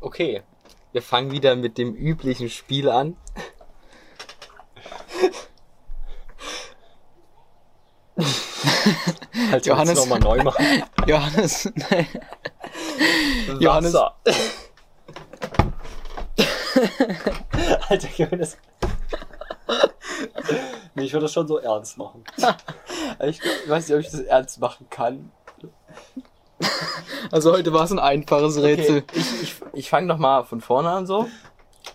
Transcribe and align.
Okay, 0.00 0.42
wir 0.92 1.02
fangen 1.02 1.30
wieder 1.30 1.56
mit 1.56 1.76
dem 1.78 1.94
üblichen 1.94 2.48
Spiel 2.50 2.88
an. 2.88 3.16
Halt 9.50 9.66
Johannes- 9.66 9.66
Johannes 9.66 9.96
nochmal 9.98 10.20
neu 10.20 10.42
machen. 10.42 10.64
Johannes, 11.06 11.70
nein. 11.90 12.06
Johannes-. 13.60 13.94
Alter, 17.88 18.08
Johannes. 18.16 18.56
nee, 20.94 21.04
ich 21.04 21.12
würde 21.12 21.24
das 21.24 21.32
schon 21.32 21.46
so 21.48 21.58
ernst 21.58 21.96
machen. 21.98 22.24
Ich 23.24 23.40
weiß 23.68 23.88
nicht, 23.88 23.94
ob 23.96 24.00
ich 24.00 24.10
das 24.10 24.20
ernst 24.20 24.60
machen 24.60 24.86
kann. 24.90 25.30
Also 27.30 27.52
heute 27.52 27.72
war 27.72 27.84
es 27.84 27.92
ein 27.92 27.98
einfaches 27.98 28.60
Rätsel. 28.60 28.98
Okay, 28.98 29.18
ich 29.18 29.42
ich, 29.42 29.54
ich 29.72 29.90
fange 29.90 30.06
nochmal 30.06 30.44
von 30.44 30.60
vorne 30.60 30.90
an 30.90 31.06
so 31.06 31.26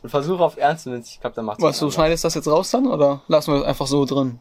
und 0.02 0.10
versuche 0.10 0.44
auf 0.44 0.58
Ernst 0.58 0.88
und 0.88 1.00
ich 1.00 1.20
glaube, 1.20 1.36
dann 1.36 1.46
macht's 1.46 1.62
Was, 1.62 1.80
du 1.80 1.90
schneidest 1.92 2.24
das 2.24 2.36
jetzt 2.36 2.48
raus 2.48 2.72
dann 2.72 2.88
oder 2.88 3.22
lassen 3.28 3.54
wir 3.54 3.60
das 3.60 3.68
einfach 3.68 3.88
so 3.88 4.06
drin? 4.06 4.40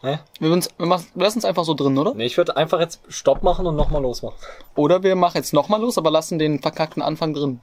Hä? 0.00 0.20
Wir, 0.38 0.50
wir, 0.50 1.00
lassen 1.14 1.38
es 1.38 1.44
einfach 1.44 1.64
so 1.64 1.74
drin, 1.74 1.98
oder? 1.98 2.14
Nee, 2.14 2.26
ich 2.26 2.36
würde 2.36 2.56
einfach 2.56 2.78
jetzt 2.78 3.00
Stopp 3.08 3.42
machen 3.42 3.66
und 3.66 3.74
nochmal 3.74 4.00
losmachen. 4.00 4.38
Oder 4.76 5.02
wir 5.02 5.16
machen 5.16 5.38
jetzt 5.38 5.52
nochmal 5.52 5.80
los, 5.80 5.98
aber 5.98 6.12
lassen 6.12 6.38
den 6.38 6.60
verkackten 6.60 7.02
Anfang 7.02 7.34
drin. 7.34 7.60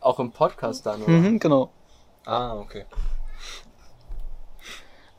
Auch 0.00 0.18
im 0.18 0.30
Podcast 0.30 0.86
dann, 0.86 1.02
oder? 1.02 1.10
Mhm, 1.10 1.38
genau. 1.38 1.70
Ah, 2.24 2.56
okay. 2.56 2.86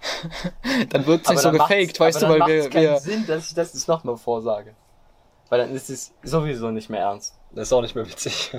Dann 0.89 1.05
wird 1.05 1.23
es 1.23 1.29
nicht 1.29 1.41
so 1.41 1.51
gefaked, 1.51 1.99
weißt 1.99 2.21
du, 2.21 2.29
weil 2.29 2.39
wir, 2.39 2.57
macht's 2.61 2.69
keinen 2.69 2.83
wir 2.83 2.99
Sinn, 2.99 3.27
dass 3.27 3.49
ich 3.49 3.53
das 3.53 3.73
jetzt 3.73 3.87
nochmal 3.87 4.17
vorsage. 4.17 4.75
Weil 5.49 5.59
dann 5.59 5.73
ist 5.73 5.89
es 5.89 6.13
sowieso 6.23 6.69
nicht 6.69 6.89
mehr 6.89 7.01
ernst. 7.01 7.33
Das 7.51 7.67
ist 7.67 7.73
auch 7.73 7.81
nicht 7.81 7.95
mehr 7.95 8.07
witzig. 8.07 8.51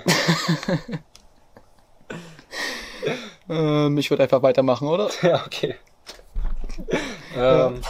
ähm, 3.49 3.97
ich 3.97 4.11
würde 4.11 4.25
einfach 4.25 4.43
weitermachen, 4.43 4.89
oder? 4.89 5.09
ja, 5.23 5.45
okay. 5.47 5.77
Ähm, 7.37 7.81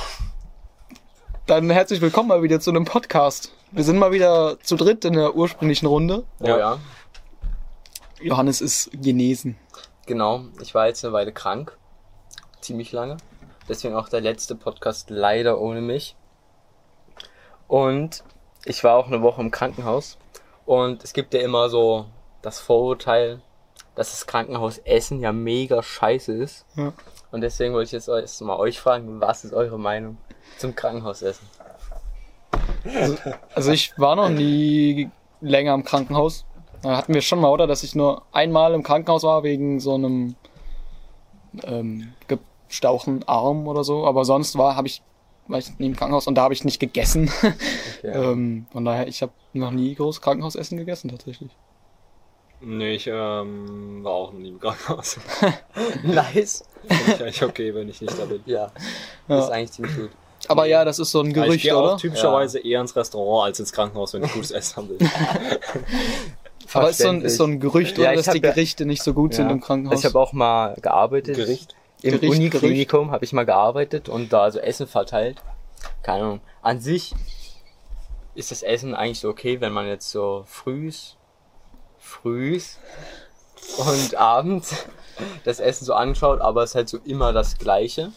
Dann 1.47 1.71
herzlich 1.71 2.03
willkommen 2.03 2.29
mal 2.29 2.43
wieder 2.43 2.61
zu 2.61 2.69
einem 2.69 2.85
Podcast. 2.85 3.53
Wir 3.71 3.85
sind 3.85 3.97
mal 3.97 4.13
wieder 4.13 4.61
zu 4.61 4.77
dritt 4.77 5.07
in 5.07 5.15
der 5.15 5.35
ursprünglichen 5.35 5.87
Runde. 5.87 6.25
Oh 6.41 6.47
Ja. 6.47 6.59
ja. 6.59 6.79
Johannes 8.21 8.61
ist 8.61 8.91
genesen. 8.93 9.57
Genau, 10.05 10.45
ich 10.61 10.75
war 10.75 10.89
jetzt 10.89 11.03
eine 11.07 11.15
Weile 11.15 11.33
krank. 11.33 11.79
Ziemlich 12.61 12.93
lange. 12.93 13.17
Deswegen 13.67 13.95
auch 13.95 14.11
der 14.11 14.21
letzte 14.21 14.57
Podcast 14.57 15.09
leider 15.09 15.59
ohne 15.59 15.81
mich. 15.81 16.17
Und 17.67 18.25
ich 18.65 18.85
war 18.85 18.97
auch 18.97 19.07
eine 19.07 19.23
Woche 19.23 19.41
im 19.41 19.51
Krankenhaus. 19.51 20.19
Und 20.67 21.03
es 21.05 21.13
gibt 21.13 21.35
ja 21.35 21.41
immer 21.41 21.69
so 21.69 22.07
das 22.43 22.61
Vorurteil, 22.61 23.41
dass 23.95 24.13
das 24.13 24.27
Krankenhausessen 24.27 25.21
ja 25.21 25.33
mega 25.33 25.83
scheiße 25.83 26.33
ist. 26.33 26.65
Ja. 26.77 26.93
Und 27.33 27.43
deswegen 27.43 27.75
wollte 27.75 27.87
ich 27.87 27.93
jetzt 27.93 28.09
erst 28.09 28.41
mal 28.43 28.57
euch 28.57 28.81
fragen, 28.81 29.21
was 29.21 29.45
ist 29.45 29.53
eure 29.53 29.79
Meinung 29.79 30.17
zum 30.59 30.75
Krankenhausessen? 30.75 31.49
Also 33.55 33.73
ich 33.73 33.99
war 33.99 34.17
noch 34.17 34.29
nie 34.29 35.11
länger 35.41 35.75
im 35.75 35.85
Krankenhaus. 35.85 36.45
Da 36.83 36.97
hatten 36.97 37.13
wir 37.13 37.21
schon 37.21 37.41
mal, 37.41 37.51
oder? 37.51 37.67
Dass 37.67 37.83
ich 37.83 37.95
nur 37.95 38.23
einmal 38.33 38.73
im 38.75 38.83
Krankenhaus 38.83 39.23
war 39.23 39.43
wegen 39.43 39.81
so 39.81 39.95
einem 39.95 40.35
ähm, 41.65 42.15
gestauchten 42.69 43.23
Arm 43.27 43.69
oder 43.69 43.85
so. 43.85 44.07
Aber 44.07 44.25
sonst 44.25 44.57
war, 44.57 44.77
habe 44.77 44.89
ich, 44.89 45.03
war 45.51 45.59
ich 45.59 45.79
nie 45.79 45.87
im 45.87 45.97
Krankenhaus 45.97 46.27
und 46.27 46.35
da 46.37 46.43
habe 46.43 46.55
ich 46.55 46.65
nicht 46.65 46.81
gegessen. 46.81 47.31
Okay. 48.03 48.13
ähm, 48.17 48.65
von 48.73 48.85
daher, 48.87 49.09
ich 49.09 49.21
habe 49.21 49.33
noch 49.53 49.71
nie 49.73 49.95
groß 49.95 50.23
Krankenhausessen 50.23 50.79
gegessen 50.79 51.11
tatsächlich. 51.11 51.51
nee, 52.63 52.95
ich 52.95 53.07
ähm, 53.09 54.03
war 54.03 54.13
auch 54.13 54.33
noch 54.33 54.39
nie 54.39 54.49
im 54.49 54.59
Krankenhaus. 54.59 55.19
nice. 56.03 56.65
Finde 56.89 57.05
ich 57.15 57.21
eigentlich 57.23 57.43
okay, 57.43 57.75
wenn 57.75 57.89
ich 57.91 58.01
nicht 58.01 58.19
da 58.19 58.25
bin. 58.25 58.41
Ja, 58.47 58.71
Ja. 59.29 59.39
ist 59.39 59.51
eigentlich 59.51 59.73
ziemlich 59.73 59.97
gut. 59.97 60.11
Aber 60.49 60.65
ja, 60.65 60.87
das 60.87 60.99
ist 60.99 61.11
so 61.11 61.21
ein 61.21 61.27
ich 61.29 61.35
Gerücht, 61.35 61.63
gehe 61.65 61.77
oder? 61.77 61.93
auch 61.95 62.01
typischerweise 62.01 62.59
eher 62.61 62.81
ins 62.81 62.97
Restaurant 62.97 63.49
als 63.49 63.61
ins 63.61 63.73
Krankenhaus, 63.73 64.15
wenn 64.15 64.25
ich 64.25 64.33
gutes 64.33 64.51
Essen 64.51 64.77
haben 64.77 64.89
will. 64.89 64.99
Aber 66.73 66.89
ist 66.91 66.99
so 67.03 67.09
ein, 67.09 67.21
ist 67.23 67.37
so 67.37 67.45
ein 67.45 67.61
Gerücht, 67.61 67.99
Ja, 67.99 68.05
oder, 68.05 68.13
ich 68.13 68.17
dass 68.25 68.33
die 68.33 68.39
hab 68.39 68.45
ja- 68.45 68.51
Gerichte 68.53 68.87
nicht 68.87 69.03
so 69.03 69.13
gut 69.13 69.35
sind 69.35 69.47
Ja. 69.47 69.53
im 69.53 69.61
Krankenhaus. 69.61 69.99
Ich 69.99 70.07
habe 70.07 70.19
auch 70.19 70.33
mal 70.33 70.75
gearbeitet. 70.81 71.37
Gericht. 71.37 71.75
Im 72.03 72.19
Uniklinikum 72.19 73.11
habe 73.11 73.27
ich 73.27 73.35
mal 73.35 73.45
gearbeitet 73.45 74.09
und 74.09 74.33
da 74.33 74.51
so 74.51 74.59
Essen 74.59 74.87
verteilt. 74.87 75.37
Keine 76.03 76.25
Ahnung. 76.25 76.41
An 76.63 76.81
sich 76.81 77.15
ist 78.35 78.51
das 78.51 78.63
Essen 78.63 78.95
eigentlich 78.95 79.21
so 79.21 79.29
okay, 79.29 79.61
wenn 79.61 79.73
man 79.73 79.87
jetzt 79.87 80.11
so 80.11 80.45
frühs, 80.47 81.17
frühs 81.99 82.79
und 83.79 84.15
abends 84.15 84.87
das 85.45 85.61
Essen 85.61 85.85
so 85.85 85.95
anschaut, 85.95 86.41
aber 86.41 86.63
es 86.63 86.71
ist 86.71 86.75
halt 86.75 86.89
so 86.89 86.99
immer 86.99 87.33
das 87.33 87.59
Gleiche. 87.59 88.13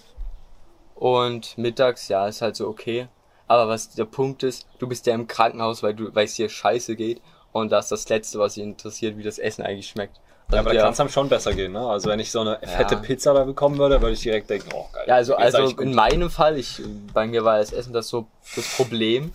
Und 0.95 1.57
mittags, 1.57 2.07
ja, 2.07 2.27
ist 2.27 2.41
halt 2.41 2.55
so 2.55 2.67
okay. 2.67 3.07
Aber 3.47 3.67
was 3.67 3.89
der 3.89 4.05
Punkt 4.05 4.43
ist, 4.43 4.67
du 4.79 4.87
bist 4.87 5.05
ja 5.05 5.13
im 5.13 5.27
Krankenhaus, 5.27 5.83
weil 5.83 5.93
du, 5.93 6.13
weil 6.15 6.25
es 6.25 6.35
dir 6.35 6.49
scheiße 6.49 6.95
geht. 6.95 7.21
Und 7.51 7.71
das 7.71 7.85
ist 7.85 7.91
das 7.91 8.09
Letzte, 8.09 8.39
was 8.39 8.53
dich 8.53 8.63
interessiert, 8.63 9.17
wie 9.17 9.23
das 9.23 9.37
Essen 9.37 9.63
eigentlich 9.63 9.89
schmeckt. 9.89 10.21
Ja, 10.51 10.59
aber 10.59 10.69
da 10.69 10.75
ja, 10.75 10.83
kann 10.83 10.93
es 10.93 10.99
einem 10.99 11.09
schon 11.09 11.29
besser 11.29 11.53
gehen, 11.53 11.71
ne? 11.71 11.79
Also 11.79 12.09
wenn 12.09 12.19
ich 12.19 12.31
so 12.31 12.41
eine 12.41 12.59
fette 12.61 12.97
Pizza 12.97 13.33
da 13.33 13.43
bekommen 13.43 13.77
würde, 13.77 14.01
würde 14.01 14.13
ich 14.13 14.21
direkt 14.21 14.49
denken, 14.49 14.69
oh 14.73 14.87
geil. 14.93 15.05
Ja, 15.07 15.15
also, 15.15 15.35
also 15.35 15.65
in 15.79 15.95
meinem 15.95 16.29
Fall, 16.29 16.57
ich, 16.59 16.81
bei 17.13 17.25
mir 17.25 17.43
war 17.43 17.57
das 17.57 17.71
Essen 17.71 17.93
das 17.93 18.07
so 18.07 18.27
das 18.55 18.75
Problem. 18.75 19.31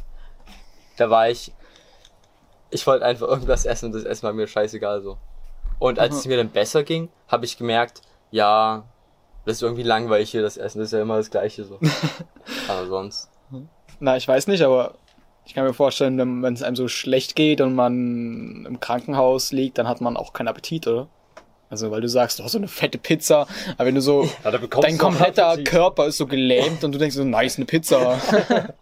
Da 0.97 1.11
war 1.11 1.29
ich, 1.29 1.53
ich 2.71 2.87
wollte 2.87 3.05
einfach 3.05 3.27
irgendwas 3.27 3.65
essen 3.65 3.87
und 3.87 3.93
das 3.95 4.05
Essen 4.05 4.25
war 4.25 4.33
mir 4.33 4.47
scheißegal 4.47 5.03
so. 5.03 5.17
Und 5.79 5.99
als 5.99 6.13
Aha. 6.13 6.19
es 6.21 6.27
mir 6.27 6.37
dann 6.37 6.51
besser 6.51 6.83
ging, 6.83 7.09
habe 7.29 7.45
ich 7.45 7.57
gemerkt, 7.57 8.03
ja, 8.31 8.85
das 9.45 9.57
ist 9.57 9.63
irgendwie 9.63 9.83
langweilig 9.83 10.31
hier, 10.31 10.43
das 10.43 10.57
Essen, 10.57 10.79
das 10.79 10.89
ist 10.89 10.93
ja 10.93 11.03
immer 11.03 11.17
das 11.17 11.31
Gleiche 11.31 11.65
so. 11.65 11.79
Aber 12.69 12.87
sonst. 12.87 13.31
Na, 14.01 14.17
ich 14.17 14.29
weiß 14.29 14.47
nicht, 14.47 14.63
aber 14.63 14.95
ich 15.48 15.54
kann 15.54 15.64
mir 15.64 15.72
vorstellen, 15.72 16.42
wenn 16.42 16.53
es 16.53 16.62
einem 16.62 16.76
so 16.76 16.88
schlecht 16.88 17.34
geht 17.34 17.62
und 17.62 17.75
man 17.75 18.66
im 18.66 18.81
Krankenhaus 18.81 19.50
liegt, 19.50 19.78
dann 19.78 19.88
hat 19.88 20.03
man 20.03 20.19
auch 20.19 20.34
keinen 20.34 20.48
Appetit, 20.48 20.86
oder? 20.86 21.09
Also, 21.70 21.91
weil 21.91 22.03
du 22.03 22.09
sagst, 22.09 22.38
du 22.38 22.44
hast 22.44 22.53
so 22.53 22.59
eine 22.59 22.69
fette 22.69 22.98
Pizza, 22.98 23.47
aber 23.78 23.86
wenn 23.86 23.94
du 23.94 24.03
so, 24.03 24.25
Ja, 24.44 24.50
dein 24.50 24.98
kompletter. 24.98 25.56
Körper 25.64 26.06
ist 26.06 26.19
so 26.19 26.26
gelähmt 26.26 26.84
und 26.84 26.92
du 26.92 26.98
denkst 26.98 27.16
so, 27.16 27.25
nice, 27.25 27.56
eine 27.56 27.64
Pizza. 27.64 28.20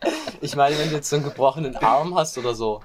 Ich 0.43 0.55
meine, 0.55 0.77
wenn 0.79 0.91
du 0.91 0.97
jetzt 0.97 1.09
so 1.09 1.17
einen 1.17 1.25
gebrochenen 1.25 1.77
Arm 1.77 2.15
hast 2.15 2.37
oder 2.37 2.55
so 2.55 2.83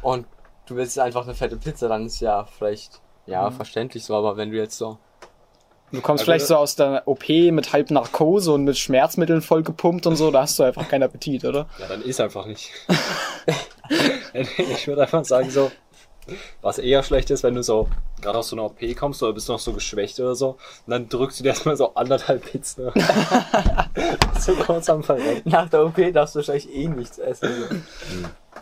und 0.00 0.26
du 0.66 0.76
willst 0.76 0.98
einfach 0.98 1.24
eine 1.24 1.34
fette 1.34 1.56
Pizza, 1.56 1.88
dann 1.88 2.06
ist 2.06 2.20
ja 2.20 2.44
vielleicht, 2.44 3.00
ja, 3.26 3.50
verständlich 3.50 4.04
so, 4.04 4.14
aber 4.16 4.36
wenn 4.36 4.52
du 4.52 4.56
jetzt 4.56 4.78
so, 4.78 4.96
Du 5.92 6.00
kommst 6.00 6.22
Also, 6.22 6.24
vielleicht 6.24 6.46
so 6.46 6.56
aus 6.56 6.74
der 6.74 7.02
OP 7.06 7.28
mit 7.28 7.72
halb 7.72 7.90
Narkose 7.90 8.52
und 8.52 8.64
mit 8.64 8.78
Schmerzmitteln 8.78 9.42
voll 9.42 9.62
gepumpt 9.62 10.06
und 10.06 10.16
so, 10.16 10.30
da 10.30 10.42
hast 10.42 10.58
du 10.58 10.62
einfach 10.62 10.88
keinen 10.88 11.02
Appetit, 11.02 11.44
oder? 11.44 11.66
Ja, 11.78 11.86
dann 11.88 12.02
ist 12.02 12.20
einfach 12.20 12.46
nicht. 12.46 12.70
ich 14.32 14.86
würde 14.86 15.02
einfach 15.02 15.24
sagen, 15.24 15.50
so, 15.50 15.70
was 16.62 16.78
eher 16.78 17.02
schlecht 17.02 17.30
ist, 17.30 17.42
wenn 17.42 17.54
du 17.54 17.62
so 17.62 17.88
gerade 18.22 18.38
aus 18.38 18.48
so 18.48 18.56
einer 18.56 18.64
OP 18.64 18.78
kommst 18.96 19.22
oder 19.22 19.32
bist 19.32 19.48
noch 19.48 19.58
so 19.58 19.72
geschwächt 19.72 20.18
oder 20.20 20.34
so, 20.34 20.50
und 20.50 20.90
dann 20.90 21.08
drückst 21.08 21.40
du 21.40 21.42
dir 21.44 21.50
erstmal 21.50 21.76
so 21.76 21.94
anderthalb 21.94 22.50
Pizzen. 22.50 22.90
so 24.38 24.54
kurz 24.54 24.88
am 24.88 25.02
Verrecken. 25.02 25.50
nach 25.50 25.68
der 25.68 25.84
OP 25.84 25.96
darfst 26.12 26.34
du 26.34 26.38
wahrscheinlich 26.38 26.72
eh 26.74 26.88
nichts 26.88 27.18
essen. 27.18 27.48
So. 27.68 27.76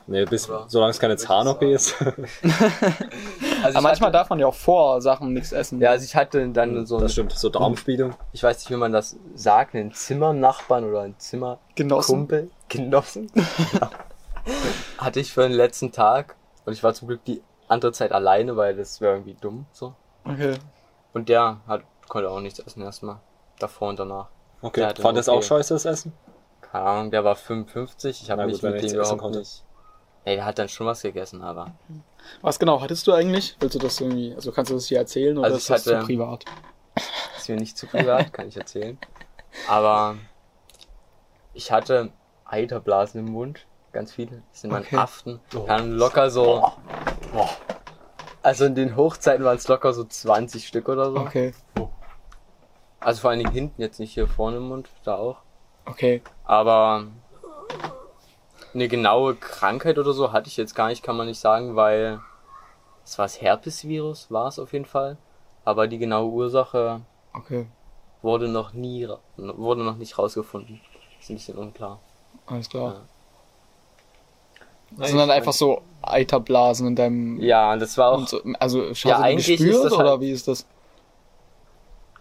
Nee, 0.07 0.25
bis, 0.25 0.49
solange 0.67 0.91
es 0.91 0.99
keine 0.99 1.17
Zahn-OP 1.17 1.63
ist. 1.63 1.95
Also 3.63 3.79
Aber 3.79 3.89
manchmal 3.89 4.09
hatte, 4.09 4.19
darf 4.19 4.31
man 4.31 4.39
ja 4.39 4.47
auch 4.47 4.55
vor 4.55 5.01
Sachen 5.01 5.33
nichts 5.33 5.53
essen. 5.53 5.81
Ja, 5.81 5.91
also 5.91 6.05
ich 6.05 6.17
hatte 6.17 6.49
dann 6.49 6.87
so, 6.87 6.99
Das 6.99 7.13
stimmt, 7.13 7.33
so 7.33 7.49
Darmspiegelung. 7.49 8.15
ich 8.33 8.43
weiß 8.43 8.59
nicht, 8.59 8.71
wie 8.71 8.77
man 8.77 8.93
das 8.93 9.17
sagt, 9.35 9.75
einen 9.75 9.93
Zimmernachbarn 9.93 10.85
oder 10.85 11.03
einen 11.03 11.19
Zimmerkumpel, 11.19 11.59
Genossen. 11.75 12.29
Genossen, 12.69 13.31
hatte 14.99 15.21
ich 15.21 15.33
für 15.33 15.43
den 15.43 15.53
letzten 15.53 15.93
Tag 15.93 16.37
und 16.65 16.73
ich 16.73 16.83
war 16.83 16.95
zum 16.95 17.09
Glück 17.09 17.25
die 17.25 17.43
andere 17.69 17.93
Zeit 17.93 18.13
alleine, 18.13 18.57
weil 18.57 18.77
das 18.77 19.01
wäre 19.01 19.15
irgendwie 19.15 19.35
dumm 19.35 19.67
so. 19.73 19.95
Okay. 20.25 20.55
Und 21.13 21.29
der 21.29 21.61
hat, 21.67 21.83
konnte 22.09 22.31
auch 22.31 22.41
nichts 22.41 22.59
essen 22.59 22.83
erstmal, 22.83 23.17
davor 23.59 23.89
und 23.89 23.99
danach. 23.99 24.29
Okay, 24.63 24.93
fand 25.01 25.17
das 25.17 25.29
eine 25.29 25.39
auch 25.39 25.43
scheiße, 25.43 25.75
das 25.75 25.85
Essen? 25.85 26.13
Keine 26.61 26.85
Ahnung, 26.85 27.11
der 27.11 27.25
war 27.25 27.35
55, 27.35 28.23
ich 28.23 28.31
habe 28.31 28.47
mich 28.47 28.63
mit 28.63 28.83
dem 28.83 28.95
überhaupt 28.95 29.35
nicht... 29.35 29.65
Ey, 30.25 30.37
der 30.37 30.45
hat 30.45 30.59
dann 30.59 30.69
schon 30.69 30.87
was 30.87 31.03
gegessen, 31.03 31.43
aber... 31.43 31.73
Was 32.41 32.59
genau 32.59 32.81
hattest 32.81 33.07
du 33.07 33.13
eigentlich? 33.13 33.57
Willst 33.61 33.75
du 33.75 33.79
das 33.79 34.01
irgendwie, 34.01 34.35
also 34.35 34.53
kannst 34.53 34.71
du 34.71 34.75
das 34.75 34.87
hier 34.87 34.99
erzählen 34.99 35.37
oder 35.37 35.47
Also 35.47 35.59
ist 35.59 35.71
das 35.71 35.85
zu 35.85 35.99
privat? 35.99 36.45
Ist 37.37 37.49
mir 37.49 37.57
nicht 37.57 37.77
zu 37.77 37.87
privat, 37.87 38.33
kann 38.33 38.49
ich 38.49 38.57
erzählen. 38.57 38.99
Aber 39.69 40.17
ich 41.55 41.73
hatte 41.73 42.11
Eiterblasen 42.45 43.21
im 43.21 43.33
Mund, 43.33 43.67
ganz 43.93 44.13
viele. 44.13 44.43
Das 44.51 44.63
sind 44.63 44.71
meine 44.71 44.85
Okay. 44.85 44.97
Aften. 44.97 45.41
Dann 45.67 45.93
locker 45.93 46.31
so. 46.31 46.73
Also 48.43 48.65
in 48.65 48.75
den 48.75 48.97
Hochzeiten 48.97 49.45
waren 49.45 49.57
es 49.57 49.69
locker 49.69 49.93
so 49.93 50.05
20 50.05 50.67
Stück 50.67 50.89
oder 50.89 51.11
so. 51.11 51.19
Okay. 51.19 51.53
Also 53.01 53.23
vor 53.23 53.31
allen 53.31 53.41
Dingen 53.41 53.53
hinten, 53.53 53.81
jetzt 53.81 53.99
nicht 54.01 54.13
hier 54.13 54.29
vorne 54.29 54.59
im 54.59 54.69
Mund, 54.69 54.89
da 55.05 55.17
auch. 55.17 55.39
Okay. 55.87 56.23
Aber 56.45 57.07
eine 58.75 58.89
genaue 58.89 59.35
Krankheit 59.35 59.99
oder 59.99 60.13
so 60.13 60.33
hatte 60.33 60.49
ich 60.49 60.57
jetzt 60.57 60.75
gar 60.75 60.89
nicht, 60.89 61.03
kann 61.03 61.17
man 61.17 61.27
nicht 61.27 61.41
sagen, 61.41 61.77
weil 61.77 62.21
es 63.05 63.19
war 63.19 63.25
das 63.25 63.41
Herpesvirus, 63.41 64.31
war 64.31 64.49
es 64.49 64.59
auf 64.59 64.73
jeden 64.73 64.85
Fall. 64.85 65.17
Aber 65.65 65.87
die 65.89 65.99
genaue 65.99 66.31
Ursache 66.31 67.01
Okay, 67.33 67.67
wurde 68.23 68.49
noch 68.49 68.73
nie, 68.73 69.09
wurde 69.37 69.83
noch 69.83 69.97
nicht 69.97 70.19
rausgefunden. 70.19 70.81
Ist 71.21 71.31
ein 71.31 71.35
bisschen 71.37 71.59
unklar. 71.59 71.99
alles 72.47 72.69
klar. 72.69 72.95
Ja. 72.95 73.01
Das 74.99 75.09
sind 75.11 75.19
dann 75.19 75.31
einfach 75.31 75.53
so 75.53 75.83
Eiterblasen 76.03 76.89
in 76.89 76.97
deinem. 76.97 77.41
Ja, 77.41 77.77
das 77.77 77.97
war 77.99 78.11
auch 78.13 78.27
so, 78.27 78.41
also 78.59 78.91
Ja, 79.05 79.19
eigentlich 79.21 79.49
ist 79.51 79.59
gespürt 79.63 79.85
das 79.85 79.93
oder 79.93 80.11
halt- 80.11 80.21
wie 80.21 80.31
ist 80.31 80.49
das? 80.49 80.67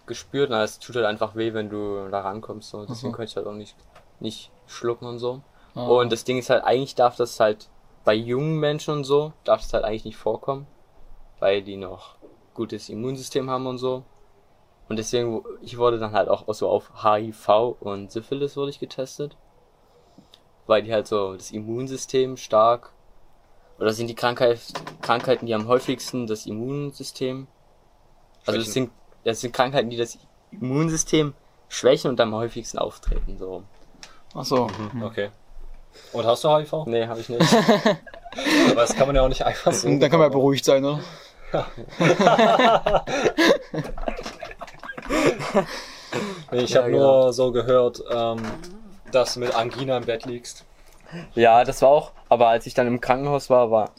gespürt, 0.06 0.50
na, 0.50 0.64
es 0.64 0.80
tut 0.80 0.96
halt 0.96 1.06
einfach 1.06 1.36
weh, 1.36 1.54
wenn 1.54 1.70
du 1.70 2.10
da 2.10 2.22
rankommst. 2.22 2.70
So. 2.72 2.84
Deswegen 2.86 3.10
Aha. 3.14 3.16
konnte 3.18 3.30
ich 3.30 3.36
halt 3.38 3.46
auch 3.48 3.54
nicht, 3.54 3.76
nicht 4.20 4.50
schlucken 4.68 5.06
und 5.08 5.20
so. 5.20 5.42
Ah, 5.76 5.88
Und 5.88 6.12
das 6.12 6.24
Ding 6.24 6.38
ist 6.38 6.50
halt, 6.50 6.64
eigentlich 6.64 6.96
darf 6.96 7.16
das 7.16 7.40
halt 7.40 7.70
bei 8.04 8.14
jungen 8.14 8.60
Menschen 8.60 8.94
und 8.94 9.04
so, 9.04 9.34
darf 9.44 9.62
das 9.62 9.74
halt 9.74 9.84
eigentlich 9.84 10.06
nicht 10.06 10.18
vorkommen, 10.18 10.68
weil 11.40 11.62
die 11.62 11.78
noch 11.78 12.16
gutes 12.54 12.90
Immunsystem 12.90 13.50
haben 13.50 13.68
und 13.68 13.78
so. 13.78 14.04
Und 14.90 14.98
deswegen, 14.98 15.44
ich 15.62 15.78
wurde 15.78 16.00
dann 16.00 16.14
halt 16.14 16.30
auch 16.30 16.52
so 16.54 16.68
auf 16.68 17.04
HIV 17.04 17.78
und 17.80 18.12
Syphilis 18.12 18.58
wurde 18.58 18.72
ich 18.72 18.80
getestet. 18.80 19.38
Weil 20.66 20.82
die 20.84 20.92
halt 20.92 21.08
so 21.08 21.36
das 21.36 21.52
Immunsystem 21.52 22.38
stark, 22.38 22.92
oder 23.80 23.94
sind 23.94 24.08
die 24.08 24.16
Krankheit, 24.16 24.60
Krankheiten, 25.02 25.46
die 25.46 25.54
am 25.54 25.68
häufigsten 25.68 26.28
das 26.28 26.46
Immunsystem, 26.46 27.48
also 28.46 28.60
das 28.60 28.74
sind, 28.74 28.92
das 29.24 29.42
sind 29.42 29.54
Krankheiten, 29.54 29.90
die 29.90 29.98
das 29.98 30.18
Immunsystem 30.52 31.34
schwächen 31.70 32.10
und 32.10 32.20
am 32.20 32.34
häufigsten 32.34 32.80
auftreten, 32.80 33.38
so. 33.38 33.64
Ach 34.34 34.46
so. 34.46 34.68
Mhm. 34.94 35.04
Okay. 35.04 35.30
Und 36.14 36.26
hast 36.26 36.44
du 36.44 36.56
HIV? 36.56 36.86
Nee, 36.86 37.08
habe 37.08 37.20
ich 37.20 37.30
nicht. 37.30 37.42
Aber 38.72 38.82
das 38.82 38.96
kann 38.96 39.08
man 39.08 39.16
ja 39.16 39.22
auch 39.24 39.28
nicht 39.30 39.46
einfach 39.46 39.74
so. 39.74 39.88
Und 39.88 40.00
dann 40.02 40.10
kann 40.10 40.20
man 40.20 40.30
ja 40.30 40.34
beruhigt 40.34 40.66
sein, 40.66 40.84
oder? 40.86 41.00
Nee, 46.52 46.60
ich 46.64 46.72
Ja, 46.72 46.82
habe 46.82 46.92
genau. 46.92 47.24
nur 47.24 47.34
so 47.34 47.52
gehört, 47.52 48.02
ähm, 48.12 48.38
dass 49.12 49.34
du 49.34 49.40
mit 49.42 49.56
Angina 49.56 49.98
im 49.98 50.06
Bett 50.06 50.26
liegst. 50.26 50.66
Ja, 51.34 51.64
das 51.64 51.82
war 51.82 51.90
auch, 51.90 52.12
aber 52.30 52.50
als 52.50 52.68
ich 52.68 52.74
dann 52.76 52.86
im 52.88 53.02
Krankenhaus 53.02 53.50
war, 53.50 53.72
war, 53.72 53.90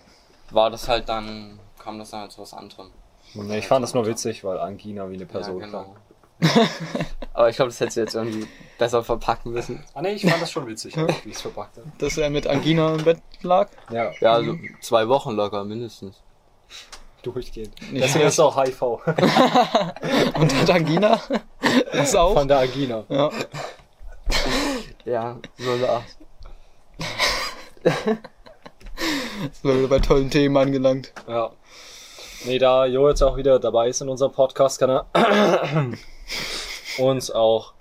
war 0.50 0.70
das 0.70 0.88
halt 0.88 1.08
dann, 1.08 1.58
kam 1.82 1.98
das 1.98 2.10
dann 2.10 2.20
halt 2.20 2.32
zu 2.32 2.40
was 2.40 2.54
anderem. 2.54 2.90
Nee, 3.34 3.58
ich 3.58 3.66
fand 3.66 3.82
das 3.82 3.94
nur 3.94 4.06
witzig, 4.06 4.44
weil 4.44 4.58
Angina 4.58 5.08
wie 5.10 5.14
eine 5.14 5.26
Person 5.26 5.60
ja, 5.60 5.66
klang. 5.66 5.87
Aber 7.34 7.48
ich 7.50 7.56
glaube, 7.56 7.70
das 7.70 7.81
hättest 7.81 7.96
du 7.96 8.00
jetzt 8.00 8.14
irgendwie 8.14 8.46
besser 8.78 9.02
verpacken 9.04 9.52
müssen. 9.52 9.84
Ah 9.94 10.02
nee, 10.02 10.12
ich 10.12 10.22
fand 10.26 10.40
das 10.42 10.50
schon 10.50 10.66
witzig, 10.66 10.96
wie 10.96 11.28
ich 11.31 11.37
es 11.37 11.42
verpackt 11.42 11.76
habe. 11.76 11.90
Dass 11.98 12.16
er 12.16 12.31
mit 12.31 12.46
Angina 12.46 12.94
im 12.94 13.04
Bett 13.04 13.20
lag. 13.42 13.69
Ja, 13.90 14.10
Ja, 14.20 14.32
also 14.34 14.56
zwei 14.81 15.08
Wochen 15.08 15.32
locker, 15.32 15.64
mindestens. 15.64 16.16
durchgehend. 17.22 17.75
Nicht 17.92 18.04
Deswegen 18.04 18.26
ist 18.26 18.40
auch 18.40 18.56
HIV. 18.62 18.82
Und 20.40 20.54
hat 20.54 20.70
Angina. 20.70 21.20
Das 21.92 22.14
auch. 22.14 22.34
Von 22.34 22.48
der 22.48 22.58
Angina. 22.60 23.04
Ja. 23.08 23.31
Ja, 25.04 25.37
so 25.58 25.70
eine 25.72 25.88
Art. 25.88 26.04
Sind 27.84 29.64
wir 29.64 29.78
wieder 29.78 29.88
bei 29.88 29.98
tollen 29.98 30.31
Themen 30.31 30.56
angelangt. 30.56 31.12
Ja. 31.26 31.50
Nee, 32.44 32.58
da 32.58 32.87
Jo 32.87 33.08
jetzt 33.08 33.22
auch 33.22 33.37
wieder 33.37 33.58
dabei 33.58 33.88
ist 33.88 34.00
in 34.00 34.08
unserem 34.08 34.32
Podcast, 34.32 34.78
kann 34.78 34.90
er 34.90 35.06
uns 36.99 37.31
auch 37.31 37.75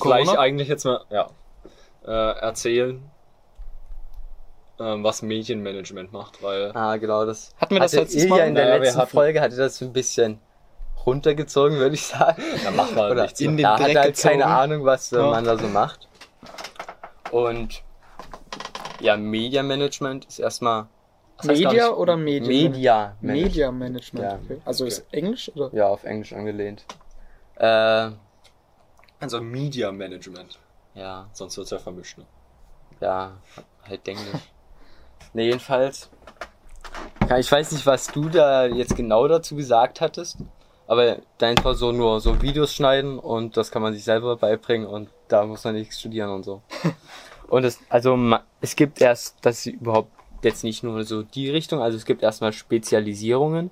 gleich 0.00 0.24
Corona? 0.26 0.40
eigentlich 0.40 0.68
jetzt 0.68 0.84
mal 0.84 1.04
ja, 1.10 1.28
äh, 2.06 2.38
erzählen, 2.40 3.02
ähm, 4.78 5.02
was 5.04 5.22
Medienmanagement 5.22 6.12
macht, 6.12 6.42
weil 6.42 6.72
Ah, 6.74 6.96
genau, 6.96 7.24
das. 7.24 7.54
Hatten 7.58 7.74
wir 7.74 7.80
das 7.80 7.92
hatte 7.92 8.02
letztes 8.02 8.26
Mal? 8.28 8.46
in 8.48 8.54
der 8.54 8.66
Naja, 8.66 8.76
letzten 8.82 8.98
hatten- 9.00 9.10
Folge 9.10 9.40
hatte 9.40 9.56
das 9.56 9.80
ein 9.80 9.92
bisschen 9.92 10.38
runtergezogen, 11.06 11.78
würde 11.78 11.94
ich 11.94 12.04
sagen. 12.06 12.42
da 12.64 12.70
macht 12.72 12.94
man 12.94 13.10
Oder 13.12 13.22
nichts. 13.22 13.40
in 13.40 13.56
den 13.56 13.62
da 13.64 13.72
hat 13.74 13.80
Dreck 13.86 13.94
er 13.96 14.02
halt 14.02 14.14
gezogen. 14.16 14.32
keine 14.40 14.46
Ahnung, 14.46 14.84
was 14.84 15.12
äh, 15.12 15.16
Ja. 15.18 15.30
man 15.30 15.44
da 15.44 15.56
so 15.56 15.66
macht. 15.68 16.08
Und 17.30 17.82
ja, 19.00 19.16
Media 19.16 19.62
Management 19.62 20.24
ist 20.26 20.38
erstmal 20.38 20.86
Media 21.44 21.90
oder 21.90 22.16
Medien? 22.16 22.72
Media 22.72 23.16
Management. 23.20 23.44
Media 23.46 23.70
Management. 23.72 24.24
Ja. 24.24 24.38
Okay. 24.42 24.60
Also 24.64 24.84
ist 24.86 25.04
Englisch 25.12 25.50
oder? 25.54 25.70
Ja, 25.74 25.86
auf 25.88 26.04
Englisch 26.04 26.32
angelehnt. 26.32 26.84
Äh, 27.56 28.10
Also 29.20 29.40
Media 29.40 29.90
Management. 29.92 30.58
ja, 30.94 31.26
Sonst 31.32 31.56
wird's 31.56 31.70
ja 31.70 31.78
vermischt. 31.78 32.18
Ne? 32.18 32.24
ja, 33.00 33.32
halt 33.88 34.06
Englisch. 34.08 34.40
ne, 35.34 35.44
jedenfalls. 35.44 36.10
Ich 37.38 37.50
weiß 37.50 37.72
nicht, 37.72 37.84
was 37.86 38.06
du 38.06 38.28
da 38.28 38.66
jetzt 38.66 38.94
genau 38.96 39.26
dazu 39.26 39.56
gesagt 39.56 40.00
hattest, 40.00 40.38
aber 40.86 41.18
dein 41.38 41.56
war 41.64 41.74
so 41.74 41.90
nur 41.92 42.20
so 42.20 42.40
Videos 42.40 42.72
schneiden 42.74 43.18
und 43.18 43.56
das 43.56 43.70
kann 43.70 43.82
man 43.82 43.92
sich 43.92 44.04
selber 44.04 44.36
beibringen 44.36 44.86
und 44.86 45.08
da 45.28 45.44
muss 45.44 45.64
man 45.64 45.74
nichts 45.74 45.98
studieren 45.98 46.30
und 46.30 46.44
so. 46.44 46.62
Und 47.48 47.62
es, 47.62 47.78
also 47.88 48.18
es 48.60 48.74
gibt 48.74 49.00
erst, 49.00 49.36
das 49.42 49.64
ist 49.64 49.74
überhaupt 49.74 50.10
jetzt 50.42 50.64
nicht 50.64 50.82
nur 50.82 51.04
so 51.04 51.22
die 51.22 51.48
Richtung, 51.48 51.80
also 51.80 51.96
es 51.96 52.04
gibt 52.04 52.24
erstmal 52.24 52.52
Spezialisierungen. 52.52 53.70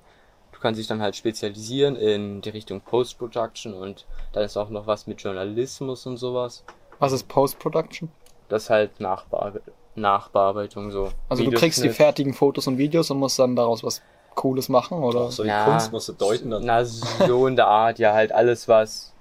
Du 0.65 0.69
kannst 0.69 0.79
dich 0.79 0.87
dann 0.87 0.99
halt 0.99 1.15
spezialisieren 1.15 1.95
in 1.95 2.41
die 2.41 2.49
Richtung 2.49 2.81
Post-Production 2.81 3.75
und 3.75 4.07
dann 4.33 4.43
ist 4.43 4.57
auch 4.57 4.69
noch 4.71 4.87
was 4.87 5.05
mit 5.05 5.21
Journalismus 5.21 6.07
und 6.07 6.17
sowas. 6.17 6.63
Was 6.97 7.11
ist 7.11 7.27
Post-Production? 7.27 8.09
Das 8.49 8.63
ist 8.63 8.69
halt 8.71 8.99
Nachbearbe 8.99 9.61
Nachbearbeitung 9.93 10.89
so. 10.89 11.11
Also 11.29 11.43
du 11.43 11.51
kriegst 11.51 11.83
die 11.83 11.89
fertigen 11.89 12.33
Fotos 12.33 12.65
und 12.65 12.79
Videos 12.79 13.11
und 13.11 13.19
musst 13.19 13.37
dann 13.37 13.55
daraus 13.55 13.83
was 13.83 14.01
Cooles 14.33 14.67
machen, 14.67 15.03
oder? 15.03 15.19
Auch 15.25 15.31
so 15.31 15.43
die 15.43 15.49
Ja, 15.49 15.65
Kunst 15.65 15.91
musst 15.91 16.09
du 16.09 16.13
deuten 16.13 16.49
dann. 16.49 16.65
Na, 16.65 16.83
so 16.83 17.45
in 17.45 17.55
der 17.55 17.67
Art, 17.67 17.99
ja, 17.99 18.13
halt 18.13 18.31
alles, 18.31 18.67
was 18.67 19.13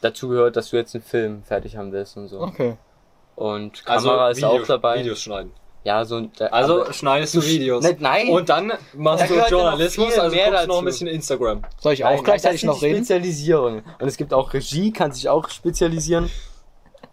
dazu 0.00 0.28
gehört, 0.28 0.56
dass 0.56 0.70
du 0.70 0.78
jetzt 0.78 0.94
einen 0.94 1.04
Film 1.04 1.42
fertig 1.42 1.76
haben 1.76 1.92
willst 1.92 2.16
und 2.16 2.28
so. 2.28 2.40
Okay. 2.40 2.78
Und 3.34 3.84
Kamera 3.84 4.30
ist 4.30 4.42
Also 4.42 4.54
Video- 4.54 4.62
auch 4.62 4.66
dabei. 4.66 5.00
Videos 5.00 5.20
schneiden. 5.20 5.52
Ja, 5.86 6.04
so 6.04 6.16
ein- 6.16 6.32
Also 6.50 6.82
aber- 6.82 6.92
schneidest 6.92 7.34
du 7.36 7.42
Videos. 7.44 7.84
Ne- 7.84 7.96
nein. 8.00 8.28
Und 8.28 8.48
dann 8.48 8.72
machst 8.94 9.22
Da 9.22 9.28
du 9.28 9.48
Journalismus, 9.48 10.18
also 10.18 10.34
mehr 10.34 10.50
guckst 10.50 10.66
noch 10.66 10.78
ein 10.80 10.84
bisschen 10.84 11.06
Instagram. 11.06 11.62
Soll 11.80 11.92
ich 11.92 12.00
Nein, 12.00 12.18
auch 12.18 12.24
gleichzeitig 12.24 12.64
noch 12.64 12.82
reden? 12.82 12.96
Spezialisierungen. 12.96 13.84
Und 14.00 14.08
es 14.08 14.16
gibt 14.16 14.34
auch 14.34 14.52
Regie, 14.52 14.92
kann 14.92 15.12
sich 15.12 15.28
auch 15.28 15.48
spezialisieren. 15.48 16.28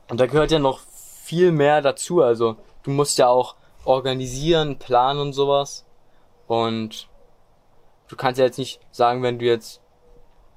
Und 0.09 0.19
da 0.19 0.25
gehört 0.25 0.49
ja 0.49 0.57
noch 0.57 0.79
viel 1.23 1.51
mehr 1.51 1.81
dazu. 1.83 2.23
Also 2.23 2.55
du 2.81 2.89
musst 2.89 3.19
ja 3.19 3.27
auch 3.27 3.55
organisieren, 3.85 4.79
planen 4.79 5.19
und 5.19 5.33
sowas. 5.33 5.85
Und 6.47 7.07
du 8.07 8.15
kannst 8.15 8.39
ja 8.39 8.45
jetzt 8.45 8.57
nicht 8.57 8.79
sagen, 8.91 9.21
wenn 9.21 9.37
du 9.37 9.45
jetzt 9.45 9.81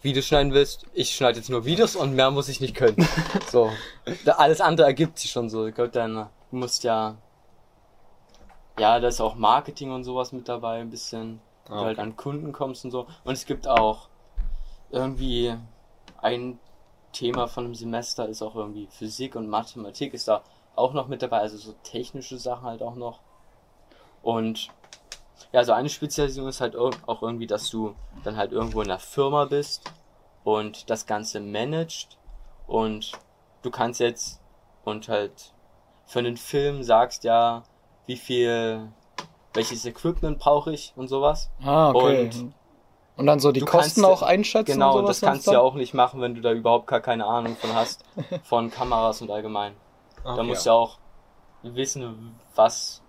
Videos 0.01 0.25
schneiden 0.25 0.55
willst, 0.55 0.87
ich 0.95 1.15
schneide 1.15 1.37
jetzt 1.39 1.51
nur 1.51 1.67
Videos 1.67 1.97
und 1.97 2.15
mehr 2.15 2.31
muss 2.31 2.49
ich 2.49 2.63
nicht 2.63 2.75
können. 2.75 2.97
so. 3.53 3.71
Da- 4.25 4.33
Alles 4.37 4.63
andere 4.63 4.87
ergibt 4.87 5.19
sich 5.19 5.31
schon 5.31 5.51
so. 5.51 5.65
Gehört 5.65 5.97
dann, 5.97 6.15
du 6.15 6.57
musst 6.57 6.83
ja, 6.83 7.17
ja, 8.79 9.01
da 9.01 9.09
ist 9.09 9.21
auch 9.21 9.35
Marketing 9.35 9.91
und 9.93 10.05
sowas 10.05 10.33
mit 10.33 10.49
dabei, 10.49 10.81
ein 10.81 10.91
bisschen, 10.91 11.41
Ah, 11.69 11.71
wo 11.71 11.75
du 11.75 11.85
halt 11.87 11.99
an 11.99 12.17
Kunden 12.17 12.53
kommst 12.53 12.85
und 12.85 12.91
so. 12.91 13.07
Und 13.25 13.33
es 13.33 13.47
gibt 13.47 13.67
auch 13.67 14.09
irgendwie 14.91 15.57
ein 16.19 16.59
Thema 17.13 17.49
von 17.49 17.65
einem 17.65 17.75
Semester 17.75 18.29
ist 18.29 18.43
auch 18.43 18.55
irgendwie 18.55 18.89
Physik 18.91 19.37
und 19.37 19.49
Mathematik 19.49 20.13
ist 20.13 20.29
da 20.29 20.43
auch 20.75 20.93
noch 20.93 21.09
mit 21.09 21.23
dabei, 21.23 21.39
also 21.39 21.57
so 21.57 21.75
technische 21.83 22.39
Sachen 22.39 22.65
halt 22.65 22.83
auch 22.83 22.95
noch. 22.95 23.21
Und 24.23 24.69
ja, 25.53 25.65
so 25.65 25.73
eine 25.73 25.89
Spezialisierung 25.89 26.49
ist 26.49 26.61
halt 26.61 26.77
auch 26.77 27.23
irgendwie, 27.23 27.47
dass 27.47 27.71
du 27.71 27.95
dann 28.25 28.37
halt 28.37 28.53
irgendwo 28.53 28.83
in 28.83 28.91
einer 28.91 28.99
Firma 28.99 29.47
bist 29.47 29.91
und 30.45 30.91
das 30.91 31.07
Ganze 31.07 31.41
managst 31.41 32.19
und 32.67 33.13
du 33.63 33.71
kannst 33.71 34.01
jetzt 34.01 34.41
und 34.85 35.09
halt 35.09 35.53
für 36.05 36.19
einen 36.19 36.37
Film 36.37 36.83
sagst 36.83 37.25
ja, 37.25 37.65
wie 38.07 38.17
viel, 38.17 38.89
welches 39.55 39.85
Equipment 39.85 40.39
brauche 40.39 40.73
ich 40.73 40.93
und 40.97 41.09
sowas. 41.09 41.51
Ah, 41.63 41.91
okay. 41.91 42.23
Und 42.25 42.55
Und, 43.17 43.27
dann 43.27 43.41
so 43.41 43.51
die 43.53 43.61
Kosten 43.61 44.03
kannst- 44.03 44.05
auch 44.05 44.23
einschätzen 44.23 44.73
Genau, 44.73 44.99
und 44.99 45.07
das 45.07 45.21
kannst 45.21 45.47
du 45.47 45.53
ja 45.53 45.61
auch 45.61 45.75
nicht 45.75 45.95
machen, 45.95 46.21
wenn 46.21 46.35
du 46.35 46.41
da 46.41 46.53
überhaupt 46.53 46.87
gar 46.87 47.01
keine 47.01 47.25
Ahnung 47.27 47.57
von 47.57 47.75
hast, 47.75 48.05
von 48.45 48.71
Kameras 48.71 49.23
und 49.23 49.31
allgemein. 49.31 49.75
Da 50.23 50.43
musst 50.43 50.67
du 50.67 50.71
ja 50.71 50.75
auch 50.75 50.99
wissen, 51.63 52.39
was 52.55 53.03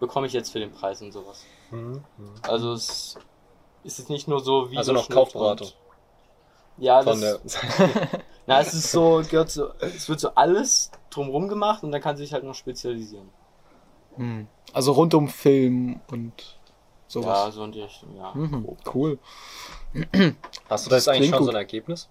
bekomme 0.00 0.26
ich 0.26 0.32
jetzt 0.32 0.50
für 0.50 0.58
den 0.58 0.72
Preis 0.72 1.00
und 1.02 1.12
sowas. 1.12 1.44
Mhm. 1.70 2.02
Also 2.42 2.72
es 2.72 3.16
ist 3.84 3.98
jetzt 3.98 4.10
nicht 4.10 4.26
nur 4.28 4.40
so 4.40 4.70
wie 4.70 4.76
Also 4.76 4.92
noch 4.92 5.08
Kaufberatung. 5.08 5.68
Ja, 6.78 7.02
das, 7.04 7.20
na, 8.46 8.60
es 8.60 8.74
ist 8.74 8.90
so, 8.90 9.22
gehört 9.30 9.50
so, 9.50 9.68
es 9.78 10.08
wird 10.08 10.18
so 10.18 10.34
alles 10.34 10.90
drumrum 11.10 11.48
gemacht 11.48 11.84
und 11.84 11.92
dann 11.92 12.00
kann 12.00 12.16
sich 12.16 12.32
halt 12.32 12.42
noch 12.44 12.54
spezialisieren. 12.56 13.30
Hm. 14.16 14.46
Also 14.72 14.92
rund 14.92 15.14
um 15.14 15.28
Film 15.28 16.00
und 16.10 16.32
Ja, 16.40 16.54
sowas. 17.08 17.54
so 17.54 17.64
in 17.64 17.72
die 17.72 17.82
Richtung, 17.82 18.16
ja. 18.16 18.32
Mhm, 18.34 18.76
cool. 18.94 19.18
hast 20.68 20.86
du 20.86 20.90
da 20.90 20.96
jetzt 20.96 21.06
Das 21.06 21.08
eigentlich 21.08 21.30
schon 21.30 21.38
so 21.40 21.44
gut. 21.46 21.54
ein 21.54 21.56
Ergebnis? 21.58 22.08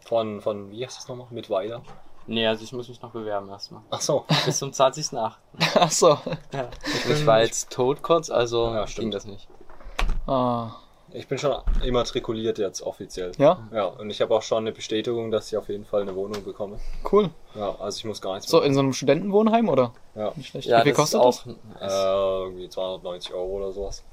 Von, 0.00 0.40
von, 0.40 0.70
wie 0.70 0.84
heißt 0.84 0.96
das 0.96 1.08
nochmal? 1.08 1.26
Mit 1.30 1.50
Weiler? 1.50 1.82
Nee, 2.26 2.46
also 2.46 2.62
ich 2.62 2.72
muss 2.72 2.88
mich 2.88 3.00
noch 3.02 3.10
bewerben 3.12 3.48
erstmal. 3.48 3.82
Ach 3.90 4.00
so. 4.00 4.24
Bis 4.44 4.58
zum 4.58 4.70
20.8. 4.70 5.32
Ach 5.74 5.90
so. 5.90 6.18
Ja. 6.52 6.68
Ich 7.08 7.26
war 7.26 7.40
jetzt 7.40 7.70
tot 7.70 8.02
kurz, 8.02 8.30
also 8.30 8.66
Ja, 8.68 8.80
ging 8.84 8.86
stimmt. 8.88 9.14
das 9.14 9.24
nicht. 9.26 9.48
Ah, 10.26 10.72
Ich 11.12 11.26
bin 11.26 11.38
schon 11.38 11.54
immatrikuliert 11.82 12.58
jetzt 12.58 12.82
offiziell. 12.82 13.32
ja, 13.38 13.66
Ja, 13.72 13.86
und 13.86 14.10
ich 14.10 14.20
habe 14.20 14.34
auch 14.34 14.42
schon 14.42 14.58
eine 14.58 14.72
Bestätigung, 14.72 15.30
dass 15.30 15.48
ich 15.50 15.56
auf 15.56 15.68
jeden 15.70 15.86
Fall 15.86 16.02
eine 16.02 16.14
Wohnung 16.14 16.44
bekomme. 16.44 16.78
cool. 17.10 17.30
Ja, 17.54 17.74
also 17.80 17.96
ich 17.96 18.04
muss 18.04 18.20
gar 18.20 18.34
nichts 18.34 18.50
So, 18.50 18.58
mehr. 18.58 18.66
in 18.66 18.74
so 18.74 18.80
einem 18.80 18.92
Studentenwohnheim 18.92 19.68
oder? 19.70 19.92
Ja, 20.14 20.32
Nicht 20.36 20.50
schlecht. 20.50 20.68
Ja, 20.68 20.80
Wie 20.80 20.82
viel 20.82 20.92
das 20.92 21.12
kostet 21.12 21.24
ist 21.24 21.56
das? 21.80 21.92
auch. 21.92 22.42
äh, 22.42 22.44
irgendwie 22.44 22.68
290 22.68 23.32
Euro 23.32 23.46
oder 23.56 23.72
sowas. 23.72 24.04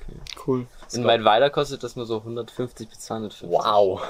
Cool. 0.48 0.68
In 0.94 1.04
Weidweiler 1.04 1.50
kostet 1.50 1.84
das 1.84 1.98
nur 1.98 2.06
so 2.06 2.18
150 2.20 2.88
bis 2.90 3.00
250. 3.02 3.50
Wow. 3.50 4.02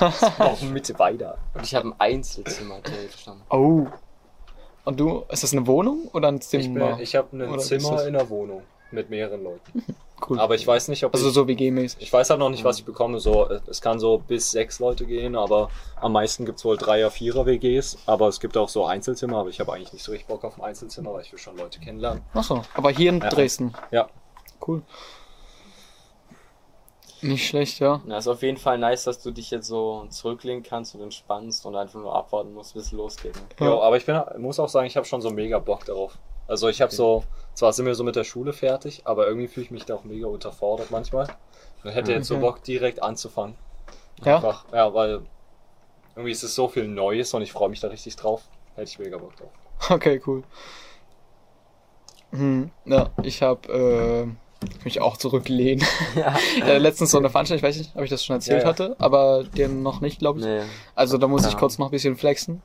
Noch 0.38 0.60
mit 0.62 0.98
weiter. 0.98 1.38
Und 1.54 1.64
ich 1.64 1.74
habe 1.74 1.88
ein 1.88 1.94
Einzelzimmer 1.98 2.76
verstanden. 2.82 3.42
Oh. 3.48 3.86
Und 4.84 5.00
du, 5.00 5.24
ist 5.30 5.42
das 5.42 5.52
eine 5.54 5.66
Wohnung 5.66 6.08
oder 6.12 6.28
ein 6.28 6.36
Ich, 6.36 6.42
Zimmer? 6.42 6.90
bin- 6.96 7.00
ich 7.00 7.16
habe 7.16 7.34
ein 7.34 7.48
Oder 7.48 7.56
ist 7.56 7.68
Zimmer 7.68 7.92
das- 7.92 8.04
in 8.06 8.12
der 8.12 8.28
Wohnung 8.28 8.62
mit 8.94 9.10
mehreren 9.10 9.42
Leuten. 9.42 9.84
cool. 10.28 10.38
Aber 10.40 10.54
ich 10.54 10.66
weiß 10.66 10.88
nicht, 10.88 11.04
ob 11.04 11.14
also 11.14 11.28
ich, 11.28 11.34
so 11.34 11.46
WG-mäßig. 11.46 12.00
ich 12.00 12.12
weiß 12.12 12.30
halt 12.30 12.40
noch 12.40 12.48
nicht, 12.50 12.64
was 12.64 12.78
ich 12.78 12.84
bekomme. 12.84 13.20
So, 13.20 13.48
es 13.66 13.80
kann 13.80 13.98
so 13.98 14.18
bis 14.18 14.50
sechs 14.50 14.78
Leute 14.78 15.04
gehen, 15.04 15.36
aber 15.36 15.70
am 16.00 16.12
meisten 16.12 16.46
gibt's 16.46 16.64
wohl 16.64 16.76
Dreier, 16.76 17.10
Vierer 17.10 17.46
WGs. 17.46 17.98
Aber 18.06 18.28
es 18.28 18.40
gibt 18.40 18.56
auch 18.56 18.68
so 18.68 18.86
Einzelzimmer, 18.86 19.38
aber 19.38 19.50
ich 19.50 19.60
habe 19.60 19.72
eigentlich 19.72 19.92
nicht 19.92 20.04
so 20.04 20.12
richtig 20.12 20.28
Bock 20.28 20.44
auf 20.44 20.58
ein 20.58 20.64
Einzelzimmer, 20.64 21.12
weil 21.12 21.22
ich 21.22 21.32
will 21.32 21.38
schon 21.38 21.56
Leute 21.56 21.80
kennenlernen. 21.80 22.22
Achso, 22.32 22.62
aber 22.74 22.90
hier 22.90 23.10
in 23.10 23.20
Ja. 23.20 23.28
Dresden. 23.28 23.74
Ja. 23.90 24.08
Cool. 24.66 24.82
Nicht 27.22 27.46
schlecht, 27.48 27.78
ja. 27.80 28.02
Na, 28.04 28.18
ist 28.18 28.28
auf 28.28 28.42
jeden 28.42 28.58
Fall 28.58 28.76
nice, 28.76 29.04
dass 29.04 29.22
du 29.22 29.30
dich 29.30 29.50
jetzt 29.50 29.66
so 29.66 30.04
zurücklehnen 30.10 30.62
kannst 30.62 30.94
und 30.94 31.00
entspannst 31.00 31.64
und 31.64 31.74
einfach 31.74 31.98
nur 31.98 32.14
abwarten 32.14 32.52
musst, 32.52 32.74
bis 32.74 32.86
es 32.86 32.92
losgeht. 32.92 33.34
Ne? 33.34 33.42
Ja. 33.60 33.66
Ja, 33.66 33.80
aber 33.80 33.96
ich 33.96 34.04
bin, 34.04 34.20
muss 34.38 34.60
auch 34.60 34.68
sagen, 34.68 34.86
ich 34.86 34.96
habe 34.96 35.06
schon 35.06 35.22
so 35.22 35.30
mega 35.30 35.58
Bock 35.58 35.86
darauf. 35.86 36.18
Also 36.46 36.68
ich 36.68 36.80
habe 36.82 36.92
so, 36.92 37.24
zwar 37.54 37.72
sind 37.72 37.86
wir 37.86 37.94
so 37.94 38.04
mit 38.04 38.16
der 38.16 38.24
Schule 38.24 38.52
fertig, 38.52 39.02
aber 39.06 39.26
irgendwie 39.26 39.48
fühle 39.48 39.64
ich 39.64 39.70
mich 39.70 39.84
da 39.86 39.94
auch 39.94 40.04
mega 40.04 40.26
unterfordert 40.26 40.90
manchmal. 40.90 41.26
Und 41.82 41.90
hätte 41.90 42.12
jetzt 42.12 42.28
so 42.28 42.34
Okay. 42.36 42.42
Bock, 42.44 42.62
direkt 42.62 43.02
anzufangen. 43.02 43.56
Ja? 44.24 44.36
Einfach, 44.36 44.64
ja, 44.72 44.92
weil 44.94 45.22
irgendwie 46.16 46.32
ist 46.32 46.42
es 46.42 46.54
so 46.54 46.68
viel 46.68 46.86
Neues 46.86 47.32
und 47.34 47.42
ich 47.42 47.52
freue 47.52 47.68
mich 47.68 47.80
da 47.80 47.88
richtig 47.88 48.16
drauf. 48.16 48.42
Hätte 48.74 48.90
ich 48.90 48.98
mega 48.98 49.18
Bock 49.18 49.36
drauf. 49.36 49.50
Okay, 49.90 50.20
cool. 50.26 50.42
Hm, 52.30 52.70
ja, 52.84 53.10
ich 53.22 53.42
habe 53.42 53.72
äh, 53.72 54.74
mich 54.84 55.00
auch 55.00 55.16
zurücklehnen. 55.16 55.84
Ja. 56.16 56.36
äh, 56.66 56.78
letztens 56.78 57.10
so 57.10 57.18
eine 57.18 57.28
Veranstaltung, 57.30 57.58
ich 57.58 57.68
weiß 57.68 57.78
nicht, 57.78 57.96
ob 57.96 58.02
ich 58.02 58.10
das 58.10 58.24
schon 58.24 58.34
erzählt 58.36 58.62
Ja, 58.62 58.64
ja. 58.64 58.68
hatte, 58.70 58.96
aber 58.98 59.44
dir 59.44 59.68
noch 59.68 60.00
nicht, 60.00 60.18
glaube 60.18 60.40
ich. 60.40 60.44
Nee. 60.46 60.62
Also 60.94 61.18
da 61.18 61.26
muss 61.28 61.44
ich 61.46 61.52
Ja. 61.52 61.58
kurz 61.58 61.78
noch 61.78 61.88
ein 61.88 61.90
bisschen 61.92 62.16
flexen. 62.16 62.62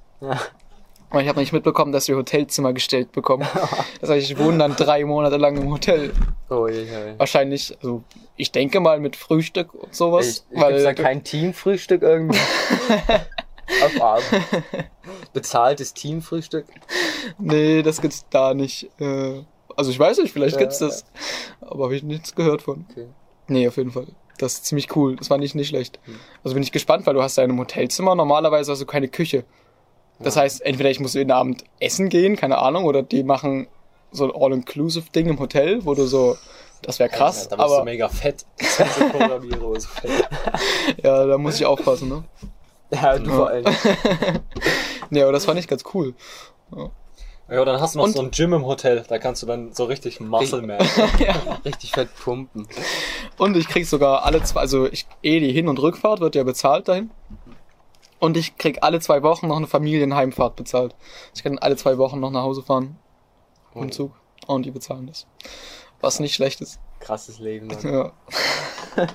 Aber 1.09 1.21
ich 1.21 1.27
habe 1.27 1.39
nicht 1.39 1.53
mitbekommen, 1.53 1.91
dass 1.91 2.07
wir 2.07 2.15
Hotelzimmer 2.15 2.73
gestellt 2.73 3.11
bekommen. 3.11 3.47
Das 4.01 4.09
heißt, 4.09 4.31
ich 4.31 4.37
wohne 4.37 4.59
dann 4.59 4.75
drei 4.75 5.03
Monate 5.03 5.37
lang 5.37 5.57
im 5.57 5.69
Hotel. 5.71 6.13
Oh, 6.49 6.67
je, 6.67 6.83
je. 6.83 7.13
Wahrscheinlich, 7.17 7.75
also 7.81 8.03
ich 8.37 8.51
denke 8.51 8.79
mal 8.79 8.99
mit 8.99 9.15
Frühstück 9.15 9.73
und 9.73 9.93
sowas. 9.93 10.45
Ich, 10.49 10.55
ich 10.55 10.61
weil 10.61 10.83
da 10.83 10.93
kein 10.93 11.23
Teamfrühstück 11.23 12.01
irgendwie? 12.01 12.39
Auf 13.83 14.01
Abend. 14.01 14.25
Bezahltes 15.33 15.93
Teamfrühstück? 15.93 16.65
Nee, 17.37 17.83
das 17.83 18.01
gibt's 18.01 18.25
da 18.29 18.53
nicht. 18.53 18.89
Äh, 18.99 19.43
also 19.75 19.91
ich 19.91 19.99
weiß 19.99 20.19
nicht, 20.19 20.31
vielleicht 20.31 20.55
Ja, 20.55 20.61
gibt's 20.61 20.79
das. 20.79 21.05
Aber 21.61 21.85
habe 21.85 21.95
ich 21.95 22.03
nichts 22.03 22.35
gehört 22.35 22.61
von. 22.61 22.85
Okay. 22.89 23.07
Nee, 23.47 23.67
auf 23.67 23.77
jeden 23.77 23.91
Fall. 23.91 24.07
Das 24.37 24.53
ist 24.53 24.65
ziemlich 24.65 24.95
cool. 24.95 25.17
Das 25.17 25.29
war 25.29 25.37
nicht, 25.37 25.55
nicht 25.55 25.67
schlecht. 25.67 25.99
Hm. 26.05 26.15
Also 26.43 26.53
bin 26.53 26.63
ich 26.63 26.71
gespannt, 26.71 27.05
weil 27.05 27.13
du 27.13 27.21
hast 27.21 27.37
ja 27.37 27.43
in 27.43 27.51
einem 27.51 27.59
Hotelzimmer 27.59 28.15
normalerweise 28.15 28.71
also 28.71 28.85
keine 28.85 29.09
Küche. 29.09 29.43
Das 30.19 30.35
heißt, 30.35 30.61
entweder 30.65 30.89
ich 30.89 30.99
muss 30.99 31.13
jeden 31.13 31.31
Abend 31.31 31.63
essen 31.79 32.09
gehen, 32.09 32.35
keine 32.35 32.57
Ahnung, 32.57 32.85
oder 32.85 33.03
die 33.03 33.23
machen 33.23 33.67
so 34.11 34.25
ein 34.25 34.31
All-Inclusive-Ding 34.35 35.27
im 35.27 35.39
Hotel, 35.39 35.85
wo 35.85 35.93
du 35.93 36.05
so, 36.07 36.35
das 36.81 36.99
wäre 36.99 37.09
krass, 37.09 37.47
da 37.47 37.55
bist 37.55 37.69
du 37.69 37.73
aber 37.75 37.83
mega 37.85 38.09
fett. 38.09 38.45
Fett. 38.57 38.87
ja, 41.03 41.25
da 41.25 41.37
muss 41.37 41.55
ich 41.55 41.65
aufpassen, 41.65 42.09
ne? 42.09 42.23
Ja, 42.91 43.17
du 43.17 43.29
vor 43.31 43.49
allem. 43.49 43.65
Nee, 45.11 45.23
aber 45.23 45.31
das 45.31 45.45
fand 45.45 45.59
ich 45.59 45.67
ganz 45.67 45.83
cool. 45.93 46.13
Ja, 47.49 47.65
dann 47.65 47.81
hast 47.81 47.95
du 47.95 47.99
noch 47.99 48.05
Und- 48.05 48.15
so 48.15 48.21
ein 48.21 48.29
Gym 48.31 48.53
im 48.53 48.65
Hotel. 48.65 49.03
Da 49.07 49.17
kannst 49.17 49.41
du 49.41 49.47
dann 49.47 49.73
so 49.73 49.85
richtig 49.85 50.19
Muscle 50.19 50.61
Man. 50.61 50.77
Richtig 51.65 51.93
fett 51.93 52.09
pumpen. 52.23 52.67
Und 53.39 53.57
ich 53.57 53.67
krieg 53.67 53.87
sogar 53.87 54.23
alle 54.23 54.43
zwei, 54.43 54.59
also 54.59 54.85
ich, 54.85 55.07
eh 55.23 55.39
die 55.39 55.51
Hin- 55.51 55.67
und 55.67 55.79
Rückfahrt 55.79 56.19
wird 56.19 56.35
ja 56.35 56.43
bezahlt 56.43 56.87
dahin. 56.87 57.09
Und 58.19 58.35
ich 58.37 58.57
krieg 58.57 58.79
alle 58.81 58.99
zwei 58.99 59.23
Wochen 59.23 59.47
noch 59.47 59.57
eine 59.57 59.67
Familienheimfahrt 59.67 60.55
bezahlt. 60.55 60.95
Ich 61.33 61.43
kann 61.43 61.57
alle 61.57 61.75
zwei 61.77 61.97
Wochen 61.97 62.19
noch 62.19 62.31
nach 62.31 62.43
Hause 62.43 62.61
fahren. 62.63 62.97
Oh. 63.73 63.81
Im 63.81 63.91
Zug. 63.91 64.11
Und 64.47 64.65
die 64.65 64.71
bezahlen 64.71 65.07
das. 65.07 65.25
Was 66.01 66.19
nicht 66.19 66.33
schlecht 66.35 66.59
ist. 66.61 66.79
Krasses 66.99 67.39
Leben. 67.39 67.67
Mann. 67.67 67.77
Ja. 67.81 68.11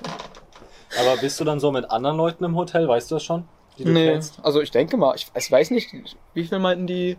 Aber 0.99 1.17
bist 1.19 1.39
du 1.39 1.43
dann 1.43 1.59
so 1.59 1.71
mit 1.71 1.89
anderen 1.91 2.17
Leuten 2.17 2.43
im 2.43 2.55
Hotel? 2.55 2.87
Weißt 2.87 3.11
du 3.11 3.15
das 3.15 3.23
schon? 3.23 3.47
Die 3.77 3.83
du 3.83 3.91
Nee, 3.91 4.11
kennst? 4.11 4.39
also 4.43 4.61
ich 4.61 4.71
denke 4.71 4.95
mal, 4.97 5.15
ich, 5.15 5.27
ich 5.35 5.51
weiß 5.51 5.71
nicht, 5.71 5.93
wie 6.33 6.45
viel 6.45 6.59
meinten 6.59 6.87
die 6.87 7.17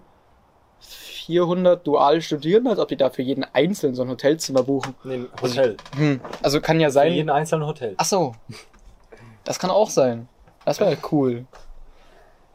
400 0.81 1.87
dual 1.87 2.23
studieren, 2.23 2.67
als 2.67 2.79
ob 2.79 2.89
die 2.89 2.97
da 2.97 3.11
für 3.11 3.23
jeden 3.23 3.45
einzeln 3.45 3.95
so 3.95 4.03
ein 4.03 4.09
Hotelzimmer 4.09 4.63
buchen. 4.63 4.95
Nee, 5.05 5.15
ein 5.15 5.29
Hotel. 5.43 5.77
Hm. 5.97 6.21
Also 6.43 6.61
kann 6.61 6.81
ja 6.81 6.89
Für 6.89 6.93
sein. 6.93 7.13
jeden 7.13 7.31
einzelnen 7.31 7.67
Hotel. 7.67 7.95
Ach 7.99 8.05
so. 8.07 8.35
Das 9.45 9.59
kann 9.59 9.71
auch 9.71 9.91
sein. 9.91 10.29
Das 10.65 10.81
wäre 10.81 10.97
cool. 11.13 11.47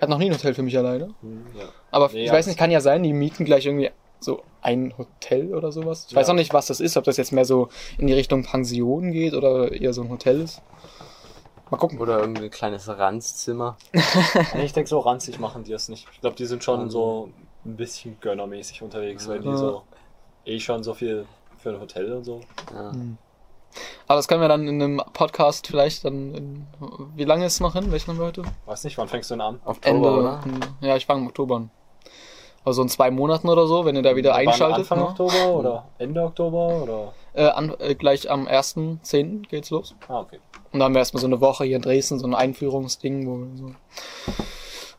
Hat 0.02 0.10
noch 0.10 0.18
nie 0.18 0.26
ein 0.30 0.34
Hotel 0.34 0.54
für 0.54 0.64
mich 0.64 0.78
alleine. 0.78 1.14
Hm, 1.22 1.46
Ja. 1.58 1.66
Aber 1.92 2.10
Nee, 2.12 2.22
ich 2.24 2.28
ja, 2.28 2.34
weiß 2.34 2.48
nicht, 2.48 2.58
kann 2.58 2.72
ja 2.72 2.82
sein, 2.82 3.04
die 3.04 3.14
mieten 3.14 3.46
gleich 3.46 3.66
irgendwie 3.66 3.92
so 4.20 4.42
ein 4.62 4.94
Hotel 4.98 5.54
oder 5.56 5.72
sowas. 5.72 6.08
Ich 6.10 6.16
weiß 6.16 6.28
Ja. 6.28 6.34
auch 6.34 6.38
nicht, 6.38 6.54
was 6.54 6.68
das 6.68 6.80
ist, 6.80 6.98
ob 6.98 7.04
das 7.06 7.18
jetzt 7.18 7.32
mehr 7.32 7.46
so 7.46 7.70
in 7.98 8.08
die 8.08 8.14
Richtung 8.14 8.44
Pension 8.44 9.12
geht 9.12 9.34
oder 9.34 9.72
eher 9.72 9.94
so 9.94 10.02
ein 10.02 10.10
Hotel 10.10 10.42
ist. 10.42 10.62
Mal 11.70 11.78
gucken. 11.78 12.00
Oder 12.00 12.20
irgendwie 12.20 12.46
ein 12.46 12.52
kleines 12.52 12.88
Ranzzimmer. 12.90 13.78
Nee, 14.56 14.66
ich 14.66 14.74
denke, 14.74 14.90
so 14.90 15.00
ranzig 15.00 15.40
machen 15.40 15.64
die 15.64 15.72
das 15.72 15.88
nicht. 15.90 16.08
Ich 16.12 16.20
glaube, 16.22 16.36
die 16.36 16.46
sind 16.46 16.64
schon 16.64 16.82
Also. 16.82 16.92
so 16.92 17.30
ein 17.66 17.78
bisschen 17.78 18.18
gönnermäßig 18.20 18.82
unterwegs, 18.82 19.28
weil 19.30 19.40
die 19.40 19.56
so 19.56 19.84
eh 20.46 20.60
schon 20.60 20.84
so 20.84 20.94
viel 20.94 21.26
für 21.60 21.70
ein 21.70 21.80
Hotel 21.80 22.12
und 22.14 22.24
so. 22.26 22.42
Ja. 22.74 22.92
Aber 24.08 24.18
das 24.18 24.28
können 24.28 24.42
wir 24.42 24.48
dann 24.48 24.68
in 24.68 24.82
einem 24.82 25.02
Podcast 25.14 25.68
vielleicht 25.68 26.06
dann. 26.06 26.34
In, 26.36 26.68
wie 27.16 27.24
lange 27.24 27.46
ist 27.46 27.54
es 27.54 27.60
noch 27.60 27.74
hin? 27.74 27.92
Welchen 27.92 28.12
haben 28.12 28.20
wir 28.20 28.26
heute? 28.26 28.44
Weiß 28.66 28.84
nicht, 28.84 28.98
wann 28.98 29.08
fängst 29.08 29.30
du 29.32 29.36
denn 29.36 29.42
an? 29.42 29.60
Oktober, 29.66 29.88
Ende. 29.88 30.10
oder? 30.12 30.40
Ja, 30.82 30.96
ich 30.96 31.06
fange 31.06 31.22
im 31.22 31.28
Oktober 31.28 31.56
an. 31.58 31.72
Also 32.64 32.84
in 32.84 32.90
zwei 32.90 33.10
Monaten 33.10 33.50
oder 33.50 33.66
so, 33.66 33.86
wenn 33.86 33.96
ihr 33.96 34.04
da 34.04 34.16
wieder 34.16 34.32
Wann, 34.32 34.48
einschaltet. 34.48 34.80
Anfang 34.80 35.00
ne? 35.00 35.08
Oktober 35.08 35.48
oder 35.48 35.88
Ende 35.98 36.22
Oktober 36.22 36.84
oder? 36.84 37.14
Äh, 37.34 37.48
an, 37.48 37.74
äh, 37.80 37.96
gleich 37.96 38.30
am 38.30 38.48
1.10. 38.48 39.48
geht's 39.48 39.72
los. 39.72 39.96
Ah, 40.08 40.20
okay. 40.20 40.40
Und 40.72 40.80
dann 40.80 40.84
haben 40.84 40.94
wir 40.94 41.00
erstmal 41.00 41.22
so 41.22 41.28
eine 41.28 41.42
Woche 41.42 41.64
hier 41.64 41.78
in 41.78 41.82
Dresden, 41.82 42.20
so 42.20 42.28
ein 42.28 42.36
Einführungsding, 42.36 43.28
wo 43.28 43.40
wir 43.40 43.58
so. 43.58 43.76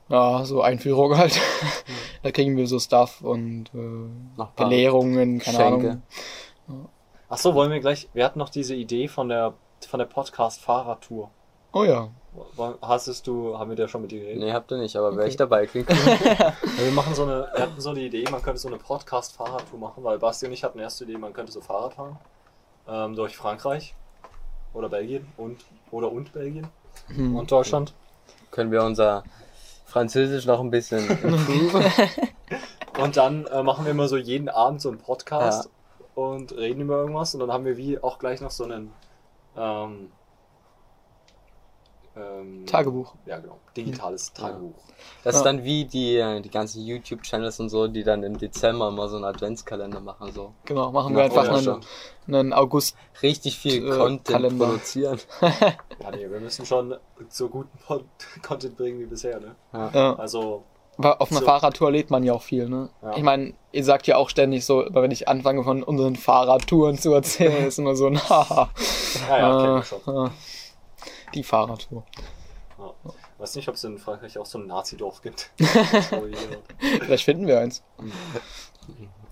Ja, 0.08 0.44
so 0.44 0.60
Einführung 0.60 1.16
halt. 1.16 1.40
da 2.22 2.30
kriegen 2.32 2.56
wir 2.56 2.66
so 2.66 2.78
Stuff 2.78 3.20
und 3.22 3.70
äh, 3.74 4.42
Belehrungen, 4.56 5.38
keine 5.38 5.56
Geschenke. 5.56 5.88
Ahnung. 5.88 6.02
Ach 7.34 7.38
so, 7.38 7.54
wollen 7.54 7.70
wir 7.70 7.80
gleich. 7.80 8.10
Wir 8.12 8.26
hatten 8.26 8.38
noch 8.38 8.50
diese 8.50 8.74
Idee 8.74 9.08
von 9.08 9.30
der 9.30 9.54
von 9.88 9.98
der 9.98 10.04
Podcast 10.04 10.60
Fahrradtour. 10.60 11.30
Oh 11.72 11.82
ja. 11.84 12.08
Hast 12.82 13.26
du, 13.26 13.58
haben 13.58 13.70
wir 13.70 13.76
da 13.76 13.88
schon 13.88 14.02
mit 14.02 14.10
dir 14.10 14.20
geredet? 14.20 14.42
Nee, 14.42 14.52
habt 14.52 14.70
ihr 14.70 14.76
nicht, 14.76 14.94
aber 14.96 15.12
wäre 15.12 15.22
Okay. 15.22 15.28
ich 15.30 15.36
dabei. 15.36 15.66
Klingt 15.66 15.88
cool. 15.88 15.96
Ja, 16.24 16.52
wir 16.84 16.92
machen 16.92 17.14
so 17.14 17.22
eine, 17.22 17.48
wir 17.54 17.62
hatten 17.62 17.80
so 17.80 17.88
eine 17.88 18.00
Idee, 18.00 18.24
man 18.30 18.42
könnte 18.42 18.60
so 18.60 18.68
eine 18.68 18.76
Podcast-Fahrradtour 18.76 19.78
machen, 19.78 20.04
weil 20.04 20.18
Basti 20.18 20.44
und 20.46 20.52
ich 20.52 20.62
hatten 20.62 20.78
erst 20.78 21.00
die 21.00 21.04
Idee, 21.04 21.16
man 21.16 21.32
könnte 21.32 21.52
so 21.52 21.62
Fahrrad 21.62 21.94
fahren. 21.94 22.18
Ähm, 22.86 23.16
durch 23.16 23.34
Frankreich 23.34 23.94
oder 24.74 24.90
Belgien 24.90 25.26
und 25.38 25.64
oder 25.90 26.12
und 26.12 26.34
Belgien 26.34 26.68
Hm. 27.06 27.34
und 27.34 27.50
Deutschland. 27.50 27.94
Können 28.50 28.70
wir 28.70 28.82
unser 28.84 29.24
Französisch 29.86 30.44
noch 30.44 30.60
ein 30.60 30.70
bisschen 30.70 31.08
improven? 31.22 31.84
Und 33.00 33.16
dann 33.16 33.46
äh, 33.46 33.62
machen 33.62 33.86
wir 33.86 33.92
immer 33.92 34.06
so 34.08 34.18
jeden 34.18 34.50
Abend 34.50 34.82
so 34.82 34.90
einen 34.90 34.98
Podcast 34.98 35.70
und 36.14 36.52
reden 36.56 36.80
über 36.82 36.98
irgendwas 36.98 37.34
und 37.34 37.40
dann 37.40 37.52
haben 37.52 37.64
wir 37.64 37.76
wie 37.76 37.98
auch 38.02 38.18
gleich 38.18 38.40
noch 38.40 38.50
so 38.50 38.64
einen 38.64 38.92
ähm, 39.56 40.10
ähm, 42.14 42.66
Tagebuch. 42.66 43.14
Ja, 43.24 43.38
genau. 43.38 43.58
Digitales 43.74 44.32
Tagebuch. 44.34 44.74
Das 45.24 45.34
ist 45.36 45.40
Ja. 45.40 45.44
dann 45.52 45.64
wie 45.64 45.86
die, 45.86 46.42
die 46.44 46.50
ganzen 46.50 46.84
YouTube-Channels 46.84 47.58
und 47.60 47.70
so, 47.70 47.88
die 47.88 48.04
dann 48.04 48.22
im 48.22 48.36
Dezember 48.36 48.88
immer 48.88 49.08
so 49.08 49.16
einen 49.16 49.24
Adventskalender 49.24 50.00
machen. 50.00 50.30
So. 50.32 50.52
Genau, 50.66 50.92
machen 50.92 51.12
Ja, 51.14 51.20
wir 51.20 51.24
einfach 51.24 51.44
ja, 51.46 51.72
einen, 52.26 52.34
einen 52.34 52.52
August. 52.52 52.96
Richtig 53.22 53.58
viel 53.58 53.86
Äh, 53.86 53.96
Content 53.96 54.24
Kalender. 54.28 54.66
produzieren. 54.66 55.18
Ja, 56.00 56.10
nee, 56.10 56.28
wir 56.28 56.40
müssen 56.40 56.66
schon 56.66 56.96
so 57.28 57.48
guten 57.48 57.78
Pod 57.78 58.04
Content 58.42 58.76
bringen 58.76 58.98
wie 59.00 59.06
bisher, 59.06 59.38
ne? 59.40 59.54
Ja. 59.72 60.14
Also, 60.16 60.64
Aber 60.98 61.20
auf 61.22 61.30
einer 61.30 61.40
So. 61.40 61.46
Fahrradtour 61.46 61.90
lädt 61.90 62.10
man 62.10 62.22
ja 62.22 62.32
auch 62.34 62.42
viel, 62.42 62.68
ne? 62.68 62.90
Ja. 63.02 63.16
Ich 63.16 63.22
meine, 63.22 63.54
ihr 63.72 63.82
sagt 63.84 64.06
ja 64.06 64.16
auch 64.16 64.28
ständig 64.28 64.64
so, 64.64 64.84
wenn 64.90 65.10
ich 65.10 65.26
anfange 65.26 65.64
von 65.64 65.82
unseren 65.82 66.16
Fahrradtouren 66.16 66.98
zu 66.98 67.12
erzählen, 67.14 67.66
ist 67.68 67.78
immer 67.78 67.96
so 67.96 68.06
ein 68.08 68.18
Haha. 68.28 68.70
ja, 69.28 69.38
ja, 69.38 69.56
kennen 69.60 69.74
wir 69.74 69.80
Äh, 69.80 69.82
schon. 69.84 70.26
äh, 70.26 70.30
Die 71.34 71.42
Fahrradtour. 71.42 72.04
Ja. 72.78 72.92
Weiß 73.38 73.56
nicht, 73.56 73.68
ob 73.68 73.74
es 73.74 73.84
in 73.84 73.98
Frankreich 73.98 74.38
auch 74.38 74.46
so 74.46 74.58
ein 74.58 74.66
Nazi-Dorf 74.66 75.22
gibt. 75.22 75.50
Ich. 75.56 75.68
Vielleicht 77.00 77.24
finden 77.24 77.46
wir 77.46 77.58
eins. 77.58 77.82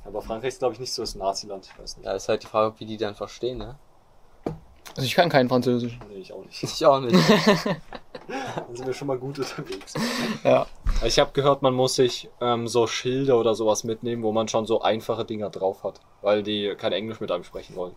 Aber 0.05 0.23
Frankreich 0.23 0.49
ist, 0.49 0.59
glaube 0.61 0.75
ich, 0.75 0.81
nicht 0.81 0.93
so 0.93 1.03
das 1.03 1.15
Nazi-Land. 1.15 1.69
Ich. 1.85 2.05
Ja, 2.05 2.13
ist 2.15 2.29
halt 2.29 2.43
die 2.43 2.47
Frage, 2.47 2.75
wie 2.79 2.87
die 2.87 2.97
dann 2.97 3.15
verstehen, 3.15 3.59
ne? 3.59 3.79
Also 4.97 5.03
ich 5.03 5.15
kann 5.15 5.29
kein 5.29 5.49
Französisch. 5.49 5.99
Nee, 6.09 6.21
ich 6.21 6.33
auch 6.33 6.45
nicht. 6.45 6.63
Ich 6.63 6.87
auch 6.87 7.01
nicht. 7.01 7.15
Dann 8.29 8.77
sind 8.77 8.87
wir 8.87 8.95
schon 8.95 9.09
mal 9.09 9.19
gut 9.19 9.39
unterwegs. 9.39 9.95
Ja. 10.45 10.67
Ich 11.05 11.19
habe 11.19 11.31
gehört, 11.33 11.63
man 11.63 11.75
muss 11.75 11.95
sich 11.95 12.29
ähm, 12.41 12.69
so 12.69 12.87
Schilder 12.87 13.39
oder 13.39 13.55
sowas 13.55 13.85
mitnehmen, 13.85 14.23
wo 14.23 14.33
man 14.33 14.49
schon 14.49 14.67
so 14.67 14.83
einfache 14.83 15.25
Dinger 15.25 15.51
drauf 15.51 15.85
hat, 15.85 16.01
weil 16.23 16.43
die 16.43 16.75
kein 16.77 16.93
Englisch 16.93 17.21
mit 17.21 17.31
einem 17.31 17.45
sprechen 17.45 17.77
wollen. 17.77 17.95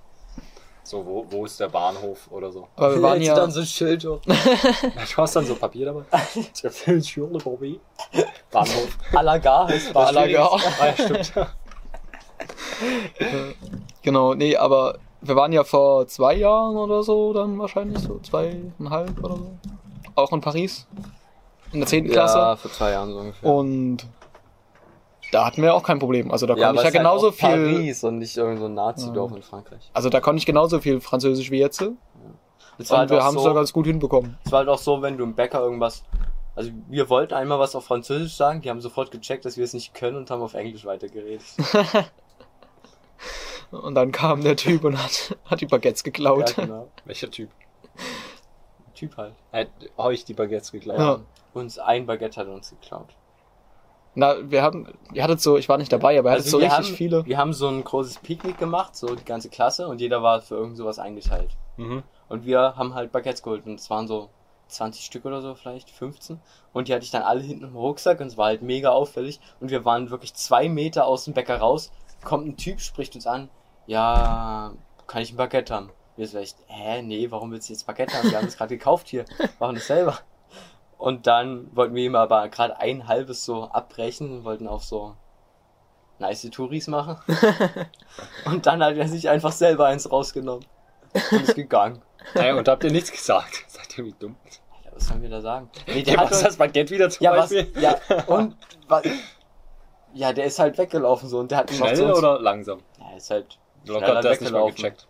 So, 0.85 1.05
wo, 1.05 1.25
wo 1.29 1.45
ist 1.45 1.59
der 1.59 1.69
Bahnhof 1.69 2.29
oder 2.29 2.51
so. 2.51 2.67
Aber 2.75 2.95
wir 2.95 3.01
waren 3.01 3.19
Jetzt 3.19 3.27
ja. 3.27 3.35
dann 3.35 3.51
so 3.51 3.61
ein 3.61 3.65
Schild. 3.65 4.03
Du 4.03 4.19
hast 5.17 5.35
dann 5.35 5.45
so 5.45 5.55
Papier 5.55 5.85
dabei. 5.85 6.03
Bahnhof. 8.51 8.97
Alagar 9.13 9.67
heißt 9.67 9.93
la 9.93 10.27
gare. 10.27 10.61
Ah, 10.79 10.85
ja, 10.87 10.93
stimmt. 10.93 11.33
Genau, 14.01 14.33
nee, 14.33 14.57
aber 14.57 14.99
wir 15.23 15.35
waren 15.35 15.51
ja 15.53 15.63
vor 15.63 16.07
zwei 16.07 16.35
Jahren 16.35 16.75
oder 16.75 17.03
so 17.03 17.33
dann 17.33 17.57
wahrscheinlich, 17.59 17.99
so 17.99 18.19
zweieinhalb 18.19 19.23
oder 19.23 19.37
so. 19.37 19.51
Auch 20.15 20.31
in 20.31 20.41
Paris. 20.41 20.87
In 21.71 21.79
der 21.79 21.87
10. 21.87 22.05
Ja, 22.05 22.11
Klasse. 22.11 22.57
vor 22.61 22.71
zwei 22.71 22.91
Jahren 22.91 23.11
so 23.11 23.19
ungefähr. 23.19 23.49
Und 23.49 24.05
da 25.31 25.45
hatten 25.45 25.61
wir 25.63 25.73
auch 25.73 25.81
kein 25.81 25.97
Problem. 25.97 26.29
Also 26.31 26.45
da 26.45 26.53
konnte 26.53 26.71
ich 26.73 26.77
ja 26.77 26.83
halt 26.83 26.93
genauso 26.93 27.29
auch 27.29 27.33
viel. 27.33 27.49
Paris 27.49 28.03
und 28.03 28.19
nicht 28.19 28.37
irgendein 28.37 28.59
so 28.59 28.65
ein 28.67 28.73
Nazi-Dorf 28.75 29.31
Ja. 29.31 29.37
in 29.37 29.43
Frankreich. 29.43 29.89
Also 29.93 30.09
da 30.09 30.19
konnte 30.21 30.37
ich 30.37 30.45
genauso 30.45 30.79
viel 30.79 31.01
Französisch 31.01 31.49
wie 31.49 31.59
jetzt. 31.59 31.81
Und 31.81 31.97
Es 32.77 32.91
war, 32.91 32.99
halt 32.99 33.09
wir 33.09 33.23
haben 33.23 33.35
es 33.35 33.41
so, 33.41 33.47
da 33.49 33.55
ganz 33.55 33.73
gut 33.73 33.87
hinbekommen. 33.87 34.37
es 34.45 34.51
war 34.51 34.59
halt 34.59 34.69
auch 34.69 34.77
so, 34.77 35.01
wenn 35.01 35.17
du 35.17 35.23
im 35.23 35.33
Bäcker 35.33 35.61
irgendwas. 35.61 36.03
Also 36.55 36.69
wir 36.87 37.09
wollten 37.09 37.33
einmal 37.33 37.57
was 37.57 37.75
auf 37.75 37.85
Französisch 37.85 38.35
sagen, 38.35 38.61
die 38.61 38.69
haben 38.69 38.79
sofort 38.81 39.09
gecheckt, 39.09 39.43
dass 39.45 39.57
wir 39.57 39.63
es 39.63 39.73
nicht 39.73 39.95
können 39.95 40.17
und 40.17 40.29
haben 40.29 40.43
auf 40.43 40.53
Englisch 40.53 40.85
weitergeredet. 40.85 41.41
Und 43.73 43.95
dann 43.95 44.11
kam 44.11 44.43
der 44.43 44.55
Typ 44.55 44.83
und 44.83 45.01
hat, 45.01 45.35
hat 45.45 45.61
die 45.61 45.65
Baguettes 45.65 46.01
ja, 46.01 46.05
geklaut. 46.05 46.55
genau. 46.55 46.89
Welcher 47.05 47.29
Typ? 47.29 47.49
Typ 48.93 49.17
halt. 49.17 49.33
Hat 49.51 49.69
euch 49.97 50.25
die 50.25 50.33
Baguettes 50.33 50.71
geklaut? 50.71 50.99
Ja. 50.99 51.19
Uns 51.53 51.79
ein 51.79 52.05
Baguette 52.05 52.39
hat 52.39 52.47
uns 52.47 52.69
geklaut. 52.69 53.09
Na, 54.15 54.35
wir 54.49 54.61
haben, 54.61 54.93
ihr 55.13 55.23
hattet 55.23 55.41
so, 55.41 55.57
ich 55.57 55.67
war 55.69 55.77
nicht 55.77 55.91
dabei, 55.91 56.19
aber 56.19 56.29
ihr 56.29 56.33
hattet 56.33 56.45
so 56.45 56.59
wir 56.59 56.67
richtig 56.67 56.89
haben, 56.89 56.95
viele. 56.95 57.25
Wir 57.25 57.37
haben 57.37 57.51
so 57.51 57.67
ein 57.67 57.83
großes 57.83 58.19
Picknick 58.19 58.59
gemacht, 58.59 58.95
so 58.95 59.15
die 59.15 59.25
ganze 59.25 59.49
Klasse, 59.49 59.87
und 59.87 60.01
jeder 60.01 60.21
war 60.21 60.41
für 60.41 60.55
irgend 60.55 60.77
sowas 60.77 60.99
eingeteilt. 60.99 61.49
Mhm. 61.77 62.03
Und 62.29 62.45
wir 62.45 62.75
haben 62.75 62.93
halt 62.93 63.11
Baguettes 63.11 63.41
geholt 63.41 63.65
und 63.65 63.79
es 63.79 63.89
waren 63.89 64.07
so 64.07 64.29
20 64.67 65.03
Stück 65.03 65.25
oder 65.25 65.41
so, 65.41 65.55
vielleicht 65.55 65.89
15. 65.89 66.39
Und 66.73 66.87
die 66.87 66.93
hatte 66.93 67.05
ich 67.05 67.11
dann 67.11 67.23
alle 67.23 67.41
hinten 67.41 67.65
im 67.65 67.75
Rucksack 67.75 68.19
und 68.19 68.27
es 68.27 68.37
war 68.37 68.47
halt 68.47 68.61
mega 68.61 68.89
auffällig. 68.89 69.39
Und 69.59 69.71
wir 69.71 69.83
waren 69.83 70.11
wirklich 70.11 70.33
zwei 70.35 70.69
Meter 70.69 71.05
aus 71.05 71.25
dem 71.25 71.33
Bäcker 71.33 71.57
raus. 71.57 71.91
Kommt 72.23 72.47
ein 72.47 72.57
Typ, 72.57 72.81
spricht 72.81 73.15
uns 73.15 73.27
an. 73.27 73.49
Ja, 73.85 74.73
kann 75.07 75.21
ich 75.21 75.33
ein 75.33 75.37
Baguette 75.37 75.73
haben? 75.73 75.91
Wir 76.15 76.27
so 76.27 76.37
echt, 76.37 76.57
hä, 76.67 77.01
nee, 77.01 77.29
warum 77.31 77.51
willst 77.51 77.69
du 77.69 77.73
jetzt 77.73 77.85
Baguette 77.85 78.13
haben? 78.17 78.29
Wir 78.29 78.37
haben 78.37 78.47
es 78.47 78.57
gerade 78.57 78.77
gekauft 78.77 79.07
hier, 79.07 79.25
machen 79.59 79.75
das 79.75 79.87
selber. 79.87 80.19
Und 80.97 81.27
dann 81.27 81.75
wollten 81.75 81.95
wir 81.95 82.03
ihm 82.03 82.15
aber 82.15 82.47
gerade 82.49 82.79
ein 82.79 83.07
halbes 83.07 83.43
so 83.43 83.65
abbrechen 83.65 84.31
und 84.31 84.43
wollten 84.45 84.67
auch 84.67 84.81
so 84.81 85.15
nice 86.19 86.49
Touris 86.49 86.87
machen. 86.87 87.17
und 88.45 88.65
dann 88.65 88.81
hat 88.83 88.95
er 88.95 89.07
sich 89.07 89.27
einfach 89.27 89.51
selber 89.51 89.87
eins 89.87 90.09
rausgenommen. 90.09 90.65
Und 91.31 91.41
ist 91.41 91.55
gegangen. 91.55 92.01
Naja, 92.35 92.55
und 92.55 92.67
habt 92.67 92.83
ihr 92.85 92.91
nichts 92.91 93.11
gesagt? 93.11 93.65
Seid 93.67 93.97
ihr 93.97 94.05
wie 94.05 94.13
dumm? 94.13 94.37
Ja, 94.85 94.91
was 94.93 95.07
sollen 95.07 95.21
wir 95.21 95.29
da 95.29 95.41
sagen? 95.41 95.69
Nee, 95.87 96.03
Der 96.03 96.13
der 96.13 96.17
hat 96.23 96.31
was 96.31 96.41
das 96.41 96.57
Baguette 96.57 96.93
wieder 96.93 97.09
zum 97.09 97.23
ja, 97.23 97.31
was, 97.35 97.49
Beispiel? 97.49 97.81
ja, 97.81 97.97
und, 98.27 98.55
was, 98.87 99.03
ja, 100.13 100.31
der 100.31 100.45
ist 100.45 100.59
halt 100.59 100.77
weggelaufen 100.77 101.27
so 101.27 101.39
und 101.39 101.51
der 101.51 101.57
hat 101.59 101.71
noch 101.71 101.77
Schnell 101.77 101.95
zu 101.95 102.05
uns, 102.05 102.17
oder 102.17 102.39
langsam? 102.39 102.79
Ja, 102.99 103.17
ist 103.17 103.29
halt 103.29 103.59
Oder 103.83 103.97
schneller 103.99 104.15
hat 104.17 104.25
das 104.25 104.41
nicht 104.41 104.51
mal 104.51 104.71
gecheckt? 104.71 105.07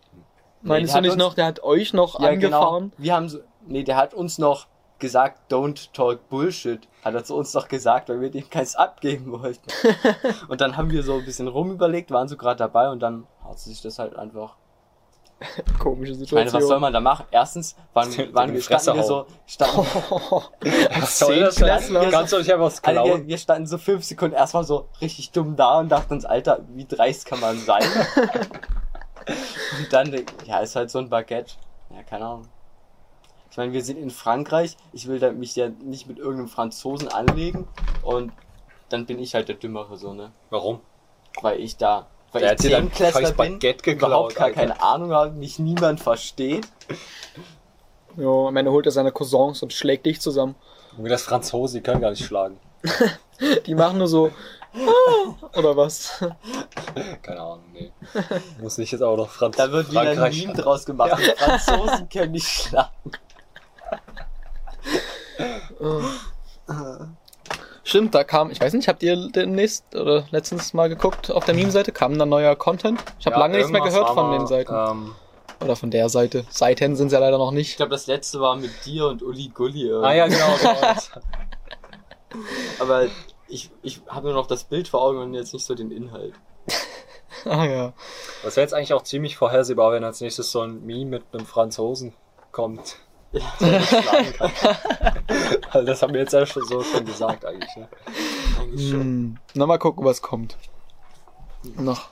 Meinst 0.62 0.94
der 0.94 0.94
du 0.94 0.96
hat 0.96 1.02
nicht 1.02 1.12
uns- 1.12 1.22
noch, 1.30 1.34
der 1.34 1.46
hat 1.46 1.62
euch 1.62 1.92
noch 1.92 2.20
Ja, 2.20 2.28
angefahren? 2.30 2.90
genau. 2.90 3.02
Wir 3.02 3.14
haben 3.14 3.28
so, 3.28 3.38
nee, 3.66 3.82
der 3.82 3.96
hat 3.96 4.14
uns 4.14 4.38
noch 4.38 4.66
gesagt, 4.98 5.52
don't 5.52 5.92
talk 5.92 6.28
bullshit, 6.30 6.88
hat 7.04 7.14
er 7.14 7.24
zu 7.24 7.34
uns 7.36 7.52
noch 7.52 7.68
gesagt, 7.68 8.08
weil 8.08 8.20
wir 8.20 8.30
dem 8.30 8.48
keins 8.48 8.74
abgeben 8.76 9.32
wollten. 9.32 9.60
und 10.48 10.60
dann 10.60 10.76
haben 10.76 10.90
wir 10.90 11.02
so 11.02 11.14
ein 11.14 11.24
bisschen 11.24 11.48
rumüberlegt, 11.48 12.10
waren 12.10 12.28
so 12.28 12.36
gerade 12.36 12.56
dabei 12.58 12.88
und 12.88 13.00
dann 13.00 13.26
hat 13.44 13.58
sich 13.58 13.82
das 13.82 13.98
halt 13.98 14.16
einfach. 14.16 14.56
Komische 15.78 16.12
Ich 16.12 16.18
meine, 16.32 16.48
Situation. 16.48 16.62
was 16.62 16.68
soll 16.68 16.80
man 16.80 16.92
da 16.92 17.00
machen? 17.00 17.26
Erstens 17.30 17.76
wir, 17.92 18.02
Fresse 18.62 18.62
standen 18.62 19.00
wir 19.00 19.04
so, 19.04 19.26
standen, 19.46 19.76
Was 21.00 21.18
soll 21.18 21.40
das 21.40 21.56
denn? 21.56 21.66
Zehntklässler. 21.66 22.10
Kannst 22.10 22.32
du 22.32 22.38
nicht 22.38 22.52
einfach 22.52 22.66
was 22.66 22.84
Also 22.84 23.26
wir, 23.26 23.38
standen 23.38 23.66
so 23.66 23.78
fünf 23.78 24.04
Sekunden 24.04 24.34
erstmal 24.36 24.64
so 24.64 24.88
richtig 25.00 25.32
dumm 25.32 25.56
da 25.56 25.78
und 25.80 25.88
dachten 25.90 26.14
uns, 26.14 26.24
Alter, 26.24 26.60
wie 26.74 26.86
dreist 26.86 27.26
kann 27.26 27.40
man 27.40 27.58
sein? 27.58 27.82
und 29.78 29.92
dann, 29.92 30.24
ja, 30.44 30.58
ist 30.58 30.76
halt 30.76 30.90
so 30.90 30.98
ein 30.98 31.08
Baguette. 31.08 31.54
Ja, 31.90 32.02
keine 32.02 32.24
Ahnung. 32.26 32.48
Ich 33.50 33.56
meine, 33.56 33.72
wir 33.72 33.84
sind 33.84 33.98
in 33.98 34.10
Frankreich. 34.10 34.76
Ich 34.92 35.06
will 35.06 35.20
da 35.20 35.30
mich 35.30 35.54
ja 35.54 35.68
nicht 35.68 36.08
mit 36.08 36.18
irgendeinem 36.18 36.48
Franzosen 36.48 37.06
anlegen. 37.06 37.68
Und 38.02 38.32
dann 38.88 39.06
bin 39.06 39.20
ich 39.20 39.34
halt 39.36 39.48
der 39.48 39.54
Dümmere, 39.54 39.96
so, 39.96 40.12
ne? 40.12 40.32
Warum? 40.50 40.80
Weil 41.40 41.60
ich 41.60 41.76
da, 41.76 42.08
weil 42.34 42.42
Der 42.42 42.52
ich 42.52 42.58
hat 42.58 42.64
dir 42.64 42.70
dann 42.70 42.92
Zehnklässler 42.92 43.32
bin, 43.32 43.36
Baguette 43.58 43.82
geklaut, 43.82 44.08
überhaupt 44.10 44.34
gar 44.34 44.46
Alter. 44.46 44.60
keine 44.60 44.82
Ahnung 44.82 45.12
habe, 45.12 45.30
mich 45.32 45.58
niemand 45.58 46.00
versteht. 46.00 46.66
Ja, 48.16 48.28
am 48.28 48.56
Ende 48.56 48.70
holt 48.70 48.86
er 48.86 48.92
seine 48.92 49.12
Cousins 49.12 49.62
und 49.62 49.72
schlägt 49.72 50.04
dich 50.06 50.20
zusammen. 50.20 50.54
Wie 50.98 51.08
das 51.08 51.22
Franzosen, 51.22 51.78
die 51.78 51.82
können 51.82 52.00
gar 52.00 52.10
nicht 52.10 52.24
schlagen. 52.24 52.58
Die 53.66 53.74
machen 53.74 53.98
nur 53.98 54.06
so. 54.06 54.30
"Ah", 54.74 55.58
Oder 55.58 55.76
was? 55.76 56.22
Keine 57.22 57.40
Ahnung, 57.40 57.64
nee. 57.72 57.90
Muss 58.60 58.78
nicht 58.78 58.92
jetzt 58.92 59.00
auch 59.02 59.16
noch 59.16 59.28
Franz 59.30 59.56
Da 59.56 59.72
wird 59.72 59.90
wieder 59.90 60.02
ein. 60.02 60.32
Meme 60.32 60.52
draus 60.52 60.84
gemacht. 60.84 61.18
Die 61.18 61.42
Franzosen 61.42 62.08
können 62.08 62.30
nicht 62.32 62.46
schlagen. 62.46 62.90
Stimmt, 67.86 68.14
da 68.14 68.24
kam, 68.24 68.50
ich 68.50 68.60
weiß 68.60 68.72
nicht, 68.72 68.88
habt 68.88 69.02
ihr 69.02 69.28
demnächst 69.28 69.94
oder 69.94 70.24
letztens 70.30 70.72
mal 70.72 70.88
geguckt 70.88 71.30
auf 71.30 71.44
der 71.44 71.54
Meme-Seite? 71.54 71.92
Kam 71.92 72.18
da 72.18 72.24
neuer 72.26 72.56
Content? 72.56 72.98
Ich 73.18 73.26
habe 73.26 73.34
Ja, 73.34 73.40
lange 73.40 73.56
nichts 73.58 73.70
mehr 73.70 73.82
gehört 73.82 74.08
von 74.10 74.32
den 74.32 74.46
Seiten. 74.46 74.72
Ähm, 74.74 75.14
Oder 75.62 75.76
von 75.76 75.90
der 75.90 76.08
Seite. 76.08 76.44
Seiten 76.50 76.96
sind 76.96 77.12
ja 77.12 77.18
leider 77.18 77.36
noch 77.38 77.50
Ich 77.52 77.56
nicht. 77.56 77.76
glaube, 77.76 77.90
das 77.90 78.06
letzte 78.06 78.40
war 78.40 78.56
mit 78.56 78.70
dir 78.86 79.06
und 79.06 79.22
Uli 79.22 79.48
Gulli. 79.54 79.82
irgendwie. 79.82 80.06
ah 80.08 80.12
ja, 80.14 80.26
genau. 80.26 80.56
genau. 80.60 80.94
Aber 82.80 83.06
ich, 83.48 83.70
ich 83.82 84.00
habe 84.08 84.26
nur 84.28 84.34
noch 84.34 84.46
das 84.46 84.64
Bild 84.64 84.88
vor 84.88 85.02
Augen 85.02 85.18
und 85.18 85.34
jetzt 85.34 85.52
nicht 85.52 85.64
so 85.64 85.74
den 85.74 85.90
Inhalt. 85.90 86.34
Ah 87.46 87.66
ja. 87.66 87.92
Das 88.42 88.56
wäre 88.56 88.64
jetzt 88.64 88.72
eigentlich 88.72 88.94
auch 88.94 89.02
ziemlich 89.02 89.36
vorhersehbar, 89.36 89.92
wenn 89.92 90.02
als 90.04 90.20
nächstes 90.22 90.50
so 90.50 90.60
ein 90.62 90.82
Meme 90.86 91.10
mit 91.10 91.24
einem 91.32 91.44
Franzosen 91.44 92.14
kommt. 92.52 92.96
Der 93.60 93.78
nicht 93.80 93.88
schlagen 94.02 94.32
kann. 94.34 95.86
Das 95.86 96.02
haben 96.02 96.12
wir 96.14 96.20
jetzt 96.20 96.32
ja 96.32 96.46
schon 96.46 96.64
so 96.64 96.82
schon 96.82 97.04
gesagt 97.04 97.44
eigentlich. 97.44 97.74
Ne? 97.76 97.88
Eigentlich. 98.60 98.90
Hm. 98.92 99.36
Na, 99.54 99.66
mal 99.66 99.78
gucken, 99.78 100.04
was 100.04 100.22
kommt. 100.22 100.56
Noch 101.76 102.08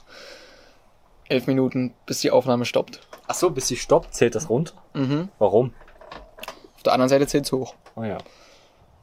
elf 1.29 1.47
Minuten, 1.47 1.95
bis 2.07 2.21
die 2.21 2.31
Aufnahme 2.31 2.65
stoppt. 2.65 3.01
Ach 3.27 3.35
so, 3.35 3.51
bis 3.51 3.69
sie 3.69 3.77
stoppt, 3.77 4.15
zählt 4.15 4.35
das 4.35 4.49
runter? 4.51 4.75
Mhm. 4.95 5.29
Warum? 5.39 5.73
Auf 6.77 6.83
der 6.83 6.93
anderen 6.95 7.09
Seite 7.09 7.27
zählt's 7.27 7.53
hoch. 7.53 7.75
Oh 7.95 8.03
ja. 8.03 8.19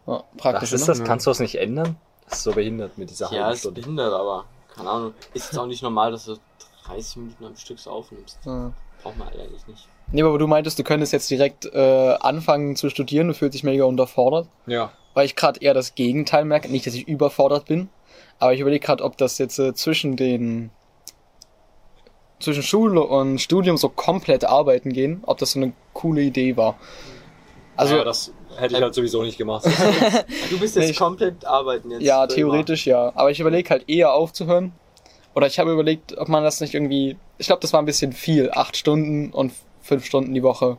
Ja, 0.08 0.23
praktisch, 0.38 0.71
Was 0.73 0.82
ist 0.82 0.88
ne? 0.88 0.93
das? 0.95 1.03
Kannst 1.03 1.25
du 1.25 1.32
das 1.32 1.39
nicht 1.39 1.55
ändern? 1.55 1.95
Das 2.27 2.39
ist 2.39 2.43
so 2.43 2.51
behindert 2.51 2.97
mit 2.97 3.10
dieser 3.10 3.32
Ja, 3.32 3.41
halben 3.43 3.53
ist 3.53 3.60
Stunde. 3.62 3.82
behindert, 3.82 4.13
aber 4.13 4.45
keine 4.75 4.89
Ahnung. 4.89 5.13
Ist 5.34 5.45
jetzt 5.51 5.58
auch 5.58 5.65
nicht 5.65 5.82
normal, 5.82 6.12
dass 6.12 6.25
du 6.25 6.36
30 6.86 7.15
Minuten 7.17 7.45
am 7.45 7.55
Stück 7.55 7.79
so 7.79 7.91
aufnimmst. 7.91 8.39
Ja. 8.45 8.71
Braucht 9.01 9.17
man 9.17 9.27
eigentlich 9.29 9.65
nicht. 9.67 9.88
Nee, 10.12 10.24
aber 10.24 10.38
du 10.39 10.48
meintest, 10.48 10.80
du 10.80 10.84
könntest 10.84 11.13
jetzt 11.13 11.30
direkt 11.30 11.65
äh, 11.65 12.15
anfangen 12.19 12.76
zu 12.76 12.89
studieren, 12.89 13.28
du 13.28 13.34
fühlst 13.34 13.54
dich 13.54 13.63
mega 13.63 13.84
unterfordert. 13.84 14.48
Ja. 14.65 14.91
Weil 15.13 15.26
ich 15.26 15.36
gerade 15.36 15.60
eher 15.62 15.74
das 15.74 15.95
Gegenteil 15.95 16.45
merke. 16.45 16.69
Nicht, 16.69 16.88
dass 16.88 16.93
ich 16.95 17.08
überfordert 17.08 17.65
bin, 17.65 17.89
aber 18.39 18.54
ich 18.54 18.60
überlege 18.60 18.86
gerade, 18.86 19.04
ob 19.04 19.17
das 19.17 19.38
jetzt 19.38 19.60
äh, 19.60 19.74
zwischen 19.74 20.15
den 20.15 20.72
zwischen 22.39 22.63
Schule 22.63 23.02
und 23.04 23.39
Studium 23.39 23.76
so 23.78 23.89
komplett 23.89 24.45
arbeiten 24.45 24.93
gehen, 24.93 25.22
ob 25.26 25.39
das 25.39 25.52
so 25.52 25.60
eine 25.60 25.74
coole 25.93 26.22
Idee 26.22 26.56
war. 26.56 26.76
Also 27.76 27.98
ja, 27.98 28.04
das 28.06 28.32
hätte 28.58 28.76
ich 28.76 28.82
halt 28.82 28.93
sowieso 28.95 29.24
nicht 29.24 29.38
gemacht. 29.38 29.65
Du 30.50 30.58
bist 30.60 30.76
jetzt 30.76 30.86
Nee, 30.86 30.91
ich- 30.91 30.98
komplett 30.98 31.45
arbeiten 31.45 31.91
jetzt. 31.91 32.02
Ja, 32.04 32.26
theoretisch 32.28 32.88
ja. 32.88 33.12
Aber 33.15 33.30
ich 33.30 33.39
überlege 33.39 33.69
halt 33.69 33.89
eher 33.89 34.13
aufzuhören. 34.13 34.72
Oder 35.36 35.48
ich 35.48 35.60
habe 35.60 35.72
überlegt, 35.72 36.17
ob 36.17 36.28
man 36.30 36.43
das 36.43 36.60
nicht 36.62 36.74
irgendwie. 36.74 37.17
Ich 37.38 37.48
glaube, 37.48 37.62
das 37.62 37.72
war 37.74 37.82
ein 37.82 37.86
bisschen 37.86 38.13
viel. 38.13 38.50
Acht 38.52 38.76
Stunden 38.78 39.32
und 39.32 39.52
fünf 39.89 40.06
Stunden 40.06 40.34
die 40.34 40.43
Woche. 40.43 40.78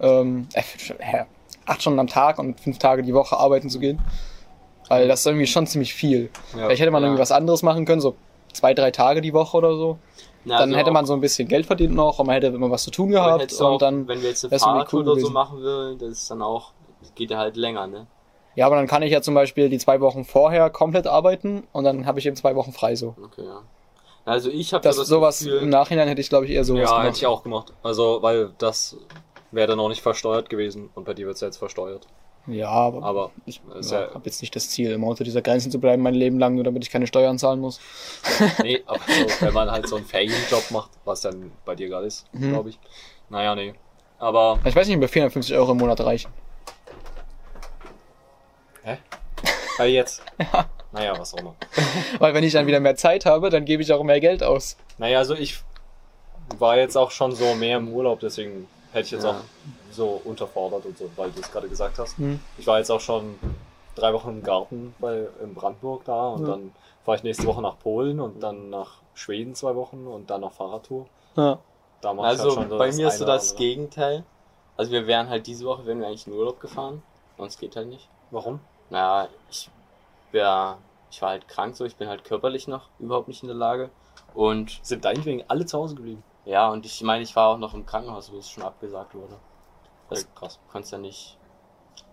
Ähm, 0.00 0.48
äh, 0.54 1.24
acht 1.66 1.80
Stunden 1.80 1.98
am 2.00 2.06
Tag 2.08 2.38
und 2.38 2.58
fünf 2.60 2.78
Tage 2.78 3.02
die 3.02 3.14
Woche 3.14 3.36
arbeiten 3.36 3.70
zu 3.70 3.78
gehen. 3.78 4.00
Weil 4.88 5.08
das 5.08 5.20
ist 5.20 5.26
irgendwie 5.26 5.46
schon 5.46 5.66
ziemlich 5.66 5.94
viel. 5.94 6.30
Ja. 6.52 6.66
Vielleicht 6.66 6.80
hätte 6.80 6.90
man 6.90 7.02
Ja. 7.02 7.08
irgendwie 7.08 7.20
was 7.22 7.32
anderes 7.32 7.62
machen 7.62 7.84
können, 7.86 8.00
so 8.00 8.14
zwei, 8.52 8.72
drei 8.74 8.90
Tage 8.90 9.20
die 9.20 9.32
Woche 9.32 9.56
oder 9.56 9.74
so. 9.76 9.98
Ja, 10.44 10.58
dann 10.58 10.68
also 10.70 10.76
hätte 10.78 10.90
man 10.92 11.06
so 11.06 11.12
ein 11.12 11.20
bisschen 11.20 11.48
Geld 11.48 11.66
verdient 11.66 11.94
noch 11.94 12.18
und 12.20 12.26
man 12.26 12.34
hätte 12.34 12.46
immer 12.48 12.70
was 12.70 12.84
zu 12.84 12.90
tun 12.92 13.10
gehabt. 13.10 13.50
du 13.50 13.64
auch, 13.64 13.72
Und 13.72 13.82
dann, 13.82 14.06
wenn 14.06 14.22
wir 14.22 14.28
jetzt 14.28 14.44
eine 14.44 14.58
Fahrradtour 14.58 15.00
cool 15.00 15.02
oder 15.08 15.10
so 15.12 15.16
gewesen. 15.16 15.32
machen 15.32 15.58
würden, 15.58 15.98
das 15.98 16.10
ist 16.10 16.30
dann 16.30 16.40
auch, 16.42 16.72
geht 17.16 17.30
ja 17.30 17.38
halt 17.38 17.56
länger, 17.56 17.86
ne? 17.88 18.06
ja, 18.54 18.64
aber 18.66 18.76
dann 18.76 18.86
kann 18.86 19.02
ich 19.02 19.10
ja 19.10 19.20
zum 19.20 19.34
Beispiel 19.34 19.68
die 19.68 19.78
zwei 19.78 20.00
Wochen 20.00 20.24
vorher 20.24 20.70
komplett 20.70 21.06
arbeiten 21.08 21.64
und 21.72 21.82
dann 21.84 22.06
habe 22.06 22.20
ich 22.20 22.26
eben 22.26 22.36
zwei 22.36 22.54
Wochen 22.54 22.72
frei 22.72 22.94
so. 22.94 23.16
Okay, 23.22 23.44
ja. 23.44 23.60
Also 24.26 24.50
ich 24.50 24.74
habe 24.74 24.82
Das, 24.82 24.96
sowas 24.96 25.40
im 25.42 25.70
Nachhinein 25.70 26.08
hätte 26.08 26.20
ich, 26.20 26.28
glaube 26.28 26.44
ich, 26.46 26.50
eher 26.50 26.64
sowas 26.64 26.82
ja, 26.82 26.88
gemacht. 26.90 27.06
hätte 27.06 27.16
ich 27.18 27.26
auch 27.26 27.42
gemacht. 27.42 27.72
Also, 27.82 28.18
weil 28.22 28.52
das 28.58 28.96
wäre 29.52 29.68
dann 29.68 29.78
auch 29.80 29.88
nicht 29.88 30.02
versteuert 30.02 30.50
gewesen 30.50 30.90
und 30.94 31.04
bei 31.04 31.14
dir 31.14 31.26
wird's 31.26 31.40
ja 31.40 31.46
jetzt 31.46 31.56
versteuert. 31.58 32.06
Ja, 32.48 32.68
aber, 32.68 33.02
Aber 33.02 33.30
ich 33.44 33.60
ja, 33.82 34.02
ja- 34.02 34.14
habe 34.14 34.22
jetzt 34.26 34.40
nicht 34.40 34.54
das 34.54 34.68
Ziel, 34.70 34.90
immer 34.92 35.06
unter 35.08 35.24
dieser 35.24 35.42
Grenze 35.42 35.68
zu 35.70 35.80
bleiben, 35.80 36.02
mein 36.02 36.14
Leben 36.14 36.38
lang, 36.38 36.54
nur 36.56 36.62
damit 36.64 36.84
ich 36.84 36.90
keine 36.90 37.06
Steuern 37.06 37.38
zahlen 37.38 37.60
muss. 37.60 37.80
Nee, 38.62 38.82
aber 38.86 39.00
so, 39.00 39.26
wenn 39.46 39.54
man 39.54 39.70
halt 39.70 39.88
so 39.88 39.96
einen 39.96 40.04
Ferienjob 40.04 40.70
macht, 40.70 40.90
was 41.04 41.20
dann 41.22 41.50
bei 41.64 41.74
dir 41.74 41.88
gerade 41.88 42.06
ist, 42.06 42.26
Mhm. 42.32 42.50
glaube 42.50 42.70
ich. 42.70 42.78
Naja, 43.30 43.54
nee. 43.54 43.74
Aber, 44.18 44.58
Ich 44.64 44.74
weiß 44.76 44.86
nicht, 44.86 44.96
ob 44.96 45.00
mir 45.02 45.08
450 45.08 45.54
Euro 45.56 45.72
im 45.72 45.78
Monat 45.78 46.00
reichen. 46.00 46.32
hä? 48.82 48.98
Weil 49.78 49.90
jetzt? 49.90 50.22
Naja, 50.96 51.18
was 51.18 51.34
auch 51.34 51.38
immer. 51.38 51.54
Weil 52.18 52.34
wenn 52.34 52.44
ich 52.44 52.52
dann 52.52 52.66
wieder 52.66 52.80
mehr 52.80 52.96
Zeit 52.96 53.26
habe, 53.26 53.50
dann 53.50 53.64
gebe 53.64 53.82
ich 53.82 53.92
auch 53.92 54.02
mehr 54.02 54.20
Geld 54.20 54.42
aus. 54.42 54.76
Naja, 54.98 55.18
also 55.18 55.34
ich 55.34 55.60
war 56.58 56.76
jetzt 56.76 56.96
auch 56.96 57.10
schon 57.10 57.32
so 57.32 57.54
mehr 57.54 57.76
im 57.78 57.92
Urlaub, 57.92 58.20
deswegen 58.20 58.68
hätte 58.92 59.06
ich 59.06 59.10
jetzt 59.12 59.24
Ja. 59.24 59.30
auch 59.30 59.40
so 59.90 60.20
unterfordert 60.24 60.86
und 60.86 60.96
so, 60.98 61.10
weil 61.16 61.30
du 61.30 61.40
es 61.40 61.50
gerade 61.50 61.68
gesagt 61.68 61.98
hast. 61.98 62.16
Hm. 62.18 62.40
Ich 62.58 62.66
war 62.66 62.78
jetzt 62.78 62.90
auch 62.90 63.00
schon 63.00 63.38
drei 63.94 64.12
Wochen 64.12 64.28
im 64.30 64.42
Garten 64.42 64.94
bei, 64.98 65.26
in 65.42 65.54
Brandenburg 65.54 66.04
da 66.04 66.28
und 66.28 66.42
Ja. 66.46 66.52
dann 66.52 66.72
fahre 67.04 67.16
ich 67.18 67.22
nächste 67.24 67.46
Woche 67.46 67.62
nach 67.62 67.78
Polen 67.78 68.20
und 68.20 68.40
dann 68.42 68.70
nach 68.70 68.98
Schweden 69.14 69.54
zwei 69.54 69.74
Wochen 69.74 70.06
und 70.06 70.30
dann 70.30 70.40
noch 70.42 70.52
Fahrradtour. 70.52 71.06
Ja. 71.36 71.58
Da 72.00 72.10
Also 72.10 72.22
halt 72.44 72.52
schon 72.54 72.68
so 72.70 72.78
bei 72.78 72.92
mir 72.92 73.08
ist 73.08 73.18
so 73.18 73.24
das 73.24 73.50
andere. 73.50 73.58
Gegenteil. 73.66 74.24
Also 74.76 74.92
wir 74.92 75.06
wären 75.06 75.28
halt 75.30 75.46
diese 75.46 75.64
Woche, 75.64 75.86
wären 75.86 76.00
wir 76.00 76.06
eigentlich 76.06 76.26
in 76.26 76.32
Urlaub 76.34 76.60
gefahren. 76.60 77.02
Sonst 77.38 77.58
geht 77.58 77.74
halt 77.76 77.88
nicht. 77.88 78.08
Warum? 78.30 78.60
Naja, 78.90 79.28
ich 79.50 79.70
wär, 80.32 80.76
ich 81.10 81.22
war 81.22 81.30
halt 81.30 81.48
krank 81.48 81.76
so, 81.76 81.84
ich 81.84 81.96
bin 81.96 82.08
halt 82.08 82.24
körperlich 82.24 82.68
noch 82.68 82.88
überhaupt 82.98 83.28
nicht 83.28 83.42
in 83.42 83.48
der 83.48 83.56
Lage. 83.56 83.90
Und 84.34 84.80
Sind 84.82 85.04
deinetwegen 85.04 85.44
alle 85.48 85.66
zu 85.66 85.78
Hause 85.78 85.94
geblieben? 85.94 86.22
ja, 86.44 86.70
und 86.70 86.86
ich 86.86 87.02
meine, 87.02 87.22
ich 87.24 87.34
war 87.34 87.48
auch 87.48 87.58
noch 87.58 87.74
im 87.74 87.86
Krankenhaus, 87.86 88.30
wo 88.32 88.38
es 88.38 88.48
schon 88.50 88.62
abgesagt 88.62 89.14
wurde. 89.14 89.38
Das 90.08 90.22
Ja, 90.22 90.28
krass. 90.34 90.60
konntest 90.70 90.92
ja 90.92 90.98
nicht. 90.98 91.38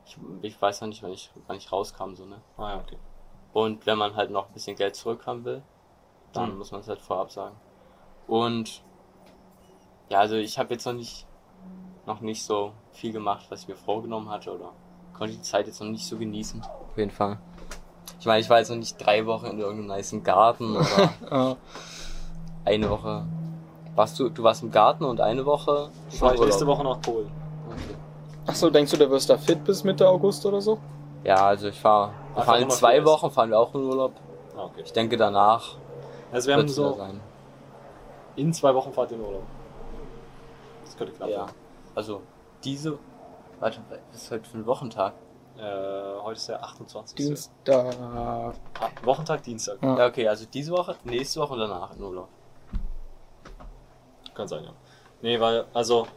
Ich, 0.06 0.18
ich 0.42 0.62
weiß 0.62 0.80
ja 0.80 0.88
nicht, 0.88 1.04
wann 1.04 1.12
ich, 1.12 1.30
wann 1.48 1.58
ich 1.58 1.72
rauskam, 1.72 2.16
so, 2.16 2.26
ne? 2.26 2.42
Ah 2.58 2.72
ja, 2.72 2.80
okay. 2.80 2.98
Und 3.54 3.86
wenn 3.86 3.98
man 3.98 4.16
halt 4.16 4.32
noch 4.32 4.48
ein 4.48 4.54
bisschen 4.54 4.76
Geld 4.76 4.96
zurückhaben 4.96 5.46
will, 5.46 5.62
dann 6.34 6.52
Hm. 6.52 6.58
muss 6.58 6.72
man 6.72 6.82
es 6.82 6.88
halt 6.88 7.02
vorab 7.02 7.32
sagen. 7.32 7.56
Und 8.28 8.82
ja, 10.10 10.20
also 10.20 10.36
ich 10.36 10.58
habe 10.58 10.74
jetzt 10.74 10.86
noch 10.86 10.94
nicht 10.94 11.26
noch 12.06 12.20
nicht 12.20 12.44
so 12.44 12.74
viel 12.92 13.14
gemacht, 13.14 13.46
was 13.50 13.62
ich 13.62 13.68
mir 13.68 13.76
vorgenommen 13.76 14.30
hatte 14.30 14.54
oder 14.54 14.74
konnte 15.14 15.36
die 15.36 15.42
Zeit 15.42 15.68
jetzt 15.68 15.80
noch 15.80 15.88
nicht 15.88 16.06
so 16.06 16.18
genießen. 16.18 16.62
Auf 16.62 16.98
jeden 16.98 17.12
Fall. 17.12 17.38
Ich 18.24 18.26
meine, 18.28 18.40
ich 18.40 18.50
war 18.50 18.60
jetzt 18.60 18.70
noch 18.70 18.78
nicht 18.78 18.96
drei 19.06 19.26
Wochen 19.26 19.48
in 19.48 19.60
irgendeinem 19.60 19.88
nice 19.88 20.16
Garten 20.24 20.78
oder 20.78 21.10
Ja. 21.30 21.58
eine 22.64 22.90
Woche. 22.90 23.26
Warst 23.96 24.18
du, 24.18 24.30
du 24.30 24.42
warst 24.44 24.64
im 24.64 24.72
Garten 24.72 25.04
und 25.04 25.20
eine 25.20 25.46
Woche? 25.46 25.90
Ich 26.10 26.20
fahre 26.20 26.32
Urlaub? 26.36 26.46
nächste 26.46 26.66
Woche 26.66 26.86
nach 26.86 27.02
Polen. 27.02 27.30
Okay. 27.68 27.98
Achso, 28.46 28.70
denkst 28.70 28.92
du, 28.92 28.98
du 28.98 29.10
wirst 29.10 29.30
da 29.30 29.38
fit 29.38 29.62
bis 29.66 29.84
Mitte 29.84 30.08
August 30.08 30.46
oder 30.46 30.62
so? 30.62 30.78
Ja, 31.26 31.48
also 31.48 31.68
ich 31.68 31.78
fahr, 31.78 32.12
wir 32.12 32.38
Einfach 32.38 32.46
fahren 32.46 32.62
in 32.62 32.70
zwei 32.70 33.04
Wochen, 33.04 33.30
fahren 33.30 33.50
wir 33.50 33.60
auch 33.60 33.76
in 33.76 33.82
Urlaub. 33.84 34.14
Ah, 34.56 34.64
okay. 34.68 34.84
Ich 34.86 34.94
denke 34.94 35.18
danach 35.18 35.76
Also 36.32 36.48
wir 36.48 36.56
haben 36.56 36.70
so, 36.70 36.94
sein. 36.94 37.20
in 38.38 38.54
zwei 38.54 38.74
Wochen 38.74 38.94
fahrt 38.94 39.12
ihr 39.12 39.18
in 39.18 39.24
Urlaub. 39.26 39.44
Das 40.86 40.96
könnte 40.96 41.12
knapp 41.12 41.28
Ja. 41.30 41.40
werden. 41.40 41.52
Also 41.94 42.22
diese. 42.64 42.98
Warte, 43.60 43.80
was 44.12 44.22
ist 44.24 44.32
heute 44.32 44.50
für 44.50 44.60
ein 44.60 44.66
Wochentag? 44.66 45.12
Äh, 45.58 46.22
heute 46.24 46.38
ist 46.38 46.50
der 46.50 46.64
28. 46.64 47.16
Dienstag. 47.16 47.96
Ah, 48.00 48.54
Wochentag, 49.04 49.44
Dienstag. 49.44 49.78
Ja. 49.82 49.98
Ja, 49.98 50.08
okay, 50.08 50.28
also 50.28 50.46
diese 50.52 50.72
Woche, 50.72 50.96
nächste 51.04 51.42
Woche 51.42 51.54
und 51.54 51.60
danach 51.60 51.96
in 51.96 52.02
Urlaub. 52.02 52.28
Kann 54.34 54.48
sein, 54.48 54.64
ja. 54.64 54.72
Nee, 55.22 55.40
weil, 55.40 55.66
also, 55.74 56.08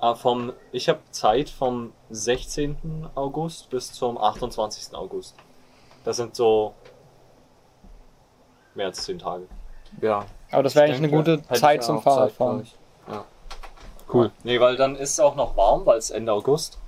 äh, 0.00 0.14
vom, 0.14 0.52
ich 0.72 0.88
habe 0.88 1.00
Zeit 1.10 1.48
vom 1.48 1.92
16. 2.10 3.08
August 3.14 3.70
bis 3.70 3.92
zum 3.92 4.18
28. 4.18 4.94
August. 4.94 5.36
Das 6.04 6.16
sind 6.16 6.36
so 6.36 6.74
mehr 8.74 8.86
als 8.86 9.02
10 9.04 9.20
Tage. 9.20 9.46
Ja. 10.00 10.26
Aber 10.50 10.62
das 10.62 10.74
wäre 10.74 10.86
eigentlich 10.86 10.98
eine 10.98 11.10
gute 11.10 11.42
Zeit 11.54 11.82
zum 11.82 12.02
Fahrradfahren. 12.02 12.66
Ja. 13.08 13.24
Cool. 14.12 14.30
Nee, 14.44 14.60
weil 14.60 14.76
dann 14.76 14.96
ist 14.96 15.12
es 15.12 15.20
auch 15.20 15.34
noch 15.34 15.56
warm, 15.56 15.86
weil 15.86 15.96
es 15.96 16.10
Ende 16.10 16.32
August. 16.32 16.78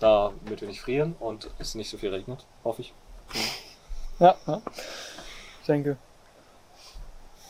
Damit 0.00 0.60
wir 0.60 0.68
nicht 0.68 0.80
frieren 0.80 1.16
und 1.18 1.50
es 1.58 1.74
nicht 1.74 1.90
so 1.90 1.98
viel 1.98 2.10
regnet, 2.10 2.44
hoffe 2.64 2.82
ich. 2.82 2.92
Ja, 4.20 4.36
ja. 4.46 4.62
Ich 5.60 5.66
denke. 5.66 5.96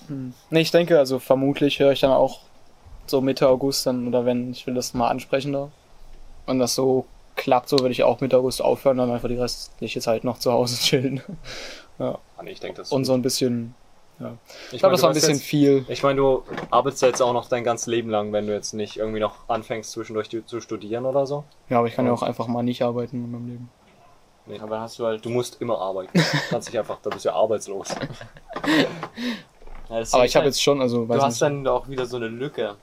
Hm. 0.07 0.33
Nee, 0.51 0.61
ich 0.61 0.71
denke, 0.71 0.99
also 0.99 1.19
vermutlich 1.19 1.79
höre 1.79 1.93
ich 1.93 2.01
dann 2.01 2.11
auch 2.11 2.41
so 3.07 3.21
Mitte 3.21 3.49
August 3.49 3.87
dann, 3.87 4.07
oder 4.09 4.25
wenn 4.25 4.51
ich 4.51 4.67
will 4.67 4.75
das 4.75 4.95
mal 4.95 5.09
ansprechen 5.09 5.53
da. 5.53 5.71
Wenn 6.47 6.59
das 6.59 6.75
so 6.75 7.07
klappt, 7.37 7.69
so 7.69 7.79
würde 7.79 7.93
ich 7.93 8.03
auch 8.03 8.21
Mitte 8.21 8.37
August 8.39 8.63
aufhören, 8.63 8.99
dann 8.99 9.11
einfach 9.11 9.29
die 9.29 9.37
restliche 9.37 10.01
Zeit 10.01 10.25
noch 10.25 10.39
zu 10.39 10.53
Hause 10.53 10.77
chillen. 10.83 11.23
Ah, 11.99 12.19
nee, 12.43 12.51
ich 12.51 12.61
denke, 12.61 12.79
das 12.79 12.89
ist 12.89 12.93
Und 12.93 13.05
so 13.05 13.15
ein 13.15 13.23
bisschen, 13.23 13.75
Ich, 14.21 14.75
ich 14.75 14.79
glaube, 14.81 14.93
das 14.95 15.03
war 15.03 15.11
ein 15.11 15.15
bisschen 15.15 15.35
Jetzt, 15.35 15.45
viel. 15.45 15.85
ich 15.89 16.03
meine, 16.03 16.17
du 16.17 16.43
arbeitest 16.71 17.03
jetzt 17.03 17.23
auch 17.23 17.33
noch 17.33 17.49
dein 17.49 17.63
ganzes 17.63 17.87
Leben 17.87 18.11
lang, 18.11 18.33
wenn 18.33 18.47
du 18.49 18.53
jetzt 18.53 18.73
nicht 18.75 18.97
irgendwie 18.97 19.21
noch 19.21 19.49
anfängst, 19.49 19.93
zwischendurch 19.93 20.29
zu- 20.47 20.61
studieren 20.61 21.07
oder 21.07 21.25
so. 21.27 21.45
Ja, 21.69 21.79
aber 21.79 21.87
ich 21.87 21.95
kann 21.95 22.05
ja 22.07 22.13
auch 22.13 22.23
einfach 22.23 22.49
mal 22.49 22.63
nicht 22.63 22.83
arbeiten 22.83 23.17
in 23.25 23.31
meinem 23.31 23.47
Leben. 23.47 23.71
Nee. 24.47 24.59
Aber 24.61 24.71
dann 24.71 24.81
hast 24.81 24.99
du 24.99 25.07
halt. 25.07 25.25
Du 25.25 25.31
musst 25.31 25.61
immer 25.61 25.79
arbeiten. 25.79 26.11
Du 26.19 26.23
kannst 26.51 26.69
nicht 26.69 26.79
einfach, 26.79 26.99
da 27.03 27.11
bist 27.11 27.25
du 27.27 27.29
ja 27.29 27.35
arbeitslos. 27.37 27.89
Ja, 29.91 29.97
Aber 29.97 30.03
ich 30.03 30.13
habe 30.13 30.45
halt- 30.45 30.45
jetzt 30.47 30.63
schon, 30.63 30.83
also 30.83 31.05
Du 31.05 31.09
weiß 31.09 31.23
hast 31.23 31.33
nicht. 31.35 31.43
dann 31.43 31.67
auch 31.67 31.89
wieder 31.89 32.05
so 32.07 32.17
eine 32.17 32.29
Lücke. 32.29 32.77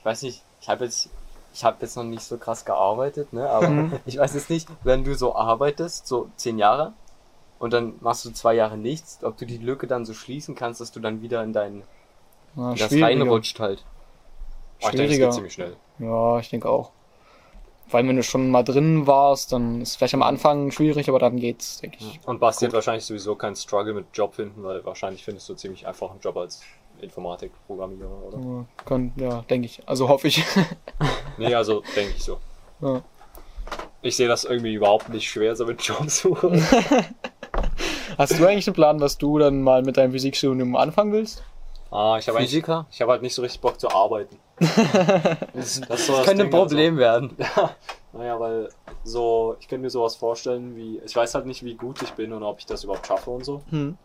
Ich 0.00 0.04
weiß 0.04 0.22
nicht, 0.22 0.42
ich 0.60 0.68
habe 0.68 0.84
jetzt. 0.84 1.08
Ich 1.54 1.64
habe 1.64 1.76
jetzt 1.80 1.96
noch 1.96 2.04
nicht 2.04 2.22
so 2.22 2.38
krass 2.38 2.64
gearbeitet, 2.64 3.32
ne? 3.34 3.48
Aber 3.48 3.68
Mhm. 3.68 3.92
ich 4.06 4.16
weiß 4.18 4.34
jetzt 4.34 4.48
nicht, 4.50 4.68
wenn 4.84 5.04
du 5.04 5.14
so 5.14 5.34
arbeitest, 5.34 6.06
so 6.06 6.28
zehn 6.36 6.58
Jahre, 6.58 6.92
und 7.62 7.72
dann 7.72 7.94
machst 8.00 8.24
du 8.24 8.30
zwei 8.32 8.54
Jahre 8.54 8.76
nichts, 8.76 9.20
ob 9.22 9.36
du 9.36 9.46
die 9.46 9.56
Lücke 9.58 9.86
dann 9.86 10.04
so 10.04 10.14
schließen 10.14 10.56
kannst, 10.56 10.80
dass 10.80 10.90
du 10.90 10.98
dann 10.98 11.22
wieder 11.22 11.44
in 11.44 11.52
dein 11.52 11.84
Ja, 12.56 12.72
in 12.72 12.76
das 12.76 12.92
reinrutscht 12.92 13.60
halt. 13.60 13.84
Oh, 14.82 14.86
ich 14.86 14.90
denke, 14.90 15.04
Schwieriger. 15.04 15.26
geht 15.26 15.34
ziemlich 15.34 15.52
schnell. 15.52 15.76
Ja, 16.00 16.40
ich 16.40 16.50
denke 16.50 16.68
auch. 16.68 16.90
Vor 17.86 17.98
allem, 17.98 18.08
wenn 18.08 18.16
du 18.16 18.24
schon 18.24 18.50
mal 18.50 18.64
drin 18.64 19.06
warst, 19.06 19.52
dann 19.52 19.80
ist 19.80 19.90
es 19.90 19.96
vielleicht 19.96 20.14
am 20.14 20.24
Anfang 20.24 20.72
schwierig, 20.72 21.08
aber 21.08 21.20
dann 21.20 21.36
geht's, 21.36 21.80
denke 21.80 21.98
ich. 22.00 22.18
Und 22.26 22.40
Basti 22.40 22.64
hat 22.64 22.72
wahrscheinlich 22.72 23.04
sowieso 23.04 23.36
keinen 23.36 23.54
Struggle 23.54 23.94
mit 23.94 24.06
Job 24.12 24.34
finden, 24.34 24.64
weil 24.64 24.84
wahrscheinlich 24.84 25.24
findest 25.24 25.48
du 25.48 25.54
ziemlich 25.54 25.86
einfach 25.86 26.10
einen 26.10 26.18
Job 26.18 26.36
als 26.38 26.62
Informatikprogrammierer, 27.00 28.24
oder? 28.26 28.38
Ja, 28.38 28.64
kann, 28.84 29.12
ja, 29.14 29.42
denke 29.42 29.66
ich. 29.66 29.80
Also 29.86 30.08
hoffe 30.08 30.26
ich. 30.26 30.42
Nee, 31.38 31.54
also 31.54 31.82
denke 31.94 32.14
ich 32.16 32.24
so. 32.24 32.38
ja. 32.80 33.02
Ich 34.02 34.16
sehe 34.16 34.26
das 34.26 34.42
irgendwie 34.44 34.74
überhaupt 34.74 35.08
nicht 35.10 35.30
schwer, 35.30 35.54
so 35.54 35.64
mit 35.64 35.80
Jobsuche. 35.80 36.60
Hast 38.18 38.38
du 38.38 38.46
eigentlich 38.46 38.66
einen 38.66 38.74
Plan, 38.74 39.00
was 39.00 39.18
du 39.18 39.38
dann 39.38 39.62
mal 39.62 39.82
mit 39.82 39.96
deinem 39.96 40.12
Physikstudium 40.12 40.76
anfangen 40.76 41.12
willst? 41.12 41.42
ah, 41.92 42.16
ich 42.18 42.26
habe 42.26 42.38
eigentlich, 42.38 42.50
Physiker? 42.50 42.86
ich 42.90 43.00
habe 43.00 43.12
halt 43.12 43.22
nicht 43.22 43.34
so 43.34 43.42
richtig 43.42 43.60
Bock 43.60 43.78
zu 43.78 43.88
arbeiten. 43.90 44.38
Das, 45.54 45.80
Das, 45.80 46.06
so 46.06 46.16
das 46.16 46.24
könnte 46.24 46.44
ein 46.44 46.50
Ding, 46.50 46.54
also. 46.54 46.58
Problem 46.58 46.96
werden. 46.96 47.36
Naja, 48.14 48.38
weil 48.38 48.68
so, 49.04 49.56
ich 49.58 49.68
könnte 49.68 49.84
mir 49.84 49.88
sowas 49.88 50.16
vorstellen 50.16 50.76
wie, 50.76 51.00
ich 51.02 51.16
weiß 51.16 51.34
halt 51.34 51.46
nicht, 51.46 51.64
wie 51.64 51.76
gut 51.76 52.02
ich 52.02 52.12
bin 52.12 52.34
und 52.34 52.42
ob 52.42 52.58
ich 52.58 52.66
das 52.66 52.84
überhaupt 52.84 53.06
schaffe 53.06 53.30
und 53.30 53.42
so. 53.42 53.62
Hm. 53.70 53.96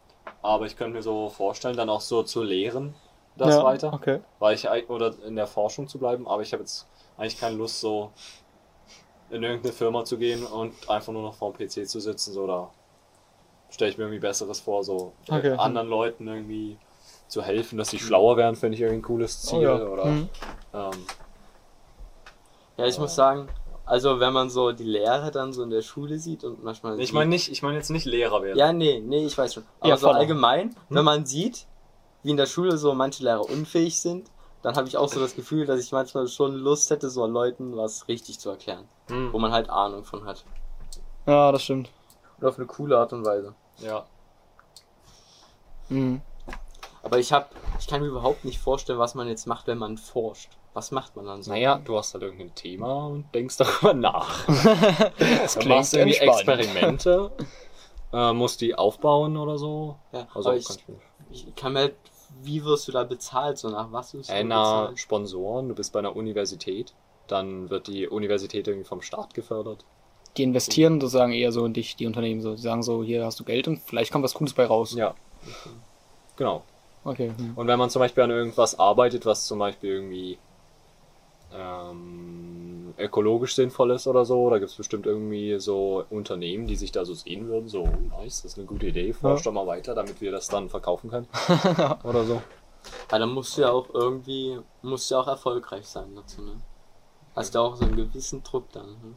Aber 0.42 0.66
ich 0.66 0.78
könnte 0.78 0.96
mir 0.96 1.02
so 1.02 1.28
vorstellen, 1.28 1.76
dann 1.76 1.90
auch 1.90 2.00
so 2.00 2.24
zu 2.24 2.42
lehren, 2.42 2.96
das 3.36 3.56
ja, 3.56 3.64
weiter. 3.66 3.92
Okay. 3.92 4.22
Weil 4.40 4.56
ich, 4.56 4.70
oder 4.90 5.14
in 5.26 5.36
der 5.36 5.46
Forschung 5.46 5.90
zu 5.90 6.00
bleiben, 6.00 6.26
aber 6.26 6.42
ich 6.42 6.54
habe 6.54 6.64
jetzt 6.64 6.88
eigentlich 7.18 7.38
keine 7.38 7.58
Lust, 7.58 7.82
so 7.82 8.12
in 9.30 9.44
irgendeine 9.44 9.74
Firma 9.74 10.06
zu 10.06 10.18
gehen 10.18 10.46
und 10.46 10.90
einfach 10.90 11.12
nur 11.12 11.22
noch 11.22 11.34
vor 11.34 11.52
dem 11.52 11.68
PC 11.68 11.86
zu 11.86 12.00
sitzen, 12.00 12.32
so 12.32 12.48
da 12.48 12.72
stelle 13.70 13.92
ich 13.92 13.98
mir 13.98 14.06
irgendwie 14.06 14.20
Besseres 14.20 14.60
vor, 14.60 14.84
so 14.84 15.14
äh, 15.30 15.34
Okay. 15.38 15.56
anderen 15.58 15.88
Leuten 15.88 16.28
irgendwie 16.28 16.80
zu 17.28 17.42
helfen, 17.42 17.78
dass 17.78 17.90
sie 17.90 18.00
schlauer 18.00 18.38
werden, 18.38 18.56
finde 18.56 18.76
ich 18.76 18.82
irgendwie 18.82 19.00
ein 19.00 19.04
cooles 19.04 19.42
Ziel. 19.42 19.60
Oh, 19.60 19.62
ja. 19.62 19.86
Oder 19.88 20.04
Hm. 20.06 20.30
ähm, 20.74 20.92
Ja, 22.78 22.86
ich 22.86 23.00
muss 23.00 23.16
sagen, 23.16 23.50
also 23.86 24.20
wenn 24.20 24.34
man 24.34 24.50
so 24.50 24.72
die 24.72 24.84
Lehre 24.84 25.32
dann 25.32 25.52
so 25.52 25.64
in 25.64 25.70
der 25.70 25.82
Schule 25.82 26.20
sieht 26.20 26.44
und 26.44 26.64
manchmal. 26.64 27.00
ich 27.00 27.12
meine 27.14 27.30
nicht, 27.30 27.52
ich 27.52 27.62
meine 27.64 27.76
jetzt 27.76 27.90
nicht 27.90 28.06
Lehrer 28.06 28.44
werden. 28.44 28.58
Ja, 28.58 28.72
nee, 28.72 29.00
nee, 29.00 29.26
ich 29.26 29.38
weiß 29.38 29.54
schon. 29.56 29.64
Aber 29.80 29.90
Ja, 29.90 29.98
so 29.98 30.10
allgemein, 30.10 30.76
wenn 30.90 31.04
man 31.06 31.26
sieht, 31.26 31.66
wie 32.24 32.32
in 32.32 32.38
der 32.38 32.46
Schule 32.46 32.78
so 32.78 32.94
manche 32.94 33.24
Lehrer 33.24 33.50
unfähig 33.50 34.00
sind, 34.00 34.30
dann 34.62 34.76
habe 34.76 34.88
ich 34.88 34.98
auch 34.98 35.08
so 35.08 35.20
das 35.20 35.36
Gefühl, 35.36 35.66
dass 35.66 35.80
ich 35.80 35.92
manchmal 35.92 36.28
schon 36.28 36.56
Lust 36.56 36.90
hätte, 36.90 37.10
so 37.10 37.26
Leuten 37.26 37.76
was 37.78 38.08
richtig 38.08 38.40
zu 38.40 38.50
erklären, 38.50 38.88
Hm. 39.08 39.32
wo 39.32 39.40
man 39.40 39.52
halt 39.52 39.70
Ahnung 39.70 40.04
von 40.04 40.26
hat. 40.26 40.44
Ja, 41.26 41.52
das 41.52 41.64
stimmt. 41.64 41.90
Und 42.40 42.48
auf 42.48 42.58
eine 42.58 42.68
coole 42.68 42.98
Art 42.98 43.14
und 43.14 43.26
Weise. 43.26 43.54
ja. 43.80 44.06
Hm. 45.90 46.22
Aber 47.04 47.20
ich 47.20 47.32
hab, 47.32 47.52
ich 47.80 47.88
kann 47.88 48.02
mir 48.02 48.08
überhaupt 48.08 48.44
nicht 48.44 48.60
vorstellen, 48.60 49.00
was 49.00 49.16
man 49.16 49.30
jetzt 49.30 49.48
macht, 49.48 49.68
wenn 49.68 49.78
man 49.78 49.98
forscht. 49.98 50.58
Was 50.74 50.92
macht 50.92 51.16
man 51.16 51.26
dann 51.26 51.42
so? 51.42 51.52
Naja, 51.52 51.80
du 51.84 51.98
hast 51.98 52.14
halt 52.14 52.24
irgendein 52.24 52.54
Thema 52.54 53.08
und 53.08 53.34
denkst 53.34 53.56
darüber 53.58 53.94
nach. 53.94 54.46
Das 55.18 55.54
Dann 55.54 55.62
klingt 55.62 55.68
machst 55.70 55.94
du 55.94 55.98
irgendwie. 56.00 56.18
Experimente, 56.18 57.32
äh, 58.12 58.34
musst 58.34 58.60
die 58.60 58.76
aufbauen 58.76 59.38
oder 59.38 59.58
so. 59.58 59.98
Ja, 60.12 60.28
Also 60.34 60.52
ich, 60.52 60.68
kann 60.68 61.00
ich 61.32 61.56
kann 61.56 61.74
mir 61.74 61.80
halt 61.80 61.96
wie 62.44 62.64
wirst 62.66 62.88
du 62.88 62.92
da 62.92 63.04
bezahlt? 63.04 63.58
So 63.58 63.70
nach 63.70 63.92
was 63.92 64.14
wirst 64.14 64.30
du 64.30 64.34
Einer 64.34 64.56
bezahlt? 64.56 65.00
Sponsoren, 65.00 65.70
du 65.70 65.76
bist 65.76 65.94
bei 65.94 66.00
einer 66.00 66.16
Universität, 66.16 66.94
dann 67.28 67.70
wird 67.70 67.88
die 67.88 68.08
Universität 68.08 68.68
irgendwie 68.68 68.88
vom 68.88 69.02
Staat 69.02 69.34
gefördert. 69.34 69.86
Die 70.38 70.44
investieren 70.44 71.02
sozusagen 71.02 71.34
eher 71.34 71.52
so 71.52 71.66
in 71.66 71.74
dich, 71.74 71.96
die 71.96 72.06
Unternehmen 72.06 72.42
so. 72.42 72.56
Die 72.56 72.62
sagen 72.62 72.84
so, 72.84 73.04
hier 73.04 73.26
hast 73.26 73.40
du 73.40 73.44
Geld 73.44 73.68
und 73.68 73.80
vielleicht 73.80 74.12
kommt 74.12 74.24
was 74.24 74.36
Cooles 74.36 74.54
bei 74.54 74.66
raus. 74.66 74.94
Ja. 74.94 75.16
Genau. 76.36 76.64
Okay. 77.04 77.32
Hm. 77.36 77.54
Und 77.56 77.68
wenn 77.68 77.80
man 77.80 77.90
zum 77.90 78.02
Beispiel 78.02 78.24
an 78.24 78.32
irgendwas 78.32 78.78
arbeitet, 78.78 79.26
was 79.26 79.48
zum 79.48 79.60
Beispiel 79.60 79.90
irgendwie 79.90 80.38
ähm, 81.54 82.94
ökologisch 82.98 83.56
sinnvoll 83.56 83.92
ist 83.92 84.08
oder 84.08 84.26
so, 84.26 84.50
da 84.50 84.60
gibt 84.60 84.70
es 84.70 84.78
bestimmt 84.78 85.06
irgendwie 85.06 85.60
so 85.60 86.04
Unternehmen, 86.10 86.68
die 86.68 86.76
sich 86.76 86.92
da 86.92 87.06
so 87.06 87.14
sehen 87.14 87.48
würden, 87.48 87.68
so, 87.68 87.84
oh, 87.84 88.20
nice, 88.22 88.42
das 88.42 88.52
ist 88.52 88.58
eine 88.58 88.68
gute 88.68 88.88
Idee, 88.88 89.14
forsch 89.14 89.44
doch 89.44 89.54
mal 89.54 89.66
weiter, 89.66 89.96
damit 89.96 90.22
wir 90.22 90.32
das 90.32 90.50
dann 90.50 90.70
verkaufen 90.70 91.10
können. 91.10 91.28
oder 92.04 92.26
so. 92.26 92.42
Weil 93.10 93.20
dann 93.20 93.34
musst 93.34 93.58
du 93.58 93.62
ja 93.62 93.72
auch 93.72 93.90
irgendwie, 93.94 94.60
musst 94.82 95.10
du 95.10 95.16
ja 95.16 95.22
auch 95.22 95.28
erfolgreich 95.28 95.88
sein 95.88 96.16
dazu, 96.16 96.42
ne? 96.42 96.62
Hast 97.36 97.54
du 97.54 97.60
auch 97.60 97.76
so 97.76 97.86
einen 97.86 97.96
gewissen 97.96 98.44
Druck 98.44 98.72
dann, 98.72 98.88
ne? 98.88 99.16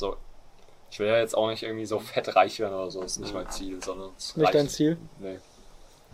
So. 0.00 0.16
Ich 0.90 0.98
will 0.98 1.08
ja 1.08 1.18
jetzt 1.18 1.36
auch 1.36 1.48
nicht 1.48 1.62
irgendwie 1.62 1.84
so 1.84 1.98
fett 1.98 2.34
reich 2.34 2.58
werden 2.58 2.74
oder 2.74 2.90
so, 2.90 3.02
das 3.02 3.12
ist 3.12 3.18
nicht 3.18 3.34
mein 3.34 3.50
Ziel, 3.50 3.82
sondern 3.84 4.08
es 4.16 4.34
Nicht 4.34 4.46
reicht. 4.46 4.54
dein 4.54 4.68
Ziel? 4.68 4.96
Nee. 5.18 5.38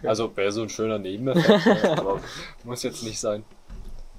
Also 0.03 0.37
wäre 0.37 0.51
so 0.51 0.63
ein 0.63 0.69
schöner 0.69 0.99
Nebeneffekt, 0.99 1.67
ne, 1.85 1.97
aber 1.97 2.21
muss 2.65 2.83
jetzt 2.83 3.05
nicht 3.05 3.21
sein. 3.21 3.45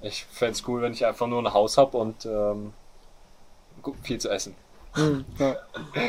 Ich 0.01 0.25
fände 0.25 0.58
cool, 0.67 0.82
wenn 0.82 0.93
ich 0.93 1.06
einfach 1.06 1.27
nur 1.27 1.39
ein 1.39 1.53
Haus 1.53 1.77
hab 1.77 1.93
und 1.93 2.25
ähm, 2.25 2.71
viel 4.03 4.19
zu 4.19 4.30
essen. 4.30 4.56
Hm, 4.93 5.25
ja. 5.38 5.58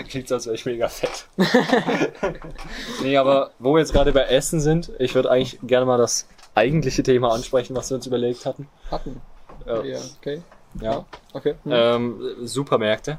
Klingt 0.08 0.30
als 0.30 0.46
wäre 0.46 0.54
ich 0.54 0.64
mega 0.64 0.88
fett. 0.88 1.26
nee, 3.02 3.16
aber 3.16 3.50
wo 3.58 3.74
wir 3.74 3.80
jetzt 3.80 3.92
gerade 3.92 4.12
bei 4.12 4.22
Essen 4.22 4.60
sind, 4.60 4.92
ich 5.00 5.16
würde 5.16 5.32
eigentlich 5.32 5.58
gerne 5.64 5.84
mal 5.84 5.98
das 5.98 6.28
eigentliche 6.54 7.02
Thema 7.02 7.34
ansprechen, 7.34 7.74
was 7.74 7.90
wir 7.90 7.96
uns 7.96 8.06
überlegt 8.06 8.46
hatten. 8.46 8.68
Hatten. 8.88 9.20
Ja. 9.66 9.82
Ja, 9.82 9.98
okay. 10.20 10.42
ja. 10.80 11.04
Okay. 11.32 11.56
Hm. 11.64 11.72
Ähm, 11.72 12.20
Supermärkte. 12.44 13.18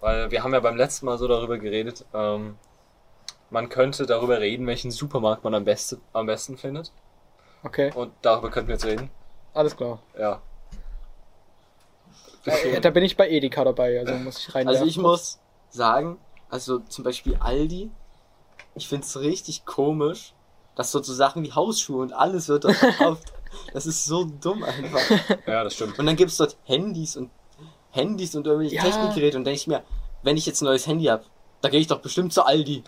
Weil 0.00 0.30
wir 0.30 0.42
haben 0.42 0.52
ja 0.52 0.60
beim 0.60 0.76
letzten 0.76 1.06
Mal 1.06 1.18
so 1.18 1.26
darüber 1.26 1.58
geredet, 1.58 2.04
ähm, 2.14 2.56
man 3.50 3.68
könnte 3.68 4.06
darüber 4.06 4.40
reden, 4.40 4.66
welchen 4.66 4.90
Supermarkt 4.90 5.42
man 5.44 5.54
am, 5.54 5.64
beste, 5.64 5.98
am 6.12 6.26
besten 6.26 6.56
findet. 6.56 6.92
Okay, 7.64 7.90
Und 7.94 8.12
darüber 8.22 8.50
könnten 8.50 8.68
wir 8.68 8.74
jetzt 8.74 8.84
reden. 8.84 9.10
alles 9.54 9.76
klar. 9.76 10.00
Ja. 10.18 10.40
Äh, 12.44 12.80
da 12.80 12.90
bin 12.90 13.02
ich 13.04 13.16
bei 13.16 13.28
Edeka 13.28 13.64
dabei, 13.64 13.98
also 13.98 14.14
muss 14.14 14.38
ich 14.38 14.54
rein. 14.54 14.68
Also 14.68 14.84
ich 14.84 14.96
muss 14.96 15.40
sagen, 15.70 16.18
also 16.48 16.78
zum 16.78 17.04
Beispiel 17.04 17.36
Aldi, 17.40 17.90
ich 18.74 18.88
find's 18.88 19.18
richtig 19.18 19.66
komisch, 19.66 20.34
dass 20.76 20.92
dort 20.92 21.04
so 21.04 21.12
Sachen 21.12 21.42
wie 21.42 21.52
Hausschuhe 21.52 22.00
und 22.02 22.12
alles 22.12 22.48
wird 22.48 22.64
dort 22.64 22.76
verkauft. 22.76 23.32
Das 23.72 23.86
ist 23.86 24.04
so 24.04 24.26
dumm 24.26 24.62
einfach. 24.62 25.00
Ja, 25.46 25.64
das 25.64 25.72
stimmt. 25.72 25.98
Und 25.98 26.04
dann 26.04 26.16
gibt's 26.16 26.36
dort 26.36 26.58
Handys 26.64 27.16
und 27.16 27.30
Handys 27.90 28.34
und 28.34 28.46
irgendwelche 28.46 28.76
Ja. 28.76 28.82
Technikgeräte 28.82 29.36
und 29.38 29.44
denke 29.44 29.56
ich 29.56 29.66
mir, 29.66 29.82
wenn 30.22 30.36
ich 30.36 30.46
jetzt 30.46 30.60
ein 30.62 30.66
neues 30.66 30.86
Handy 30.86 31.06
hab, 31.06 31.24
da 31.60 31.68
gehe 31.68 31.80
ich 31.80 31.86
doch 31.88 31.98
bestimmt 32.00 32.32
zu 32.32 32.44
Aldi. 32.44 32.84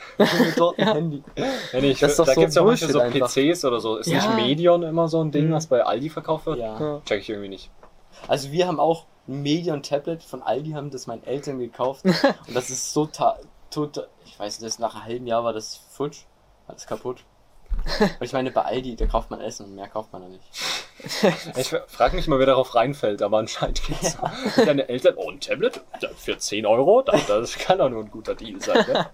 Dort 0.56 0.78
ein 0.78 0.86
Handy. 0.94 1.22
Ja, 1.36 1.80
nee, 1.80 1.90
ich, 1.90 1.98
Das 2.00 2.12
ist 2.12 2.18
doch 2.20 2.26
da 2.26 2.34
so 2.34 2.40
gibt's 2.40 2.54
ja 2.54 2.62
manchmal 2.62 2.90
so 2.92 2.98
Bullshit 3.00 3.22
einfach. 3.22 3.34
PCs 3.34 3.64
oder 3.64 3.80
so. 3.80 3.96
Ist 3.96 4.06
Ja. 4.08 4.26
nicht 4.34 4.46
Medion 4.46 4.82
immer 4.84 5.08
so 5.08 5.20
ein 5.22 5.32
Ding, 5.32 5.48
Mhm. 5.48 5.52
was 5.52 5.66
bei 5.66 5.82
Aldi 5.82 6.08
verkauft 6.10 6.46
wird? 6.46 6.58
Ja. 6.58 6.78
Ja. 6.78 7.00
Check 7.04 7.20
ich 7.22 7.30
irgendwie 7.30 7.48
nicht. 7.48 7.70
Also 8.28 8.52
wir 8.52 8.66
haben 8.68 8.78
auch 8.78 9.06
ein 9.26 9.42
Medion-Tablet 9.42 10.22
von 10.22 10.42
Aldi, 10.42 10.70
haben 10.72 10.90
das 10.90 11.06
meinen 11.06 11.24
Eltern 11.24 11.58
gekauft. 11.58 12.04
und 12.46 12.54
das 12.54 12.70
ist 12.70 12.92
so 12.92 13.06
ta- 13.06 13.38
total, 13.70 14.08
ich 14.24 14.38
weiß 14.38 14.60
nicht, 14.60 14.78
nach 14.78 14.94
einem 14.94 15.04
halben 15.04 15.26
Jahr 15.26 15.42
war 15.42 15.52
das 15.52 15.76
futsch, 15.90 16.20
alles 16.68 16.86
kaputt. 16.86 17.24
Und 17.99 18.25
ich 18.25 18.33
meine, 18.33 18.51
bei 18.51 18.62
Aldi, 18.62 18.97
da 18.97 19.07
kauft 19.07 19.31
man 19.31 19.40
Essen 19.40 19.66
und 19.66 19.75
mehr 19.75 19.88
kauft 19.88 20.12
man 20.12 20.23
da 20.23 20.29
nicht. 20.29 20.45
Ich 21.57 21.75
frage 21.87 22.14
mich 22.14 22.29
mal, 22.29 22.38
wer 22.38 22.45
darauf 22.45 22.75
reinfällt, 22.75 23.23
aber 23.23 23.38
anscheinend 23.38 23.83
geht's 23.87 24.12
so. 24.12 24.64
Deine 24.64 24.87
Eltern, 24.88 25.14
oh, 25.16 25.31
ein 25.31 25.40
Tablet 25.40 25.81
für 26.16 26.37
10 26.37 26.66
Euro? 26.66 27.01
Das, 27.01 27.27
das 27.27 27.57
kann 27.57 27.79
doch 27.79 27.88
nur 27.88 28.05
ein 28.05 28.11
guter 28.11 28.35
Deal 28.35 28.61
sein, 28.61 28.85
ne? 28.87 29.07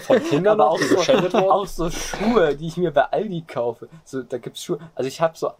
Von 0.00 0.22
Kindern 0.22 0.60
Aber 0.60 0.72
auch 0.72 0.78
so, 0.78 0.98
auch 1.38 1.66
so 1.66 1.90
Schuhe, 1.90 2.54
die 2.54 2.66
ich 2.66 2.76
mir 2.76 2.90
bei 2.90 3.04
Aldi 3.04 3.44
kaufe. 3.46 3.88
So, 4.04 4.22
da 4.22 4.36
gibt's 4.36 4.62
Schuhe. 4.62 4.78
Also 4.94 5.08
ich 5.08 5.22
habe 5.22 5.38
so 5.38 5.52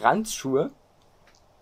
Randschuhe. 0.00 0.70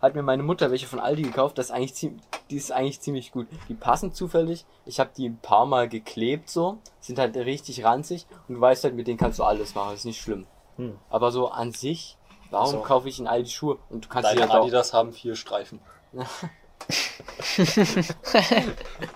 Hat 0.04 0.14
mir 0.14 0.22
meine 0.22 0.42
Mutter 0.42 0.70
welche 0.70 0.86
von 0.86 0.98
Aldi 1.00 1.22
gekauft. 1.22 1.56
Das 1.56 1.66
ist 1.66 1.70
eigentlich 1.72 1.94
ziemlich, 1.94 2.22
die 2.50 2.56
ist 2.56 2.70
eigentlich 2.72 3.00
ziemlich 3.00 3.32
gut. 3.32 3.46
Die 3.68 3.74
passen 3.74 4.12
zufällig. 4.12 4.66
Ich 4.84 5.00
habe 5.00 5.10
die 5.16 5.26
ein 5.28 5.38
paar 5.38 5.64
Mal 5.66 5.88
geklebt 5.88 6.50
so. 6.50 6.78
Sind 7.00 7.18
halt 7.18 7.34
richtig 7.36 7.84
ranzig. 7.84 8.26
Und 8.48 8.56
du 8.56 8.60
weißt 8.60 8.84
halt, 8.84 8.94
mit 8.94 9.06
denen 9.06 9.16
kannst 9.18 9.38
du 9.38 9.44
alles 9.44 9.74
machen. 9.74 9.94
ist 9.94 10.04
nicht 10.04 10.20
schlimm. 10.20 10.46
Hm. 10.76 10.98
Aber 11.08 11.32
so 11.32 11.48
an 11.48 11.72
sich, 11.72 12.18
warum 12.50 12.70
So. 12.72 12.80
kaufe 12.82 13.08
ich 13.08 13.18
in 13.18 13.26
Aldi 13.26 13.48
Schuhe? 13.48 13.78
Und 13.88 14.04
du 14.04 14.08
kannst 14.10 14.28
Deine 14.30 14.40
ja 14.40 14.48
auch, 14.50 14.62
Adidas 14.62 14.92
haben 14.92 15.12
vier 15.12 15.36
Streifen. 15.36 15.80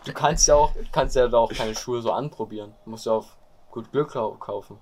du 0.05 0.12
kannst 0.14 0.48
ja 0.48 0.55
auch, 0.55 0.72
kannst 0.92 1.16
ja 1.16 1.31
auch 1.33 1.53
keine 1.53 1.74
Schuhe 1.74 2.01
so 2.01 2.12
anprobieren. 2.12 2.74
Du 2.85 2.90
musst 2.90 3.07
ja 3.07 3.12
auf 3.12 3.37
gut 3.70 3.90
Glück 3.92 4.12
kau- 4.12 4.37
kaufen. 4.38 4.79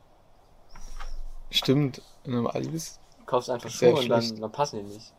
Stimmt. 1.50 2.00
In 2.24 2.32
einem 2.34 2.46
Aldi 2.46 2.68
bist. 2.68 3.00
Du 3.18 3.24
kaufst 3.24 3.50
einfach 3.50 3.70
Schuhe 3.70 3.94
und 3.94 4.08
dann, 4.08 4.40
dann 4.40 4.52
passen 4.52 4.78
die 4.86 4.94
nicht. 4.94 5.12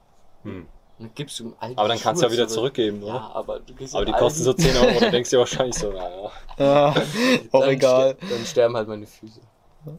Hm. 0.44 0.68
Dann 1.00 1.12
gibst 1.14 1.40
du 1.40 1.54
Aldi 1.60 1.76
Aber 1.78 1.88
dann 1.88 2.00
kannst 2.00 2.22
du 2.22 2.26
ja 2.26 2.32
wieder 2.32 2.48
zurück. 2.48 2.76
zurückgeben, 2.76 3.04
oder? 3.04 3.14
Ja, 3.14 3.32
aber 3.34 3.60
du 3.60 3.74
gehst 3.76 3.96
Aber 3.96 4.06
die 4.06 4.12
kosten 4.14 4.44
so 4.44 4.52
Aldi, 4.52 4.64
10 4.64 4.78
Euro, 4.78 5.00
da 5.00 5.10
denkst 5.12 5.30
du 5.30 5.36
dir 5.36 5.40
wahrscheinlich 5.40 5.76
so, 5.76 5.92
naja. 5.92 6.32
Ja, 6.58 6.90
auch 7.52 7.62
dann 7.62 7.70
egal. 7.70 8.12
ster- 8.12 8.30
Dann 8.30 8.46
sterben 8.46 8.76
halt 8.76 8.88
meine 8.88 9.06
Füße. 9.06 9.42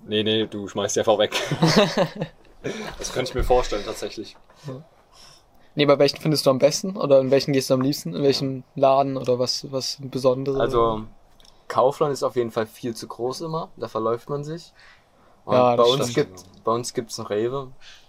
Nee, 0.06 0.22
nee, 0.22 0.46
du 0.46 0.66
schmeißt 0.68 0.96
die 0.96 1.00
einfach 1.00 1.18
weg. 1.18 1.32
das 2.98 3.12
könnte 3.12 3.30
ich 3.30 3.34
mir 3.34 3.44
vorstellen, 3.44 3.84
tatsächlich. 3.84 4.37
Nee, 5.74 5.87
bei 5.87 5.98
welchen 5.98 6.18
findest 6.20 6.44
du 6.44 6.50
am 6.50 6.58
besten? 6.58 6.96
Oder 6.96 7.20
in 7.20 7.30
welchen 7.30 7.52
gehst 7.52 7.70
du 7.70 7.74
am 7.74 7.80
liebsten? 7.80 8.14
In 8.14 8.22
welchem 8.22 8.64
Laden 8.74 9.16
oder 9.16 9.38
was, 9.38 9.70
was 9.70 9.98
Besonderes? 10.00 10.58
Also, 10.61 11.02
Kaufland 11.68 12.12
ist 12.12 12.22
auf 12.24 12.37
jeden 12.37 12.50
Fall 12.50 12.66
viel 12.66 12.96
zu 12.96 13.06
groß 13.06 13.42
immer. 13.42 13.70
Da 13.76 13.87
verläuft 13.88 14.28
man 14.28 14.42
sich. 14.42 14.72
Und 15.44 15.54
Ja, 15.54 15.76
bei 15.76 15.82
das 15.84 15.92
uns 15.92 16.11
stimmt. 16.11 16.28
gibt, 16.28 16.64
bei 16.64 16.72
uns 16.72 16.94
gibt's 16.94 17.18
noch 17.18 17.30
Rewe. 17.30 17.68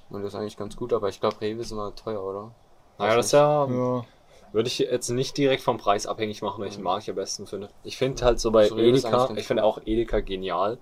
Und 0.10 0.24
das 0.24 0.34
ist 0.34 0.40
eigentlich 0.40 0.58
ganz 0.58 0.76
gut, 0.76 0.94
aber 0.94 1.10
ich 1.10 1.20
glaube, 1.20 1.40
Rewe 1.42 1.62
ist 1.62 1.72
immer 1.72 1.96
teuer, 1.96 2.24
oder? 2.24 2.52
Naja, 3.00 3.16
das 3.16 3.28
ist 3.28 3.32
ja, 3.34 3.66
Ja. 3.66 4.06
würde 4.52 4.68
ich 4.68 4.80
jetzt 4.80 5.10
nicht 5.10 5.38
direkt 5.38 5.64
vom 5.64 5.78
Preis 5.78 6.06
abhängig 6.06 6.42
machen, 6.42 6.64
welchen 6.64 6.84
Markt 6.84 7.04
ich 7.04 7.10
am 7.10 7.16
besten 7.16 7.48
finde. 7.48 7.70
Ich 7.84 7.98
finde 7.98 8.24
halt 8.26 8.40
so 8.40 8.52
bei 8.52 8.68
So 8.68 8.78
Edeka, 8.78 9.30
ich 9.36 9.48
finde 9.48 9.64
auch 9.64 9.80
Edeka 9.86 10.20
genial. 10.20 10.78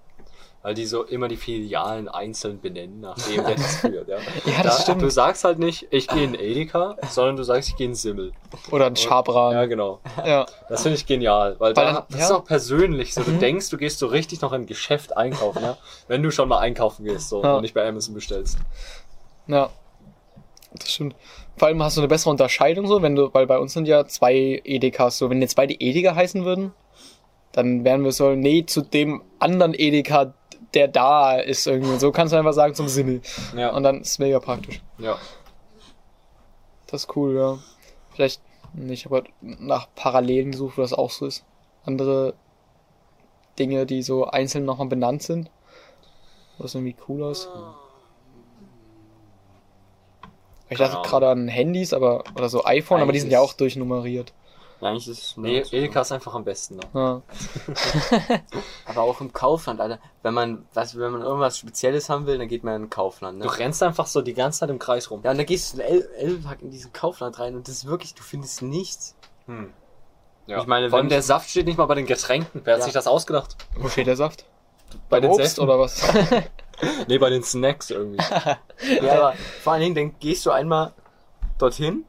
Weil 0.64 0.74
die 0.74 0.88
so 0.88 1.04
immer 1.04 1.28
die 1.28 1.38
Filialen 1.38 2.10
einzeln 2.10 2.60
benennen, 2.60 3.00
nachdem 3.00 3.46
der 3.46 3.56
das 3.56 3.76
führt, 3.82 4.10
ja. 4.10 4.18
Ja, 4.46 4.64
das 4.64 4.82
stimmt. 4.82 5.02
Du 5.04 5.10
sagst 5.10 5.44
halt 5.46 5.60
nicht, 5.60 5.88
ich 5.92 6.08
gehe 6.08 6.24
in 6.24 6.34
Edeka, 6.34 6.98
sondern 7.10 7.38
du 7.38 7.44
sagst, 7.44 7.70
ich 7.70 7.76
gehe 7.78 7.86
in 7.88 7.94
Simmel. 7.96 8.34
Oder 8.72 8.88
ein 8.88 8.96
Schabran. 8.96 9.54
Ja, 9.54 9.66
genau. 9.66 10.00
Ja. 10.26 10.46
Das 10.68 10.82
finde 10.82 10.98
ich 10.98 11.06
genial, 11.06 11.56
weil, 11.60 11.74
Weil 11.76 11.86
da, 11.86 11.94
dann- 11.94 12.04
das 12.10 12.20
ja. 12.20 12.26
ist 12.26 12.32
auch 12.32 12.44
persönlich 12.44 13.14
so. 13.14 13.22
Du 13.22 13.32
Mhm. 13.32 13.40
denkst, 13.40 13.70
du 13.70 13.78
gehst 13.78 14.00
so 14.00 14.08
richtig 14.08 14.42
noch 14.42 14.52
in 14.52 14.62
ein 14.64 14.66
Geschäft 14.66 15.16
einkaufen, 15.16 15.62
ja. 15.64 15.78
Wenn 16.08 16.24
du 16.24 16.32
schon 16.32 16.50
mal 16.50 16.58
einkaufen 16.58 17.06
gehst, 17.06 17.30
so, 17.30 17.42
Ja. 17.44 17.56
und 17.58 17.62
nicht 17.62 17.76
bei 17.76 17.88
Amazon 17.88 18.16
bestellst. 18.16 18.58
Ja. 19.46 19.70
Das 20.74 20.92
stimmt. 20.92 21.16
Vor 21.56 21.68
allem 21.68 21.82
hast 21.82 21.98
du 21.98 22.02
eine 22.02 22.08
bessere 22.08 22.30
Unterscheidung 22.30 22.88
so, 22.88 23.02
wenn 23.02 23.16
du, 23.16 23.34
weil 23.34 23.48
bei 23.48 23.58
uns 23.58 23.74
sind 23.74 23.88
ja 23.88 24.06
zwei 24.06 24.62
Edekas 24.64 25.18
so. 25.18 25.30
Wenn 25.30 25.42
jetzt 25.42 25.56
beide 25.56 25.74
Edeka 25.74 26.16
heißen 26.16 26.46
würden, 26.46 26.74
dann 27.52 27.84
wären 27.84 28.04
wir 28.04 28.12
so, 28.12 28.36
nee, 28.36 28.66
zu 28.66 28.82
dem 28.82 29.24
anderen 29.40 29.74
Edeka, 29.74 30.34
der 30.74 30.88
da 30.88 31.38
ist 31.38 31.66
irgendwie. 31.66 31.98
So 31.98 32.12
kannst 32.12 32.34
du 32.34 32.38
einfach 32.38 32.54
sagen 32.54 32.76
zum 32.76 32.88
Simmel. 32.88 33.22
Ja. 33.56 33.74
Und 33.74 33.84
dann 33.84 34.02
ist 34.02 34.12
es 34.12 34.20
mega 34.20 34.40
praktisch. 34.40 34.82
ja. 35.00 35.18
Das 36.88 37.04
ist 37.04 37.16
cool, 37.18 37.36
ja. 37.36 37.60
Vielleicht 38.14 38.42
nicht, 38.74 39.06
aber 39.06 39.24
nach 39.42 39.88
Parallelen 39.96 40.52
gesucht, 40.52 40.78
wo 40.78 40.82
das 40.82 40.94
auch 40.94 41.12
so 41.12 41.26
ist. 41.26 41.44
Andere 41.84 42.34
Dinge, 43.60 43.86
die 43.86 44.04
so 44.04 44.26
einzeln 44.26 44.66
nochmal 44.66 44.88
benannt 44.88 45.24
sind. 45.24 45.52
Was 46.58 46.76
irgendwie 46.76 46.96
cool 47.08 47.24
aus. 47.24 47.50
Ich 50.70 50.78
dachte 50.78 51.08
gerade 51.08 51.30
an 51.30 51.48
Handys, 51.48 51.94
aber 51.94 52.24
oder 52.36 52.50
so 52.50 52.64
iPhone, 52.66 52.98
aber 53.02 53.12
die 53.12 53.18
Eigentlich 53.18 53.22
sind 53.24 53.32
ja 53.32 53.40
auch 53.40 53.54
durchnummeriert. 53.54 54.34
Eigentlich 54.80 55.08
ist 55.08 55.24
es 55.24 55.38
Nee, 55.38 55.62
nur- 55.62 55.74
Edeka 55.74 56.02
ist 56.02 56.12
einfach 56.12 56.36
am 56.36 56.44
besten. 56.44 56.76
Ne? 56.76 56.84
Ja. 56.94 57.22
Aber 58.86 59.02
auch 59.02 59.20
im 59.22 59.34
Kaufland, 59.34 59.82
Alter. 59.82 59.98
Wenn 60.22 60.36
man, 60.36 60.68
was, 60.76 60.96
wenn 61.00 61.12
man 61.14 61.22
irgendwas 61.24 61.58
Spezielles 61.58 62.10
haben 62.10 62.28
will, 62.28 62.38
dann 62.38 62.48
geht 62.48 62.64
man 62.64 62.76
in 62.76 62.82
den 62.84 62.90
Kaufland, 62.92 63.40
ne? 63.40 63.46
Du 63.46 63.50
rennst 63.50 63.82
einfach 63.82 64.06
so 64.06 64.22
die 64.22 64.36
ganze 64.36 64.60
Zeit 64.60 64.70
im 64.70 64.78
Kreis 64.78 65.10
rum. 65.10 65.22
Ja, 65.24 65.32
und 65.32 65.38
dann 65.38 65.48
gehst 65.48 65.74
du 65.74 65.82
in 65.82 65.88
El 65.88 66.10
Elbhack 66.20 66.62
in 66.62 66.70
diesen 66.70 66.94
Kaufland 66.94 67.40
rein 67.40 67.56
und 67.56 67.68
das 67.68 67.74
ist 67.76 67.86
wirklich, 67.88 68.14
du 68.14 68.22
findest 68.22 68.62
nichts. 68.62 69.16
Hm. 69.48 69.74
Ja. 70.46 70.60
Ich 70.62 70.68
meine, 70.68 70.90
Vor 70.92 70.98
allem 71.00 71.06
wenn 71.06 71.10
der 71.10 71.24
Saft 71.24 71.50
steht 71.50 71.66
nicht 71.66 71.78
mal 71.80 71.88
bei 71.88 71.96
den 71.96 72.06
Getränken. 72.06 72.62
Wer 72.64 72.74
hat 72.76 72.80
Ja. 72.82 72.86
sich 72.86 72.94
das 72.94 73.08
ausgedacht? 73.08 73.58
Wo 73.78 73.90
steht 73.90 74.06
der 74.06 74.16
Saft? 74.16 74.46
Bei 75.10 75.20
den 75.20 75.32
Obst 75.32 75.44
Säften? 75.44 75.64
oder 75.64 75.80
was? 75.80 76.02
Nee, 77.08 77.18
bei 77.18 77.30
den 77.30 77.44
Snacks 77.44 77.90
irgendwie. 77.90 78.24
Ja, 79.02 79.14
aber 79.14 79.34
vor 79.64 79.74
allen 79.74 79.82
Dingen, 79.82 79.96
dann 79.96 80.20
gehst 80.20 80.46
du 80.46 80.52
einmal 80.52 80.94
dorthin 81.58 82.06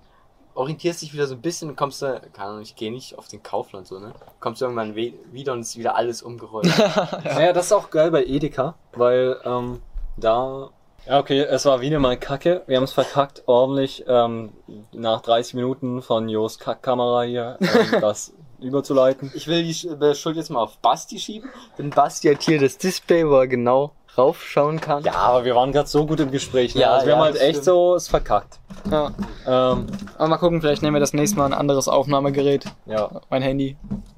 orientierst 0.59 1.03
dich 1.03 1.13
wieder 1.13 1.29
so 1.29 1.37
ein 1.37 1.41
bisschen 1.41 1.71
und 1.71 1.77
kommst 1.77 2.03
du, 2.03 2.21
keine 2.33 2.49
Ahnung, 2.49 2.63
ich 2.63 2.75
gehe 2.75 2.91
nicht 2.91 3.17
auf 3.17 3.29
den 3.29 3.45
Kaufland 3.45 3.87
so, 3.87 4.01
ne? 4.01 4.13
Kommst 4.41 4.61
du 4.61 4.65
irgendwann 4.65 4.97
we 4.97 5.13
wieder 5.31 5.53
und 5.53 5.61
ist 5.61 5.79
wieder 5.79 5.95
alles 5.95 6.21
umgerollt. 6.21 6.67
Naja, 7.25 7.53
das 7.53 7.67
ist 7.67 7.73
auch 7.73 7.91
geil 7.91 8.11
bei 8.11 8.25
Edeka, 8.25 8.75
weil 8.93 9.37
ähm, 9.45 9.81
da. 10.17 10.71
Ja, 11.07 11.21
okay, 11.21 11.43
es 11.43 11.65
war 11.65 11.81
wieder 11.81 12.01
mal 12.01 12.19
Kacke. 12.19 12.63
Wir 12.67 12.77
haben 12.77 12.85
es 12.85 12.93
verkackt, 12.93 13.45
ordentlich 13.47 14.05
ähm, 14.09 14.53
nach 14.93 15.21
30 15.21 15.55
Minuten 15.55 16.03
von 16.03 16.29
Jos 16.29 16.59
Kackkamera 16.59 17.23
hier 17.23 17.57
ähm, 17.61 18.01
das 18.01 18.35
überzuleiten. 18.59 19.31
Ich 19.35 19.47
will 19.47 19.63
die 19.63 19.89
äh, 19.89 20.15
Schuld 20.17 20.37
jetzt 20.37 20.51
mal 20.51 20.61
auf 20.61 20.79
Basti 20.79 21.21
schieben, 21.21 21.49
denn 21.79 21.91
Basti 21.91 22.29
hat 22.29 22.43
hier 22.43 22.59
das 22.59 22.79
Display, 22.79 23.29
wo 23.29 23.37
er 23.37 23.47
genau 23.47 23.93
raufschauen 24.19 24.81
kann. 24.81 25.05
Ja, 25.05 25.15
aber 25.15 25.45
wir 25.45 25.55
waren 25.55 25.73
gerade 25.73 25.89
so 25.89 26.07
gut 26.07 26.21
im 26.21 26.31
Gespräch. 26.31 26.75
Ne? 26.75 26.83
Ja, 26.83 26.93
also 26.93 27.07
wir 27.07 27.13
ja, 27.13 27.19
haben 27.19 27.25
halt 27.25 27.37
echt 27.37 27.51
stimmt. 27.51 27.65
so 27.65 27.95
es 27.95 28.09
verkackt. 28.09 28.59
Ja. 28.91 29.13
Ähm, 29.47 29.87
Aber 30.17 30.29
mal 30.29 30.37
gucken, 30.39 30.61
vielleicht 30.61 30.83
nehmen 30.83 30.95
wir 30.95 31.01
das 31.01 31.13
nächste 31.13 31.39
Mal 31.39 31.47
ein 31.47 31.55
anderes 31.55 31.89
Aufnahmegerät. 31.89 32.65
ja. 32.87 33.11
Mein 33.31 33.43
Handy. 33.43 33.77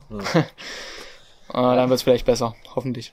Hm. 0.09 0.21
Äh, 0.21 0.43
dann 1.53 1.89
wird 1.89 1.99
es 1.99 2.03
vielleicht 2.03 2.27
besser, 2.27 2.55
hoffentlich. 2.75 3.13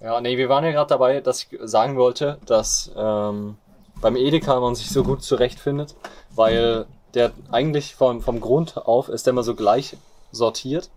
Ja, 0.00 0.20
nee, 0.20 0.36
wir 0.36 0.48
waren 0.48 0.64
ja 0.64 0.70
gerade 0.70 0.88
dabei, 0.88 1.20
dass 1.20 1.42
ich 1.42 1.58
sagen 1.62 1.96
wollte, 1.96 2.38
dass 2.46 2.92
ähm, 2.96 3.56
beim 4.00 4.16
Edeka 4.16 4.60
man 4.60 4.74
sich 4.74 4.90
so 4.90 5.02
gut 5.02 5.22
zurechtfindet, 5.22 5.96
weil 6.30 6.86
der 7.14 7.32
eigentlich 7.50 7.94
vom, 7.94 8.20
vom 8.20 8.40
Grund 8.40 8.76
auf 8.76 9.08
ist 9.08 9.26
der 9.26 9.32
immer 9.32 9.42
so 9.42 9.54
gleich 9.54 9.96
sortiert, 10.30 10.90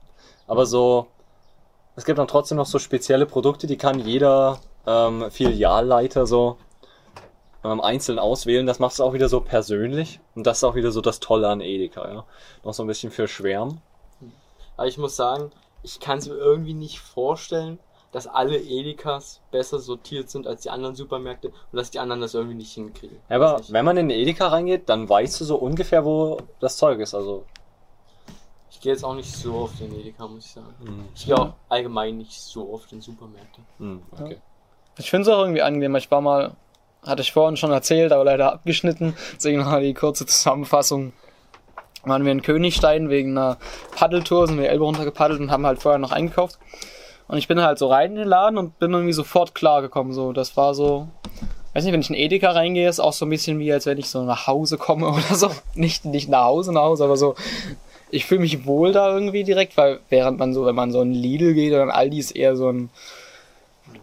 aber 0.48 0.65
so, 0.65 1.08
es 1.96 2.06
gibt 2.06 2.20
dann 2.20 2.28
trotzdem 2.28 2.58
noch 2.58 2.65
so 2.65 2.78
spezielle 2.78 3.26
Produkte, 3.26 3.65
die 3.65 3.78
kann 3.78 4.00
jeder 4.00 4.60
ähm, 4.88 5.30
Filialleiter 5.32 6.26
so 6.26 6.58
ähm, 7.63 7.82
einzeln 7.82 8.20
auswählen. 8.20 8.65
Das 8.65 8.80
macht 8.80 8.94
es 8.94 9.02
auch 9.02 9.13
wieder 9.13 9.30
so 9.30 9.41
persönlich 9.41 10.20
und 10.36 10.46
das 10.48 10.58
ist 10.58 10.63
auch 10.63 10.76
wieder 10.76 10.91
so 10.91 11.02
das 11.02 11.20
Tolle 11.20 11.50
an 11.50 11.62
Edeka, 11.62 12.08
ja. 12.12 12.26
Noch 12.63 12.74
so 12.74 12.84
ein 12.84 12.88
bisschen 12.88 13.12
für 13.12 13.28
Schwärmen. 13.28 13.82
Aber 14.78 14.88
ich 14.88 14.98
muss 14.98 15.15
sagen, 15.15 15.52
ich 15.84 16.00
kann 16.00 16.17
es 16.20 16.28
mir 16.28 16.36
irgendwie 16.36 16.74
nicht 16.74 17.00
vorstellen, 17.00 17.80
dass 18.12 18.28
alle 18.28 18.58
Edekas 18.58 19.41
besser 19.52 19.80
sortiert 19.80 20.30
sind 20.30 20.46
als 20.46 20.62
die 20.62 20.70
anderen 20.70 20.96
Supermärkte 20.96 21.48
und 21.50 21.78
dass 21.78 21.91
die 21.91 22.00
anderen 22.00 22.22
das 22.22 22.34
irgendwie 22.34 22.56
nicht 22.56 22.74
hinkriegen. 22.74 23.17
Ja, 23.30 23.38
aber 23.38 23.60
nicht. 23.60 23.72
wenn 23.72 23.86
man 23.86 23.96
in 23.98 24.10
den 24.10 24.20
Edeka 24.20 24.48
reingeht, 24.48 24.89
dann 24.89 25.08
weißt 25.08 25.39
du 25.39 25.46
so 25.46 25.56
ungefähr, 25.56 26.04
wo 26.04 26.38
das 26.60 26.78
Zeug 26.78 27.00
ist. 27.00 27.13
Also 27.13 27.46
Ich 28.70 28.82
gehe 28.82 28.91
jetzt 28.91 29.06
auch 29.06 29.15
nicht 29.15 29.32
so 29.34 29.54
oft 29.56 29.80
in 29.80 29.98
Edeka, 29.98 30.28
muss 30.28 30.46
ich 30.46 30.52
sagen. 30.52 30.76
Hm. 30.84 31.06
Ich 31.15 31.26
gehe 31.26 31.38
auch 31.38 31.54
allgemein 31.70 32.17
nicht 32.17 32.34
so 32.41 32.74
oft 32.74 32.91
in 32.91 33.02
Supermärkte. 33.02 33.62
Hm, 33.78 34.02
okay. 34.12 34.41
Ich 34.97 35.10
finde 35.10 35.30
es 35.30 35.36
auch 35.36 35.41
irgendwie 35.41 35.62
angenehm. 35.62 35.95
Ich 35.95 36.12
war 36.12 36.21
mal, 36.21 36.51
hatte 37.06 37.21
ich 37.21 37.32
vorhin 37.32 37.58
schon 37.58 37.71
erzählt, 37.71 38.12
aber 38.12 38.23
leider 38.23 38.54
abgeschnitten. 38.54 39.15
Deswegen 39.36 39.60
noch 39.60 39.65
mal 39.65 39.82
die 39.82 39.93
kurze 39.93 40.25
Zusammenfassung. 40.25 41.13
Waren 42.04 42.25
wir 42.25 42.32
in 42.32 42.41
Königstein 42.41 43.10
wegen 43.10 43.38
einer 43.38 43.58
Paddeltour, 43.95 44.47
sind 44.47 44.58
wir 44.60 44.69
Elbe 44.69 44.84
runtergepaddelt 44.84 45.39
und 45.39 45.51
haben 45.51 45.65
halt 45.65 45.82
vorher 45.82 45.99
noch 45.99 46.12
eingekauft. 46.12 46.58
Und 47.27 47.38
ich 47.38 47.47
bin 47.47 47.62
halt 47.62 47.77
so 47.77 47.88
rein 47.88 48.12
in 48.12 48.17
den 48.17 48.27
Laden 48.27 48.58
und 48.58 48.77
bin 48.80 48.91
irgendwie 48.91 49.13
sofort 49.13 49.56
klargekommen. 49.56 50.12
So, 50.12 50.34
das 50.34 50.58
war 50.58 50.73
so, 50.73 51.08
weiß 51.73 51.84
nicht, 51.84 51.93
wenn 51.93 52.01
ich 52.01 52.10
in 52.10 52.15
Edeka 52.15 52.51
reingehe, 52.51 52.89
ist 52.89 52.99
auch 52.99 53.13
so 53.13 53.25
ein 53.25 53.30
bisschen 53.30 53.60
wie, 53.60 53.71
als 53.71 53.86
wenn 53.86 53.97
ich 53.97 54.10
so 54.10 54.23
nach 54.23 54.47
Hause 54.47 54.77
komme 54.77 55.08
oder 55.12 55.36
so. 55.36 55.49
Nicht, 55.75 56.06
nicht 56.06 56.27
nach 56.27 56.43
Hause, 56.43 56.73
nach 56.73 56.82
Hause, 56.82 57.06
aber 57.06 57.17
so. 57.17 57.36
Ich 58.10 58.25
fühle 58.25 58.41
mich 58.41 58.65
wohl 58.65 58.91
da 58.91 59.13
irgendwie 59.13 59.45
direkt, 59.45 59.77
weil 59.77 60.01
während 60.10 60.38
man 60.38 60.54
so, 60.54 60.65
wenn 60.65 60.75
man 60.75 60.91
so 60.91 61.01
in 61.01 61.13
Lidl 61.13 61.54
geht 61.54 61.71
oder 61.71 61.84
in 61.84 61.91
Aldi 61.91 62.19
ist 62.19 62.32
eher 62.32 62.58
so 62.58 62.67
ein, 62.69 62.89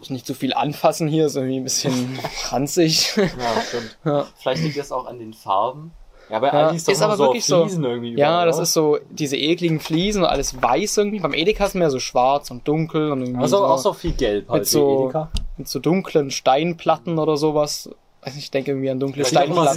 nicht 0.07 0.25
so 0.25 0.33
viel 0.33 0.53
anfassen 0.53 1.07
hier, 1.07 1.25
ist 1.25 1.35
irgendwie 1.35 1.57
ein 1.57 1.63
bisschen 1.63 2.19
ranzig. 2.49 3.15
Ja, 3.17 3.25
stimmt. 3.67 3.97
ja. 4.05 4.25
Vielleicht 4.37 4.63
liegt 4.63 4.77
das 4.77 4.91
auch 4.91 5.05
an 5.07 5.19
den 5.19 5.33
Farben. 5.33 5.91
Ja, 6.29 6.37
bei 6.39 6.47
Ja, 6.47 6.53
Aldi 6.67 6.75
ist 6.77 6.87
doch 6.87 6.93
ist 6.93 7.01
aber 7.01 7.17
so 7.17 7.23
wirklich 7.25 7.45
so. 7.45 7.63
Fliesen 7.63 7.83
irgendwie 7.83 8.09
ja, 8.15 8.27
überall, 8.29 8.45
das 8.45 8.55
oder? 8.57 8.63
ist 8.63 8.73
so, 8.73 8.99
diese 9.09 9.35
ekligen 9.35 9.79
Fliesen 9.79 10.21
und 10.21 10.29
alles 10.29 10.61
weiß 10.61 10.97
irgendwie. 10.97 11.19
Beim 11.19 11.33
Edeka 11.33 11.65
ist 11.65 11.73
mehr 11.75 11.89
so 11.89 11.99
schwarz 11.99 12.51
und 12.51 12.67
dunkel 12.67 13.11
und 13.11 13.21
irgendwie 13.21 13.41
Also 13.41 13.57
so, 13.57 13.65
auch 13.65 13.77
so 13.79 13.93
viel 13.93 14.11
Gelb 14.13 14.47
halt, 14.47 14.59
Mit 14.61 14.67
so- 14.69 15.05
Edeka. 15.05 15.31
mit 15.57 15.67
so 15.67 15.79
dunklen 15.79 16.29
Steinplatten 16.29 17.17
oder 17.17 17.35
sowas. 17.35 17.89
Nicht, 18.25 18.37
Ich 18.37 18.51
denke 18.51 18.71
irgendwie 18.71 18.91
an 18.91 18.99
dunkle 18.99 19.23
Das 19.23 19.29
sieht 19.31 19.39
auch 19.39 19.43
immer 19.45 19.63
Steinplatten. 19.71 19.75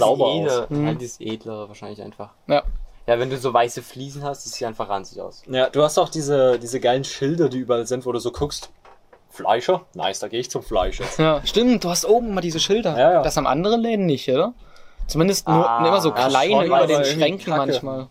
sauber. 0.49 0.67
Mhm. 0.69 0.87
Ja, 0.87 0.93
die 0.93 1.05
ist 1.05 1.21
edler 1.21 1.67
wahrscheinlich 1.69 2.01
einfach. 2.03 2.29
Ja. 2.47 2.61
Ja, 3.07 3.19
wenn 3.19 3.29
du 3.29 3.37
so 3.37 3.51
weiße 3.53 3.81
Fliesen 3.81 4.23
hast, 4.23 4.45
das 4.45 4.53
sieht 4.53 4.65
einfach 4.67 4.87
ranzig 4.89 5.19
aus. 5.21 5.41
Ja, 5.49 5.69
du 5.69 5.81
hast 5.81 5.97
auch 5.97 6.07
diese, 6.09 6.57
diese 6.59 6.79
geilen 6.79 7.03
Schilder, 7.03 7.49
die 7.49 7.57
überall 7.57 7.85
sind, 7.87 8.05
wo 8.05 8.11
du 8.13 8.19
so 8.19 8.31
guckst. 8.31 8.69
Fleischer? 9.33 9.81
Nice, 9.95 10.19
da 10.19 10.27
gehe 10.27 10.39
ich 10.39 10.49
zum 10.51 10.61
Fleisch 10.61 10.99
jetzt. 10.99 11.17
Ja, 11.17 11.41
stimmt, 11.43 11.83
du 11.83 11.89
hast 11.89 12.05
oben 12.05 12.29
immer 12.29 12.41
diese 12.41 12.59
Schilder. 12.59 12.97
Ja, 12.97 13.11
ja. 13.13 13.21
Das 13.23 13.35
haben 13.35 13.47
andere 13.47 13.77
Läden 13.77 14.05
nicht, 14.05 14.29
oder? 14.29 14.53
Zumindest 15.07 15.47
nur 15.47 15.67
Ah, 15.69 15.85
immer 15.87 15.99
so 16.01 16.09
ja, 16.09 16.27
kleine 16.29 16.53
schon, 16.57 16.65
über 16.67 16.87
den 16.87 17.03
Schränken 17.03 17.45
Kacke. 17.53 17.57
manchmal. 17.71 18.07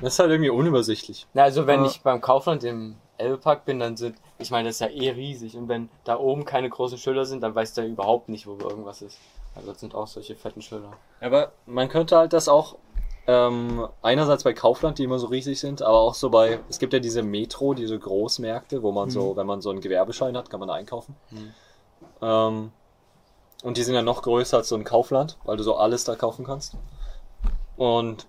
Das 0.00 0.14
ist 0.14 0.18
halt 0.20 0.30
irgendwie 0.30 0.50
unübersichtlich. 0.50 1.26
Na, 1.34 1.42
also 1.42 1.66
wenn 1.66 1.80
Ja. 1.84 1.90
ich 1.90 2.00
beim 2.00 2.20
Kaufland 2.20 2.62
im 2.64 2.94
Elbepark 3.18 3.64
bin, 3.64 3.80
dann 3.80 3.96
sind, 3.96 4.16
ich 4.38 4.50
meine, 4.50 4.68
das 4.68 4.76
ist 4.76 4.80
ja 4.80 4.86
eh 4.88 5.10
riesig. 5.10 5.56
Und 5.56 5.68
wenn 5.68 5.88
da 6.04 6.16
oben 6.18 6.44
keine 6.44 6.70
großen 6.70 6.96
Schilder 6.96 7.24
sind, 7.26 7.42
dann 7.42 7.54
weiß 7.54 7.74
der 7.74 7.86
überhaupt 7.86 8.28
nicht, 8.28 8.46
wo 8.46 8.56
irgendwas 8.56 9.02
ist. 9.02 9.18
Also 9.54 9.70
das 9.72 9.80
sind 9.80 9.94
auch 9.94 10.06
solche 10.06 10.34
fetten 10.36 10.62
Schilder. 10.62 10.92
Aber 11.20 11.52
man 11.66 11.88
könnte 11.88 12.16
halt 12.16 12.32
das 12.32 12.48
auch 12.48 12.76
ähm, 13.26 13.86
einerseits 14.02 14.44
bei 14.44 14.52
Kaufland, 14.52 14.98
die 14.98 15.04
immer 15.04 15.18
so 15.18 15.28
riesig 15.28 15.60
sind, 15.60 15.82
aber 15.82 15.98
auch 15.98 16.14
so 16.14 16.30
bei, 16.30 16.58
es 16.68 16.78
gibt 16.78 16.92
ja 16.92 16.98
diese 16.98 17.22
Metro, 17.22 17.74
diese 17.74 17.98
Großmärkte, 17.98 18.82
wo 18.82 18.90
man 18.92 19.10
so, 19.10 19.36
wenn 19.36 19.46
man 19.46 19.60
so 19.60 19.70
einen 19.70 19.80
Gewerbeschein 19.80 20.36
hat, 20.36 20.50
kann 20.50 20.60
man 20.60 20.68
da 20.68 20.74
einkaufen. 20.74 21.14
Mhm. 21.30 21.54
Ähm, 22.20 22.72
und 23.62 23.76
die 23.76 23.82
sind 23.82 23.94
ja 23.94 24.02
noch 24.02 24.22
größer 24.22 24.58
als 24.58 24.68
so 24.68 24.74
ein 24.74 24.84
Kaufland, 24.84 25.38
weil 25.44 25.56
du 25.56 25.62
so 25.62 25.76
alles 25.76 26.04
da 26.04 26.16
kaufen 26.16 26.44
kannst. 26.44 26.76
Und 27.76 28.26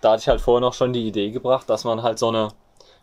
da 0.00 0.12
hatte 0.12 0.20
ich 0.20 0.28
halt 0.28 0.40
vorher 0.40 0.60
noch 0.60 0.74
schon 0.74 0.92
die 0.92 1.06
Idee 1.06 1.30
gebracht, 1.30 1.70
dass 1.70 1.84
man 1.84 2.02
halt 2.02 2.18
so 2.18 2.28
eine 2.28 2.48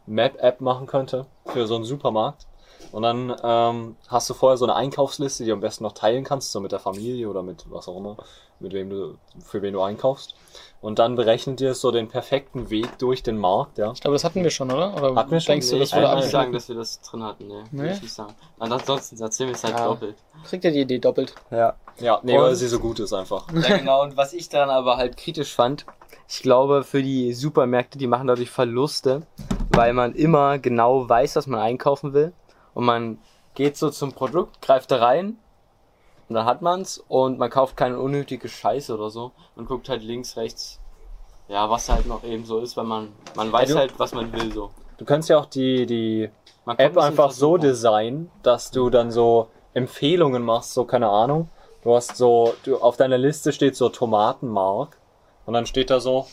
Map-App 0.06 0.62
machen 0.62 0.86
könnte 0.86 1.26
für 1.48 1.66
so 1.66 1.76
einen 1.76 1.84
Supermarkt. 1.84 2.46
Und 2.92 3.04
dann 3.04 3.36
ähm, 3.44 3.96
hast 4.08 4.30
du 4.30 4.34
vorher 4.34 4.58
so 4.58 4.66
eine 4.66 4.76
Einkaufsliste, 4.76 5.44
die 5.44 5.50
du 5.50 5.56
am 5.56 5.62
besten 5.62 5.84
noch 5.84 5.94
teilen 5.94 6.24
kannst, 6.24 6.52
so 6.52 6.60
mit 6.60 6.72
der 6.72 6.80
Familie 6.80 7.30
oder 7.30 7.42
mit 7.44 7.66
was 7.70 7.88
auch 7.88 7.98
immer, 7.98 8.18
mit 8.60 8.74
wem 8.74 8.90
du, 8.90 9.16
für 9.46 9.62
wen 9.62 9.74
du 9.74 9.82
einkaufst. 9.82 10.36
Und 10.82 11.00
dann 11.00 11.16
berechnet 11.16 11.62
dir 11.62 11.74
so 11.76 11.92
den 11.92 12.10
perfekten 12.10 12.70
Weg 12.70 13.00
durch 13.00 13.24
den 13.24 13.38
Markt, 13.38 13.78
ja. 13.78 13.92
Ich 13.94 14.02
glaube, 14.02 14.16
das 14.16 14.24
hatten 14.26 14.44
wir 14.44 14.50
schon, 14.50 14.70
oder? 14.70 14.94
Oder 14.98 15.16
Hatten 15.16 15.32
wir 15.32 15.40
schon? 15.40 15.54
denkst 15.54 15.70
du, 15.70 15.76
Nee, 15.76 15.80
das 15.80 15.90
ich 15.90 15.96
würde 15.96 16.16
nicht 16.18 16.30
sagen, 16.30 16.52
dass 16.52 16.68
wir 16.68 16.76
das 16.76 17.00
drin 17.02 17.24
hatten, 17.24 17.48
ne. 17.48 17.64
Nee? 17.72 17.92
Ich 17.94 18.02
nicht 18.02 18.14
sagen. 18.14 18.34
Ansonsten 18.60 19.22
erzählen 19.22 19.50
wir 19.50 19.56
es 19.56 19.64
halt 19.64 19.76
Ja. 19.76 19.86
doppelt. 19.88 20.16
Kriegt 20.44 20.66
ihr 20.66 20.72
die 20.72 20.82
Idee 20.82 21.00
doppelt? 21.00 21.34
Ja. 21.52 21.76
Ja, 22.00 22.20
nee, 22.24 22.38
weil 22.38 22.56
sie 22.56 22.68
so 22.68 22.80
gut 22.80 23.00
ist 23.00 23.14
einfach. 23.14 23.46
Ja, 23.54 23.78
genau. 23.78 24.02
Und 24.04 24.18
was 24.18 24.34
ich 24.34 24.50
dann 24.50 24.70
aber 24.70 24.98
halt 24.98 25.16
kritisch 25.16 25.54
fand, 25.54 25.86
ich 26.28 26.42
glaube, 26.42 26.84
für 26.84 27.02
die 27.04 27.34
Supermärkte, 27.34 27.98
die 27.98 28.08
machen 28.08 28.28
dadurch 28.28 28.50
Verluste, 28.50 29.22
weil 29.70 29.94
man 29.94 30.14
immer 30.16 30.58
genau 30.60 31.08
weiß, 31.08 31.36
was 31.38 31.48
man 31.48 31.60
einkaufen 31.62 32.14
will. 32.14 32.34
Und 32.74 32.86
man 32.86 33.20
geht 33.54 33.78
so 33.78 33.90
zum 33.90 34.14
Produkt, 34.14 34.62
greift 34.62 34.92
da 34.92 34.98
rein 34.98 35.38
und 36.30 36.36
dann 36.36 36.46
hat 36.46 36.62
man's 36.62 37.04
und 37.08 37.38
man 37.38 37.50
kauft 37.50 37.78
keine 37.78 38.00
unnötige 38.00 38.50
Scheiße 38.50 38.94
oder 38.94 39.10
so 39.10 39.32
und 39.56 39.68
guckt 39.68 39.90
halt 39.90 40.04
links, 40.04 40.38
rechts, 40.38 40.80
ja, 41.48 41.70
was 41.70 41.90
halt 41.90 42.08
noch 42.08 42.24
eben 42.24 42.46
so 42.46 42.60
ist, 42.60 42.76
weil 42.78 42.86
man, 42.86 43.10
man 43.36 43.52
weiß 43.52 43.70
du- 43.70 43.76
halt, 43.78 44.00
was 44.00 44.14
man 44.14 44.32
will 44.34 44.52
so. 44.52 44.72
Du 44.98 45.06
kannst 45.06 45.28
ja 45.30 45.38
auch 45.38 45.48
die, 45.48 45.86
die 45.86 46.30
App 46.78 46.98
einfach 46.98 47.32
so 47.32 47.58
designen, 47.58 48.32
dass 48.42 48.72
du 48.72 48.90
dann 48.90 49.12
so 49.12 49.50
Empfehlungen 49.74 50.44
machst, 50.44 50.74
so 50.74 50.86
keine 50.86 51.10
Ahnung. 51.10 51.50
Du 51.82 51.94
hast 51.96 52.16
so, 52.16 52.54
du, 52.64 52.78
auf 52.78 52.96
deiner 52.96 53.18
Liste 53.18 53.52
steht 53.52 53.76
so 53.76 53.90
Tomatenmark 53.90 54.98
und 55.46 55.54
dann 55.54 55.66
steht 55.66 55.90
da 55.90 56.00
so, 56.00 56.28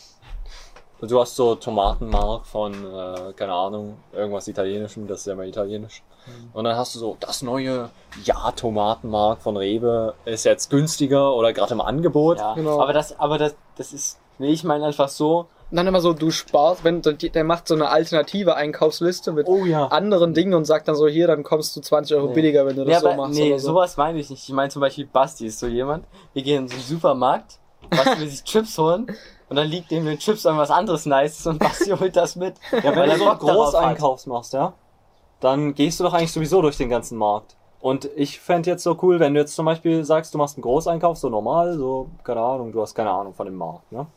du 1.09 1.19
hast 1.19 1.35
so 1.35 1.55
Tomatenmark 1.55 2.45
von, 2.45 2.73
äh, 2.73 3.33
keine 3.35 3.53
Ahnung, 3.53 3.97
irgendwas 4.13 4.47
Italienischem, 4.47 5.07
das 5.07 5.21
ist 5.21 5.25
ja 5.27 5.33
immer 5.33 5.45
italienisch. 5.45 6.03
Mhm. 6.27 6.49
Und 6.53 6.63
dann 6.65 6.75
hast 6.75 6.93
du 6.95 6.99
so, 6.99 7.17
das 7.19 7.41
neue 7.41 7.89
Ja-Tomatenmark 8.23 9.41
von 9.41 9.57
Rewe 9.57 10.13
ist 10.25 10.43
jetzt 10.45 10.69
günstiger 10.69 11.33
oder 11.33 11.53
gerade 11.53 11.73
im 11.73 11.81
Angebot. 11.81 12.37
Ja, 12.37 12.53
Genau. 12.53 12.79
aber 12.79 12.93
das, 12.93 13.17
aber 13.19 13.37
das, 13.37 13.55
das 13.77 13.93
ist, 13.93 14.19
nee, 14.37 14.51
ich 14.51 14.63
meine 14.63 14.85
einfach 14.85 15.09
so, 15.09 15.47
Und 15.71 15.77
dann 15.77 15.87
immer 15.87 16.01
so, 16.01 16.11
du 16.11 16.31
sparst, 16.31 16.83
wenn 16.83 17.01
der 17.01 17.43
macht 17.45 17.65
so 17.67 17.75
eine 17.75 17.87
alternative 17.89 18.55
Einkaufsliste 18.55 19.31
mit 19.31 19.47
Oh 19.47 19.63
ja. 19.65 19.87
anderen 19.87 20.33
Dingen 20.33 20.53
und 20.53 20.65
sagt 20.65 20.87
dann 20.89 20.95
so, 20.95 21.07
hier, 21.07 21.27
dann 21.27 21.43
kommst 21.43 21.75
du 21.77 21.79
20 21.81 22.17
Euro 22.17 22.27
Nee. 22.27 22.33
billiger, 22.33 22.65
wenn 22.65 22.75
du 22.75 22.83
das 22.83 22.91
Ja, 22.95 22.99
so 22.99 23.07
aber 23.07 23.15
machst. 23.27 23.39
nee, 23.39 23.47
oder 23.51 23.59
so. 23.59 23.67
sowas 23.69 23.95
meine 23.95 24.19
ich 24.19 24.29
nicht. 24.29 24.43
Ich 24.47 24.53
meine 24.53 24.69
zum 24.69 24.81
Beispiel 24.81 25.05
Basti 25.05 25.45
ist 25.45 25.59
so 25.59 25.67
jemand. 25.67 26.05
Wir 26.33 26.43
gehen 26.43 26.63
in 26.63 26.67
so 26.67 26.73
einen 26.75 26.83
Supermarkt, 26.83 27.59
Basti 27.89 28.19
will 28.19 28.27
sich 28.27 28.43
Chips 28.43 28.77
holen 28.77 29.07
und 29.51 29.57
dann 29.57 29.67
liegt 29.67 29.91
neben 29.91 30.05
den 30.05 30.17
Chips 30.17 30.45
irgendwas 30.45 30.71
anderes 30.71 31.05
Nices 31.05 31.45
und 31.45 31.59
Basti 31.59 31.89
holt 31.99 32.15
das 32.15 32.37
mit. 32.37 32.55
Ja, 32.71 32.95
wenn 32.95 33.09
du 33.09 33.17
so 33.17 33.25
einen 33.25 33.37
Bock 33.37 33.45
darauf 33.45 33.65
hat. 33.65 33.73
Großeinkauf 33.73 34.25
machst, 34.27 34.53
ja, 34.53 34.71
dann 35.41 35.75
gehst 35.75 35.99
du 35.99 36.05
doch 36.05 36.13
eigentlich 36.13 36.31
sowieso 36.31 36.61
durch 36.61 36.77
den 36.77 36.87
ganzen 36.87 37.17
Markt. 37.17 37.57
Und 37.81 38.09
ich 38.15 38.39
fänd 38.39 38.65
jetzt 38.65 38.81
so 38.81 38.97
cool, 39.01 39.19
wenn 39.19 39.33
du 39.33 39.41
jetzt 39.41 39.53
zum 39.53 39.65
Beispiel 39.65 40.05
sagst, 40.05 40.33
du 40.33 40.37
machst 40.37 40.55
einen 40.55 40.61
Großeinkauf, 40.61 41.17
so 41.17 41.27
normal, 41.27 41.77
so, 41.77 42.07
keine 42.23 42.39
Ahnung, 42.39 42.71
du 42.71 42.81
hast 42.81 42.95
keine 42.95 43.09
Ahnung 43.09 43.33
von 43.33 43.45
dem 43.45 43.55
Markt, 43.55 43.91
ne? 43.91 44.07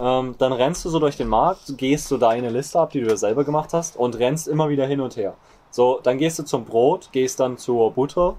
Ähm, 0.00 0.34
dann 0.38 0.52
rennst 0.52 0.84
du 0.84 0.90
so 0.90 0.98
durch 0.98 1.16
den 1.16 1.28
Markt, 1.28 1.78
gehst 1.78 2.08
so 2.08 2.18
deine 2.18 2.50
Liste 2.50 2.80
ab, 2.80 2.90
die 2.90 3.02
du 3.02 3.06
dir 3.06 3.16
selber 3.16 3.44
gemacht 3.44 3.72
hast, 3.72 3.96
und 3.96 4.18
rennst 4.18 4.48
immer 4.48 4.68
wieder 4.68 4.86
hin 4.86 5.00
und 5.00 5.14
her. 5.14 5.34
So, 5.70 6.00
dann 6.02 6.18
gehst 6.18 6.40
du 6.40 6.42
zum 6.42 6.64
Brot, 6.64 7.10
gehst 7.12 7.38
dann 7.38 7.56
zur 7.56 7.92
Butter, 7.92 8.34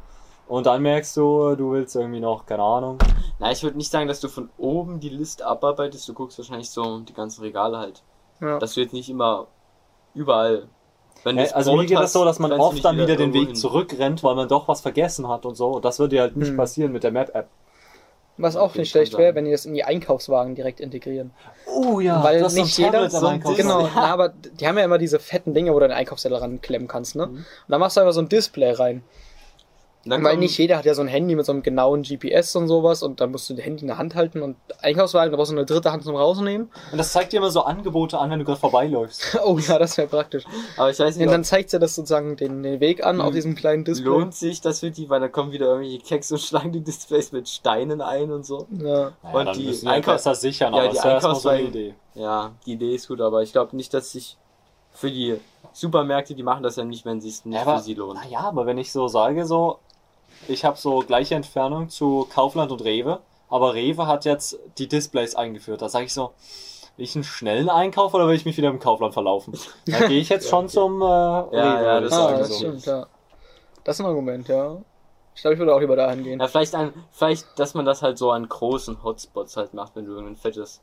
und 0.48 0.66
dann 0.66 0.82
merkst 0.82 1.16
du, 1.18 1.56
du 1.56 1.72
willst 1.72 1.96
irgendwie 1.96 2.20
noch, 2.20 2.46
keine 2.46 2.64
Ahnung, 2.64 2.98
Na, 3.40 3.52
ich 3.52 3.64
würde 3.64 3.78
nicht 3.78 3.92
sagen, 3.92 4.08
dass 4.08 4.20
du 4.20 4.28
von 4.28 4.50
oben 4.58 5.00
die 5.00 5.10
Liste 5.10 5.46
abarbeitest, 5.46 6.08
du 6.08 6.14
guckst 6.14 6.38
wahrscheinlich 6.38 6.70
so 6.70 7.00
die 7.00 7.14
ganzen 7.14 7.42
Regale 7.42 7.78
halt. 7.78 8.04
Ja. 8.42 8.60
Dass 8.60 8.74
du 8.74 8.82
jetzt 8.82 8.94
nicht 8.94 9.10
immer 9.10 9.48
überall. 10.14 10.68
Wenn 11.24 11.38
Ja, 11.38 11.44
das 11.44 11.54
also 11.54 11.76
mir 11.76 11.86
geht 11.86 11.98
hast, 11.98 12.08
es 12.08 12.14
so, 12.14 12.26
dass 12.26 12.40
man 12.40 12.52
oft 12.54 12.84
dann 12.84 12.96
wieder 12.98 13.08
den 13.16 13.20
irgendwo 13.30 13.40
Weg 13.40 13.48
hin. 13.48 13.56
zurückrennt, 13.56 14.24
weil 14.24 14.36
man 14.36 14.48
doch 14.50 14.68
was 14.68 14.82
vergessen 14.82 15.28
hat 15.30 15.46
und 15.46 15.56
so. 15.56 15.70
Und 15.70 15.86
das 15.86 16.00
würde 16.00 16.18
ja 16.18 16.24
halt 16.24 16.36
nicht 16.36 16.50
Hm. 16.50 16.58
passieren 16.58 16.92
mit 16.92 17.04
der 17.04 17.12
Map-App. 17.12 17.48
Was 18.38 18.56
auch 18.56 18.74
nicht 18.74 18.90
schlecht 18.90 19.16
wäre, 19.16 19.36
wenn 19.36 19.46
die 19.46 19.52
das 19.52 19.66
in 19.66 19.76
die 19.76 19.84
Einkaufswagen 19.84 20.56
direkt 20.56 20.80
integrieren. 20.80 21.32
Oh 21.68 22.00
ja, 22.00 22.24
Weil 22.24 22.44
ein 22.44 22.54
nicht 22.54 22.78
jeder 22.80 23.08
so 23.10 23.28
ein. 23.28 23.40
Genau, 23.42 23.82
Ja. 23.82 23.90
na, 23.96 24.06
aber 24.12 24.30
die 24.30 24.68
haben 24.68 24.78
ja 24.78 24.84
immer 24.84 24.98
diese 24.98 25.20
fetten 25.20 25.54
Dinge, 25.54 25.72
wo 25.72 25.80
du 25.80 25.88
den 25.88 25.96
Einkaufszettel 25.96 26.38
ranklemmen 26.40 26.88
kannst, 26.88 27.16
ne? 27.16 27.28
Mhm. 27.28 27.36
Und 27.36 27.46
da 27.68 27.78
machst 27.78 27.96
du 27.96 28.02
einfach 28.02 28.14
so 28.14 28.22
ein 28.22 28.30
Display 28.30 28.72
rein. 28.72 29.04
Dann 30.06 30.22
Weil 30.22 30.36
nicht 30.36 30.58
jeder 30.58 30.78
hat 30.78 30.84
ja 30.84 30.94
so 30.96 31.02
ein 31.02 31.08
Handy 31.08 31.34
mit 31.34 31.46
so 31.46 31.54
einem 31.54 31.64
genauen 31.64 32.04
GPS 32.04 32.58
und 32.58 32.68
sowas 32.68 33.04
und 33.04 33.22
dann 33.22 33.32
musst 33.32 33.50
du 33.50 33.54
das 33.54 33.64
Handy 33.64 33.82
in 33.84 33.88
der 33.88 33.98
Hand 33.98 34.16
halten 34.16 34.42
und 34.42 34.58
Einkaufswagen, 34.82 35.32
da 35.32 35.38
brauchst 35.38 35.52
du 35.52 35.56
eine 35.56 35.66
dritte 35.66 35.94
Hand 35.94 36.04
zum 36.04 36.18
Rausnehmen. 36.18 36.70
Und 36.92 36.98
das 36.98 37.14
zeigt 37.14 37.32
dir 37.32 37.38
immer 37.38 37.52
so 37.52 37.62
Angebote 37.64 38.18
an, 38.20 38.30
wenn 38.30 38.40
du 38.40 38.44
gerade 38.46 38.60
vorbeiläufst. 38.60 39.38
Oh 39.46 39.58
ja, 39.60 39.80
das 39.80 39.98
wäre 39.98 40.10
praktisch. 40.10 40.44
Aber 40.76 40.90
ich 40.90 41.00
weiß 41.00 41.16
nicht, 41.16 41.26
Und 41.26 41.32
dann 41.32 41.46
zeigt 41.46 41.72
dir 41.72 41.80
das 41.80 41.96
sozusagen 41.96 42.36
den, 42.36 42.64
den 42.64 42.82
Weg 42.82 43.06
an 43.06 43.22
auf 43.22 43.30
Mhm. 43.30 43.36
diesem 43.36 43.56
kleinen 43.56 43.86
Display. 43.86 44.10
lohnt 44.10 44.36
sich 44.36 44.60
das 44.60 44.82
für 44.82 44.92
die, 44.92 45.10
weil 45.10 45.22
da 45.22 45.30
kommen 45.30 45.54
wieder 45.54 45.68
irgendwelche 45.68 46.00
Keks 46.00 46.32
und 46.34 46.40
schlagen 46.42 46.74
die 46.74 46.82
Displays 46.82 47.32
mit 47.32 47.48
Steinen 47.48 48.02
ein 48.02 48.30
und 48.32 48.46
so. 48.46 48.68
Ja. 48.72 48.84
Naja, 49.24 49.40
Und 49.40 49.46
dann 49.46 49.58
die 49.58 49.68
müssen 49.68 49.86
wir 49.86 49.94
Einkauf- 49.94 50.16
besser 50.16 50.36
sichern, 50.36 50.74
Ja, 50.74 50.80
aber 50.82 50.90
die 50.90 50.96
das 50.98 51.06
ist 51.06 51.12
ja 51.12 51.22
so 51.22 51.28
eine 51.50 51.60
Einkaufswagen- 51.60 51.68
Idee. 51.70 51.96
Ja, 52.16 52.52
die 52.66 52.74
Idee 52.74 52.96
ist 52.96 53.08
gut, 53.08 53.22
aber 53.22 53.42
ich 53.42 53.54
glaube 53.54 53.74
nicht, 53.76 53.94
dass 53.94 54.12
sich 54.12 54.38
für 54.92 55.10
die 55.10 55.40
Supermärkte, 55.72 56.36
die 56.36 56.44
machen 56.44 56.62
das 56.62 56.76
ja 56.76 56.84
nicht, 56.84 57.06
wenn 57.06 57.22
sie 57.22 57.30
es 57.30 57.46
nicht 57.46 57.56
Ja, 57.56 57.62
aber, 57.64 57.78
für 57.78 57.84
sie 57.84 57.94
lohnt. 57.96 58.20
naja, 58.22 58.42
aber 58.42 58.66
wenn 58.66 58.78
ich 58.78 58.92
so 58.92 59.08
sage, 59.08 59.46
so, 59.46 59.80
ich 60.48 60.66
habe 60.66 60.78
so 60.78 61.00
gleiche 61.00 61.36
Entfernung 61.36 61.90
zu 61.90 62.28
Kaufland 62.34 62.72
und 62.72 62.84
Rewe, 62.84 63.20
aber 63.50 63.74
Rewe 63.74 64.08
hat 64.08 64.26
jetzt 64.26 64.58
die 64.78 64.88
Displays 64.88 65.36
eingeführt. 65.36 65.82
Da 65.82 65.90
sage 65.90 66.06
ich 66.06 66.14
so, 66.14 66.32
will 66.98 67.06
ich 67.06 67.16
einen 67.16 67.24
schnellen 67.24 67.70
Einkauf 67.70 68.14
oder 68.14 68.28
will 68.28 68.36
ich 68.36 68.46
mich 68.46 68.58
wieder 68.58 68.70
im 68.70 68.80
Kaufland 68.80 69.14
verlaufen? 69.14 69.54
Da 69.86 70.08
gehe 70.08 70.20
ich 70.20 70.30
jetzt 70.30 70.50
schon 70.50 70.70
zum 70.70 71.02
äh, 71.02 71.06
Rewe, 71.06 71.56
ja, 71.58 71.84
würde 72.02 72.06
ich 72.06 72.10
das 72.12 72.20
Ah, 72.20 72.24
sagen. 72.28 72.40
das 72.40 72.48
so. 72.50 72.56
stimmt, 72.56 72.86
ja. 72.86 73.06
Das 73.84 73.96
ist 73.98 74.00
ein 74.02 74.06
Argument, 74.08 74.48
ja. 74.48 74.78
Ich 75.36 75.42
glaube, 75.42 75.54
ich 75.56 75.60
würde 75.60 75.74
auch 75.76 75.80
lieber 75.80 75.96
dahin 75.96 76.24
gehen. 76.24 76.40
Ja, 76.40 76.48
vielleicht 76.48 76.76
ein, 76.76 76.94
vielleicht, 77.12 77.48
dass 77.58 77.74
man 77.74 77.86
das 77.86 78.02
halt 78.04 78.18
so 78.18 78.32
an 78.32 78.48
großen 78.48 79.04
Hotspots 79.04 79.58
halt 79.58 79.74
macht, 79.74 79.96
wenn 79.96 80.06
du 80.06 80.12
irgendein 80.12 80.36
fettes, 80.36 80.80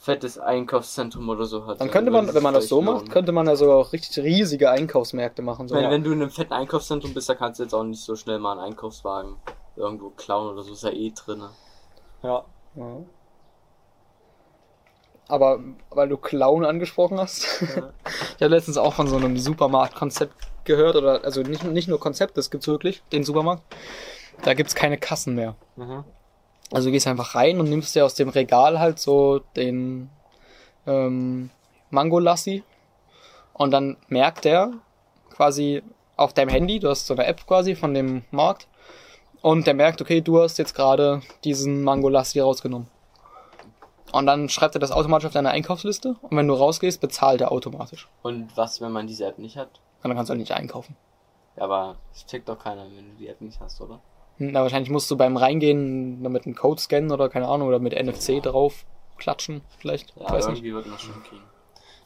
fettes 0.00 0.38
Einkaufszentrum 0.38 1.28
oder 1.28 1.44
so 1.44 1.66
hast. 1.66 1.78
Dann 1.78 1.90
könnte 1.90 2.10
man, 2.10 2.32
wenn 2.32 2.42
man 2.42 2.54
das 2.54 2.68
so 2.68 2.80
macht, 2.80 3.10
könnte 3.10 3.32
man 3.32 3.46
ja 3.46 3.54
sogar 3.54 3.76
auch 3.76 3.92
richtig 3.92 4.24
riesige 4.24 4.70
Einkaufsmärkte 4.70 5.42
machen. 5.42 5.68
So. 5.68 5.74
Wenn, 5.74 5.84
Ja. 5.84 5.90
wenn 5.90 6.02
du 6.02 6.12
in 6.12 6.22
einem 6.22 6.30
fetten 6.30 6.54
Einkaufszentrum 6.54 7.12
bist, 7.12 7.28
da 7.28 7.34
kannst 7.34 7.60
du 7.60 7.64
jetzt 7.64 7.74
auch 7.74 7.84
nicht 7.84 8.02
so 8.02 8.16
schnell 8.16 8.38
mal 8.38 8.52
einen 8.52 8.60
Einkaufswagen 8.72 9.36
irgendwo 9.76 10.08
klauen 10.08 10.54
oder 10.54 10.62
so, 10.62 10.72
ist 10.72 10.84
ja 10.84 10.90
eh 10.90 11.12
drin. 11.14 11.42
Ja. 12.22 12.44
Ja. 12.76 12.96
Aber 15.28 15.60
weil 15.90 16.08
du 16.08 16.16
Clown 16.16 16.64
angesprochen 16.64 17.20
hast, 17.20 17.44
ich 17.62 17.76
habe 18.42 18.48
letztens 18.54 18.78
auch 18.78 18.94
von 18.94 19.06
so 19.06 19.16
einem 19.16 19.36
Supermarktkonzept 19.36 20.32
gehört, 20.64 20.96
oder 20.96 21.22
also 21.24 21.42
nicht, 21.42 21.62
nicht 21.64 21.88
nur 21.88 22.00
Konzept, 22.00 22.38
das 22.38 22.50
gibt's 22.50 22.66
wirklich, 22.68 23.02
den 23.12 23.22
Supermarkt. 23.22 23.62
Da 24.44 24.54
gibt's 24.54 24.74
keine 24.74 24.96
Kassen 24.96 25.34
mehr. 25.34 25.56
Mhm. 25.76 26.04
Also 26.72 26.88
du 26.88 26.92
gehst 26.92 27.06
einfach 27.06 27.34
rein 27.34 27.58
und 27.58 27.68
nimmst 27.68 27.94
dir 27.94 28.04
aus 28.04 28.14
dem 28.14 28.28
Regal 28.28 28.78
halt 28.78 28.98
so 28.98 29.40
den 29.56 30.08
ähm, 30.86 31.50
Mango 31.90 32.18
Lassi 32.18 32.62
und 33.54 33.72
dann 33.72 33.96
merkt 34.08 34.46
er 34.46 34.72
quasi 35.30 35.82
auf 36.16 36.32
deinem 36.32 36.50
Handy, 36.50 36.78
du 36.78 36.88
hast 36.88 37.06
so 37.06 37.14
eine 37.14 37.26
App 37.26 37.46
quasi 37.46 37.74
von 37.74 37.94
dem 37.94 38.22
Markt 38.30 38.68
und 39.42 39.66
der 39.66 39.74
merkt, 39.74 40.00
okay, 40.00 40.20
du 40.20 40.40
hast 40.40 40.58
jetzt 40.58 40.74
gerade 40.74 41.22
diesen 41.44 41.82
Mango 41.82 42.08
Lassi 42.08 42.40
rausgenommen. 42.40 42.88
Und 44.12 44.26
dann 44.26 44.48
schreibt 44.48 44.74
er 44.74 44.80
das 44.80 44.90
automatisch 44.92 45.26
auf 45.26 45.32
deine 45.32 45.50
Einkaufsliste 45.50 46.16
und 46.20 46.36
wenn 46.36 46.48
du 46.48 46.54
rausgehst, 46.54 47.00
bezahlt 47.00 47.40
er 47.40 47.52
automatisch. 47.52 48.08
Und 48.22 48.56
was, 48.56 48.80
wenn 48.80 48.92
man 48.92 49.06
diese 49.06 49.26
App 49.26 49.38
nicht 49.38 49.56
hat? 49.56 49.80
Und 50.02 50.08
dann 50.08 50.16
kannst 50.16 50.30
du 50.30 50.32
halt 50.32 50.40
nicht 50.40 50.52
einkaufen. 50.52 50.96
Ja, 51.56 51.64
aber 51.64 51.96
das 52.12 52.26
checkt 52.26 52.48
doch 52.48 52.58
keiner, 52.58 52.84
wenn 52.84 53.10
du 53.10 53.16
die 53.18 53.28
App 53.28 53.40
nicht 53.40 53.60
hast, 53.60 53.80
oder? 53.80 54.00
Na, 54.42 54.62
wahrscheinlich 54.62 54.90
musst 54.90 55.10
du 55.10 55.16
beim 55.16 55.36
Reingehen 55.36 56.20
mit 56.22 56.46
einem 56.46 56.54
Code 56.54 56.80
scannen 56.80 57.12
oder 57.12 57.28
keine 57.28 57.46
Ahnung, 57.46 57.68
oder 57.68 57.78
mit 57.78 57.92
NFC 57.92 58.42
drauf 58.42 58.84
klatschen, 59.18 59.60
vielleicht. 59.78 60.16
Ja, 60.16 60.24
Ich 60.26 60.30
weiß 60.32 60.48
nicht. 60.48 60.58
irgendwie 60.58 60.74
wird 60.74 60.86
man 60.86 60.98
schon 60.98 61.22
kriegen. 61.22 61.44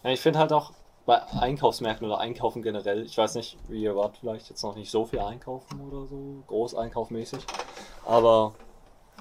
Ja, 0.03 0.11
ich 0.11 0.21
finde 0.21 0.41
halt 0.41 0.53
auch 0.53 0.73
bei 1.07 1.23
Einkaufsmärkten 1.23 2.07
oder 2.07 2.19
Einkaufen 2.19 2.63
generell, 2.63 3.05
ich 3.05 3.17
weiß 3.17 3.37
nicht, 3.37 3.57
wie 3.69 3.83
ihr 3.83 3.95
wart 3.95 4.17
vielleicht 4.19 4.51
jetzt 4.51 4.63
noch 4.65 4.75
nicht 4.75 4.91
so 4.91 5.05
viel 5.05 5.21
einkaufen 5.21 5.81
oder 5.81 6.07
so, 6.07 6.43
großeinkaufmäßig, 6.49 7.41
aber 8.05 8.55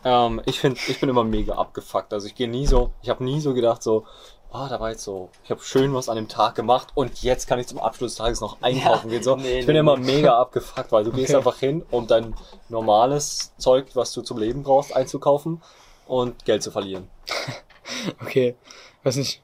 ähm, 0.06 0.42
ich 0.46 0.60
finde, 0.60 0.80
ich 0.88 1.00
bin 1.00 1.10
immer 1.10 1.24
mega 1.24 1.54
abgefuckt. 1.56 2.14
Also 2.14 2.28
ich 2.28 2.36
gehe 2.36 2.50
nie 2.50 2.66
so, 2.66 2.92
ich 3.02 3.10
habe 3.10 3.24
nie 3.24 3.40
so 3.40 3.54
gedacht 3.54 3.84
so, 3.84 4.06
ah, 4.54 4.70
da 4.70 4.80
war 4.80 4.92
jetzt 4.92 5.04
so, 5.04 5.30
ich 5.44 5.52
habe 5.52 5.62
schön 5.62 5.94
was 5.94 6.10
an 6.10 6.16
dem 6.16 6.28
Tag 6.28 6.56
gemacht 6.56 6.90
und 6.96 7.22
jetzt 7.24 7.48
kann 7.48 7.60
ich 7.60 7.68
zum 7.68 7.80
Abschluss 7.80 8.12
des 8.12 8.18
Tages 8.18 8.40
noch 8.42 8.62
einkaufen 8.62 9.08
Ja, 9.08 9.14
gehen. 9.14 9.24
So, 9.24 9.36
nee, 9.36 9.60
ich 9.60 9.66
bin 9.66 9.74
nee, 9.74 9.80
immer 9.80 9.98
mega 9.98 10.38
abgefuckt, 10.40 10.92
weil 10.92 11.04
du 11.04 11.12
gehst 11.12 11.30
Okay. 11.30 11.38
einfach 11.38 11.58
hin, 11.58 11.84
um 11.92 12.08
dein 12.08 12.36
normales 12.70 13.54
Zeug, 13.58 13.88
was 13.96 14.14
du 14.14 14.22
zum 14.22 14.38
Leben 14.38 14.64
brauchst, 14.64 14.96
einzukaufen 14.96 15.62
und 16.06 16.46
Geld 16.46 16.64
zu 16.64 16.72
verlieren. 16.72 17.10
Okay, 18.22 18.56
weiß 19.04 19.18
nicht. 19.18 19.44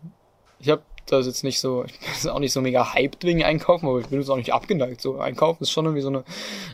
Ich 0.59 0.69
habe 0.69 0.83
das 1.11 1.25
jetzt 1.25 1.43
nicht 1.43 1.59
so, 1.59 1.83
ich 1.87 1.99
bin 1.99 2.09
jetzt 2.13 2.27
auch 2.29 2.39
nicht 2.39 2.53
so 2.53 2.61
mega 2.61 2.93
hyped 2.93 3.23
wegen 3.23 3.43
Einkaufen, 3.43 3.87
aber 3.87 3.99
ich 3.99 4.07
bin 4.07 4.19
jetzt 4.19 4.29
auch 4.29 4.35
nicht 4.37 4.53
abgeneigt. 4.53 5.01
So 5.01 5.19
Einkaufen 5.19 5.63
ist 5.63 5.71
schon 5.71 5.85
irgendwie 5.85 6.01
so 6.01 6.09
eine 6.09 6.23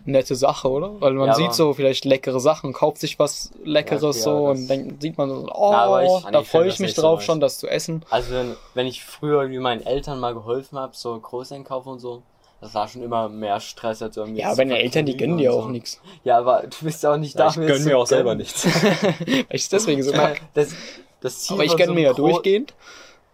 nette 0.05 0.35
Sache, 0.35 0.69
oder? 0.69 0.99
Weil 1.01 1.13
man 1.13 1.27
Ja, 1.27 1.33
sieht 1.35 1.53
so 1.53 1.73
vielleicht 1.73 2.05
leckere 2.05 2.39
Sachen, 2.39 2.73
kauft 2.73 2.99
sich 2.99 3.17
was 3.19 3.51
Leckeres 3.63 4.17
Ja, 4.17 4.23
so 4.23 4.45
und 4.47 4.67
dann 4.67 4.97
sieht 4.99 5.17
man 5.17 5.29
so, 5.29 5.47
oh, 5.53 5.71
Ja, 5.71 5.83
aber 5.85 6.03
ich- 6.03 6.31
da 6.31 6.41
ich 6.41 6.47
freue 6.47 6.67
ich 6.67 6.79
mich 6.79 6.93
so 6.95 7.01
drauf 7.01 7.19
nice. 7.19 7.25
schon, 7.25 7.39
das 7.39 7.57
zu 7.59 7.67
essen. 7.67 8.03
Also 8.09 8.31
wenn, 8.33 8.55
wenn 8.73 8.87
ich 8.87 9.03
früher 9.03 9.49
wie 9.49 9.57
meinen 9.59 9.85
Eltern 9.85 10.19
mal 10.19 10.33
geholfen 10.33 10.77
habe, 10.77 10.93
so 10.95 11.19
Großeinkauf 11.19 11.85
und 11.87 11.99
so, 11.99 12.21
das 12.61 12.73
war 12.73 12.87
schon 12.87 13.03
immer 13.03 13.29
mehr 13.29 13.59
Stress 13.59 14.01
als 14.01 14.17
irgendwie. 14.17 14.41
Ja, 14.41 14.55
deine 14.55 14.79
Eltern, 14.79 15.05
die 15.05 15.17
gönnen 15.17 15.37
dir 15.37 15.53
auch 15.53 15.65
so. 15.65 15.69
nichts. 15.69 15.99
Ja, 16.23 16.37
aber 16.39 16.63
du 16.63 16.85
bist 16.85 17.03
ja 17.03 17.13
auch 17.13 17.17
nicht 17.17 17.37
da. 17.37 17.43
Ja, 17.45 17.49
ich 17.51 17.57
mir 17.57 17.67
gönn 17.67 17.81
zu 17.81 17.89
mir 17.89 17.97
auch 17.97 18.07
selber 18.07 18.33
nichts. 18.33 18.65
Weil 18.65 19.45
ich 19.49 19.63
es 19.63 19.69
deswegen 19.69 20.01
so 20.01 20.13
mag. 20.13 20.41
Das, 20.53 20.73
das 21.21 21.39
Ziel 21.43 21.55
Aber 21.55 21.65
ich 21.65 21.71
gönne 21.75 21.87
so 21.87 21.93
mir 21.93 22.01
ja 22.01 22.13
durchgehend 22.13 22.73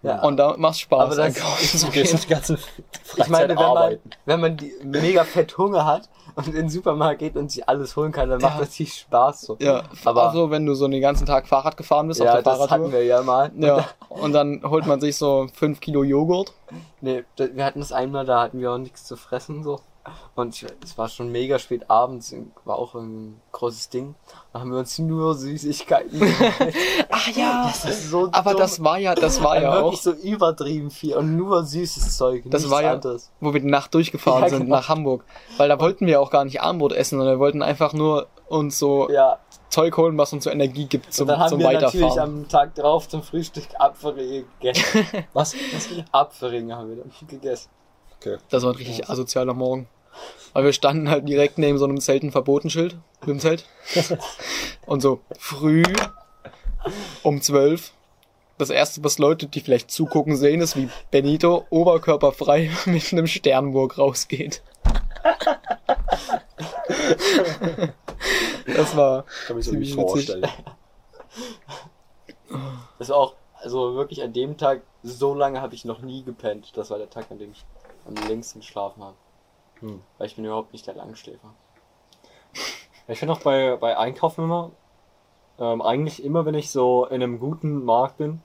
Ja. 0.04 0.22
und 0.24 0.38
da 0.38 0.56
macht 0.58 0.80
Spaß 0.80 1.00
Aber 1.00 1.10
das- 1.16 1.20
einkaufen 1.20 1.78
zu 1.80 1.86
Du 1.86 1.92
gehen. 1.92 2.08
die 2.24 2.28
ganzen 2.28 2.58
Ich 3.18 3.28
meine, 3.30 3.30
Freizeit 3.30 3.50
wenn 3.50 3.56
man, 3.56 3.66
arbeiten. 3.66 4.10
wenn 4.26 4.40
man 4.42 4.58
die 4.58 4.74
mega 4.84 5.24
fett 5.24 5.58
Hunger 5.60 5.86
hat 5.86 6.10
und 6.36 6.48
in 6.48 6.54
den 6.54 6.70
Supermarkt 6.70 7.20
geht 7.20 7.36
und 7.36 7.52
sich 7.52 7.70
alles 7.70 7.96
holen 7.96 8.12
kann, 8.12 8.28
dann 8.30 8.42
macht 8.42 8.54
Ja. 8.56 8.60
das 8.62 8.70
richtig 8.70 8.94
Spaß. 8.96 9.42
So. 9.42 9.58
Ja, 9.60 9.84
aber 10.06 10.30
also 10.30 10.50
wenn 10.50 10.66
du 10.66 10.74
so 10.74 10.88
den 10.88 11.02
ganzen 11.02 11.28
Tag 11.28 11.48
Fahrrad 11.48 11.78
gefahren 11.78 12.08
bist 12.08 12.20
ja, 12.20 12.28
auf 12.28 12.32
der 12.34 12.42
das 12.42 12.54
Fahrradtour. 12.58 12.86
hatten 12.86 12.92
wir 12.94 13.04
ja 13.06 13.22
mal. 13.22 13.52
Ja, 13.58 13.86
und 14.10 14.34
dann 14.34 14.62
holt 14.66 14.88
man 14.88 15.00
sich 15.02 15.18
so 15.18 15.48
5 15.54 15.80
Kilo 15.80 16.04
Joghurt. 16.04 16.54
Nee, 17.02 17.24
wir 17.38 17.64
hatten 17.66 17.82
es 17.82 17.92
einmal, 17.92 18.26
da 18.26 18.42
hatten 18.42 18.60
wir 18.60 18.72
auch 18.72 18.78
nichts 18.80 19.04
zu 19.04 19.16
fressen 19.18 19.62
so. 19.64 19.80
Und 20.36 20.66
es 20.84 20.98
war 20.98 21.08
schon 21.10 21.32
mega 21.32 21.60
spät 21.60 21.90
abends, 21.90 22.34
war 22.66 22.78
auch 22.80 22.96
ein 22.96 23.40
großes 23.52 23.90
Ding. 23.90 24.16
Da 24.52 24.60
haben 24.62 24.72
wir 24.72 24.80
uns 24.80 24.98
nur 24.98 25.36
Süßigkeiten. 25.36 26.20
Ach 27.10 27.28
ja, 27.30 27.64
Das 27.68 27.86
ist 27.86 28.10
so 28.10 28.30
aber 28.32 28.52
dumm. 28.52 28.60
das 28.60 28.84
war 28.84 28.98
ja, 28.98 29.14
das 29.14 29.44
war 29.44 29.52
Also 29.52 29.64
ja 29.66 29.80
auch, 29.82 29.96
so 29.96 30.12
übertrieben 30.14 30.90
viel 30.90 31.16
und 31.16 31.36
nur 31.38 31.64
süßes 31.64 32.18
Zeug. 32.18 32.44
Das 32.48 32.70
war 32.70 32.82
ja- 32.82 32.94
anderes. 32.94 33.30
wo 33.40 33.54
wir 33.54 33.60
die 33.62 33.68
Nacht 33.70 33.94
durchgefahren 33.94 34.44
Ja, 34.44 34.50
sind 34.50 34.64
genau. 34.64 34.78
nach 34.78 34.90
Hamburg. 34.90 35.24
Weil 35.58 35.70
da 35.70 35.80
wollten 35.80 36.08
wir 36.08 36.20
auch 36.20 36.32
gar 36.32 36.46
nicht 36.46 36.62
Armbrot 36.62 36.94
essen, 36.94 37.18
sondern 37.20 37.36
wir 37.36 37.40
wollten 37.40 37.62
einfach 37.62 37.94
nur 37.94 38.28
uns 38.48 38.80
so 38.80 39.10
Ja, 39.12 39.38
Zeug 39.70 39.96
holen, 39.98 40.18
was 40.18 40.34
uns 40.34 40.44
so 40.46 40.50
Energie 40.50 40.86
gibt 40.86 41.14
zum, 41.14 41.24
und 41.26 41.28
dann 41.30 41.40
haben 41.42 41.50
zum 41.50 41.60
wir 41.60 41.72
natürlich 41.72 42.06
Weiterfahren. 42.06 42.42
am 42.42 42.48
Tag 42.50 42.76
drauf 42.76 43.08
zum 43.08 43.22
Frühstück 43.24 43.66
Apfelringe 43.78 44.46
gegessen. 44.60 45.06
Was? 45.34 45.56
Apfelringe 46.12 46.76
haben 46.76 46.90
wir 46.90 46.96
dann 46.98 47.12
gegessen. 47.28 47.70
Okay. 48.22 48.38
Das 48.50 48.64
war 48.64 48.72
ein 48.72 48.76
richtig 48.76 49.10
asozialer 49.10 49.56
Morgen. 49.56 49.88
Weil 50.54 50.66
wir 50.66 50.74
standen 50.74 51.10
halt 51.10 51.28
direkt 51.28 51.58
neben 51.58 51.80
so 51.80 51.86
einem 51.86 52.00
Zelt, 52.00 52.22
ein 52.24 52.32
Verbotenschild 52.32 52.96
mit 53.22 53.30
dem 53.30 53.40
Zelt. 53.40 53.66
Und 54.86 55.02
so 55.02 55.22
früh 55.40 55.84
um 57.24 57.42
zwölf. 57.42 57.94
Das 58.60 58.70
erste, 58.70 59.04
was 59.04 59.18
Leute, 59.18 59.48
die 59.48 59.62
vielleicht 59.62 59.90
zugucken, 59.90 60.36
sehen, 60.36 60.62
ist, 60.62 60.76
wie 60.76 60.90
Benito 61.10 61.66
oberkörperfrei 61.72 62.70
mit 62.86 63.12
einem 63.12 63.26
Sternburg 63.28 63.98
rausgeht. 63.98 64.62
Das 68.76 68.96
war 68.96 69.26
Kann 69.48 69.58
mich 69.58 69.66
so 69.66 69.74
nicht 69.74 69.96
vorstellen. 69.96 70.46
Das 73.00 73.10
war 73.10 73.18
auch, 73.18 73.34
also 73.56 73.96
wirklich 73.96 74.22
an 74.22 74.34
dem 74.34 74.58
Tag, 74.58 74.82
so 75.04 75.34
lange 75.34 75.62
habe 75.62 75.74
ich 75.74 75.86
noch 75.86 76.02
nie 76.02 76.24
gepennt. 76.24 76.72
Das 76.76 76.92
war 76.92 76.98
der 76.98 77.10
Tag, 77.10 77.26
an 77.32 77.40
dem 77.40 77.52
ich 77.52 77.66
am 78.08 78.16
längsten 78.28 78.60
geschlafen 78.60 79.04
habe. 79.04 79.16
Hm. 79.80 80.02
Weil 80.18 80.28
ich 80.28 80.36
bin 80.36 80.46
überhaupt 80.46 80.74
nicht 80.74 80.86
der 80.88 80.96
Langschläfer. 80.96 81.50
Ich 83.08 83.20
finde 83.20 83.34
auch 83.34 83.40
bei, 83.42 83.76
bei 83.78 83.98
Einkaufen 83.98 84.46
immer, 84.46 84.72
ähm, 85.60 85.82
eigentlich 85.82 86.24
immer, 86.24 86.46
wenn 86.46 86.54
ich 86.56 86.70
so 86.72 87.06
in 87.08 87.16
einem 87.22 87.40
guten 87.40 87.84
Markt 87.84 88.18
bin, 88.18 88.42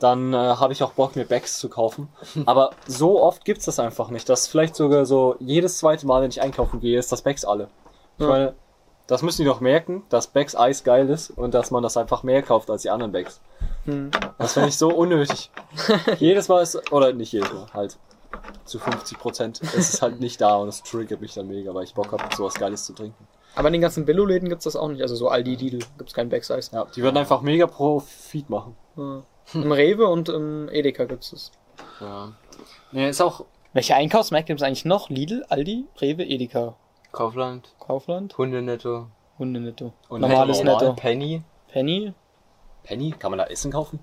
dann 0.00 0.34
äh, 0.34 0.36
habe 0.36 0.72
ich 0.74 0.82
auch 0.82 0.90
Bock, 0.92 1.16
mir 1.16 1.24
Bags 1.24 1.58
zu 1.58 1.70
kaufen. 1.70 2.08
Aber 2.46 2.70
so 2.86 3.22
oft 3.22 3.44
gibt's 3.46 3.64
das 3.64 3.78
einfach 3.78 4.10
nicht. 4.10 4.28
Das 4.28 4.48
vielleicht 4.48 4.74
sogar 4.74 5.06
so 5.06 5.36
jedes 5.38 5.78
zweite 5.78 6.06
Mal, 6.06 6.20
wenn 6.20 6.30
ich 6.30 6.42
einkaufen 6.42 6.80
gehe, 6.80 6.98
ist 6.98 7.10
das 7.12 7.22
Bags 7.22 7.44
alle. 7.46 7.68
Ich 8.18 8.24
Ja. 8.24 8.28
meine, 8.28 8.54
Das 9.06 9.22
müssen 9.22 9.42
die 9.42 9.48
doch 9.48 9.60
merken, 9.60 10.02
dass 10.08 10.26
Becks 10.26 10.56
Eis 10.56 10.82
geil 10.82 11.08
ist 11.08 11.30
und 11.30 11.54
dass 11.54 11.70
man 11.70 11.82
das 11.82 11.96
einfach 11.96 12.24
mehr 12.24 12.42
kauft 12.42 12.68
als 12.70 12.82
die 12.82 12.90
anderen 12.90 13.12
Becks. 13.12 13.40
Hm. 13.84 14.10
Das 14.36 14.54
finde 14.54 14.68
ich 14.68 14.76
so 14.76 14.88
unnötig. 14.88 15.50
jedes 16.18 16.48
Mal 16.48 16.60
ist, 16.62 16.92
oder 16.92 17.12
nicht 17.12 17.30
jedes 17.32 17.52
Mal, 17.52 17.66
halt 17.72 17.98
zu 18.64 18.78
50 18.78 19.18
Prozent 19.18 19.60
ist 19.60 19.94
es 19.94 20.02
halt 20.02 20.20
nicht 20.20 20.40
da 20.40 20.56
und 20.56 20.68
es 20.68 20.82
triggert 20.82 21.20
mich 21.20 21.34
dann 21.34 21.46
mega, 21.46 21.74
weil 21.74 21.84
ich 21.84 21.94
Bock 21.94 22.12
habe, 22.12 22.34
sowas 22.34 22.54
Geiles 22.54 22.84
zu 22.84 22.92
trinken. 22.92 23.26
Aber 23.54 23.68
in 23.68 23.72
den 23.72 23.80
ganzen 23.80 24.04
Billo-Läden 24.04 24.48
gibt's 24.48 24.64
das 24.64 24.76
auch 24.76 24.88
nicht. 24.88 25.00
Also 25.00 25.16
so 25.16 25.28
Aldi, 25.28 25.54
Lidl 25.54 25.78
gibt's 25.96 26.12
kein 26.12 26.28
Backseis. 26.28 26.70
Ja, 26.72 26.84
die 26.94 27.02
würden 27.02 27.16
einfach 27.16 27.40
mega 27.40 27.66
Profit 27.66 28.50
machen. 28.50 28.76
Ja. 28.96 29.22
Im 29.54 29.72
Rewe 29.72 30.06
und 30.08 30.28
im 30.28 30.68
Edeka 30.68 31.04
gibt's 31.04 31.30
das. 31.30 31.52
Ja. 32.00 32.32
Nee, 32.92 33.08
ist 33.08 33.20
auch, 33.22 33.44
Welche 33.72 33.94
Einkaufsmärkte 33.94 34.48
gibt's 34.52 34.62
eigentlich 34.62 34.84
noch? 34.84 35.08
Lidl, 35.08 35.44
Aldi, 35.48 35.86
Rewe, 36.00 36.24
Edeka, 36.24 36.76
Kaufland, 37.12 37.74
Kaufland, 37.78 38.36
Hundenetto, 38.36 39.06
Hundenetto. 39.38 39.92
Und 40.08 40.20
Normales 40.20 40.62
Netto, 40.62 40.78
Netto. 40.78 40.92
Penny. 40.94 41.42
Penny, 41.68 42.12
Penny, 42.82 43.10
kann 43.12 43.30
man 43.30 43.38
da 43.38 43.44
Essen 43.46 43.72
kaufen? 43.72 44.00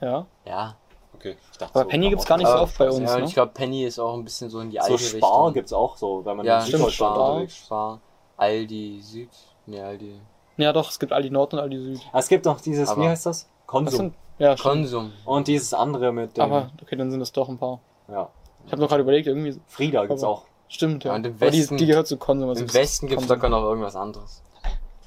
ja. 0.00 0.26
Ja. 0.44 0.76
Okay, 1.20 1.36
ich 1.52 1.58
dachte 1.58 1.78
Aber 1.78 1.86
Penny 1.88 2.08
gibt's 2.08 2.24
gar 2.24 2.38
nicht 2.38 2.46
so 2.48 2.54
oft 2.54 2.78
bei 2.78 2.88
uns, 2.88 2.98
ja, 3.10 3.18
ne? 3.18 3.24
ich 3.26 3.34
glaube, 3.34 3.52
Penny 3.52 3.84
ist 3.84 3.98
auch 3.98 4.14
ein 4.14 4.24
bisschen 4.24 4.48
so 4.48 4.60
in 4.60 4.70
die 4.70 4.78
So 4.78 4.84
alte 4.84 4.98
Spar 4.98 5.12
Richtung. 5.30 5.52
gibt's 5.52 5.72
auch 5.74 5.96
so, 5.98 6.24
wenn 6.24 6.34
man 6.38 6.46
Ja, 6.46 6.60
in 6.60 6.62
stimmt, 6.62 6.78
Süddeutschland 6.78 7.14
Spar. 7.14 7.28
unterwegs 7.32 7.52
ist. 7.52 7.64
Spar, 7.66 8.00
Aldi 8.38 9.00
Süd. 9.02 9.28
Ne, 9.66 9.84
Aldi. 9.84 10.18
Ja 10.56 10.72
doch, 10.72 10.88
es 10.90 10.98
gibt 10.98 11.12
Aldi 11.12 11.28
Nord 11.30 11.52
und 11.52 11.60
Aldi 11.60 11.78
Süd. 11.78 12.00
Ah, 12.12 12.18
Es 12.20 12.28
gibt 12.28 12.46
noch 12.46 12.58
dieses, 12.62 12.88
Aber- 12.88 13.02
wie 13.02 13.08
heißt 13.08 13.26
das? 13.26 13.42
Das 13.42 13.48
Konsum. 13.66 13.96
sind, 13.98 14.14
ja. 14.38 14.56
Konsum. 14.56 15.12
Und 15.26 15.46
dieses 15.46 15.74
andere 15.74 16.10
mit 16.10 16.38
dem, 16.38 16.42
Aber, 16.44 16.70
okay, 16.82 16.96
dann 16.96 17.10
sind 17.10 17.20
es 17.20 17.32
doch 17.32 17.50
ein 17.50 17.58
paar. 17.58 17.80
ja, 18.08 18.30
Ich 18.64 18.72
habe 18.72 18.80
noch 18.80 18.88
gerade 18.88 19.02
überlegt, 19.02 19.26
irgendwie, 19.26 19.60
Frieda 19.68 20.06
gibt's 20.06 20.22
Aber- 20.24 20.32
auch. 20.32 20.44
stimmt, 20.68 21.04
ja. 21.04 21.10
Ja, 21.10 21.16
und 21.16 21.26
im 21.26 21.34
Aber 21.34 21.50
die, 21.50 21.58
Westen- 21.60 21.76
die 21.76 21.84
gehört 21.86 22.06
zu 22.06 22.16
Konsum. 22.16 22.48
also 22.48 22.62
Im 22.62 22.68
es 22.68 22.72
Westen 22.74 23.08
gibt's 23.08 23.24
Konsum. 23.26 23.36
locker 23.36 23.48
noch 23.50 23.62
irgendwas 23.68 23.94
anderes. 23.94 24.42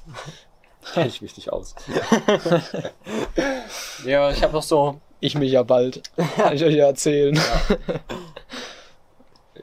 Kenn 0.94 1.08
ich 1.08 1.20
mich 1.22 1.36
nicht 1.36 1.52
aus. 1.52 1.74
ja, 4.06 4.30
ich 4.30 4.42
habe 4.42 4.52
noch 4.52 4.62
so, 4.62 5.00
Ich 5.24 5.34
mich 5.34 5.52
ja 5.52 5.62
bald. 5.62 6.02
Kann 6.36 6.54
ich 6.54 6.62
euch 6.62 6.74
ja 6.74 6.84
erzählen. 6.84 7.40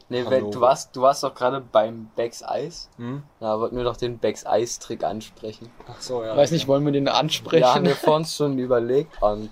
Nee, 0.09 0.25
Hannover. 0.25 0.31
wenn, 0.31 0.51
du 0.51 0.59
warst, 0.59 0.95
du 0.95 1.01
warst 1.01 1.23
doch 1.23 1.35
gerade 1.35 1.61
beim 1.61 2.09
Becks 2.15 2.41
Eis. 2.41 2.89
hm? 2.97 3.21
Da 3.39 3.59
wollten 3.59 3.77
wir 3.77 3.83
doch 3.83 3.95
den 3.95 4.17
Becks 4.17 4.43
Eis 4.43 4.79
Trick 4.79 5.03
ansprechen. 5.03 5.69
Ach 5.87 6.01
so, 6.01 6.23
ja. 6.23 6.35
Weiß 6.35 6.49
nicht, 6.49 6.67
wollen 6.67 6.83
wir 6.83 6.91
den 6.91 7.07
ansprechen? 7.07 7.61
Ja, 7.61 7.75
haben 7.75 7.85
wir 7.85 7.95
vor 7.95 8.15
uns 8.15 8.35
schon 8.35 8.57
überlegt 8.57 9.21
und 9.21 9.51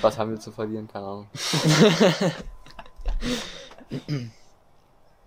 was 0.00 0.16
haben 0.16 0.30
wir 0.30 0.38
zu 0.38 0.52
verlieren, 0.52 0.86
keine 0.86 1.04
Ahnung. 1.06 1.26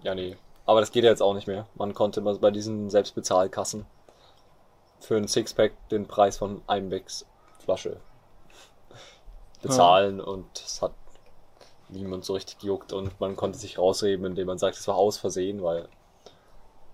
Ja, 0.01 0.15
nee. 0.15 0.37
Aber 0.65 0.79
das 0.79 0.91
geht 0.91 1.03
ja 1.03 1.09
jetzt 1.09 1.21
auch 1.21 1.33
nicht 1.33 1.47
mehr. 1.47 1.67
Man 1.75 1.93
konnte 1.93 2.21
mal 2.21 2.35
bei 2.35 2.51
diesen 2.51 2.89
Selbstbezahlkassen 2.89 3.85
für 5.01 5.17
ein 5.17 5.27
Sixpack 5.27 5.73
den 5.89 6.07
Preis 6.07 6.37
von 6.37 6.61
einem 6.67 6.87
Becks 6.89 7.25
Flasche 7.65 7.99
bezahlen 9.61 10.21
und 10.21 10.45
es 10.53 10.81
hat 10.81 10.93
niemand 11.89 12.23
so 12.23 12.33
richtig 12.33 12.59
gejuckt 12.59 12.93
und 12.93 13.19
man 13.19 13.35
konnte 13.35 13.57
sich 13.57 13.77
rausreden, 13.77 14.25
indem 14.25 14.47
man 14.47 14.57
sagt, 14.57 14.77
es 14.77 14.87
war 14.87 14.95
aus 14.95 15.17
Versehen, 15.17 15.63
weil, 15.63 15.87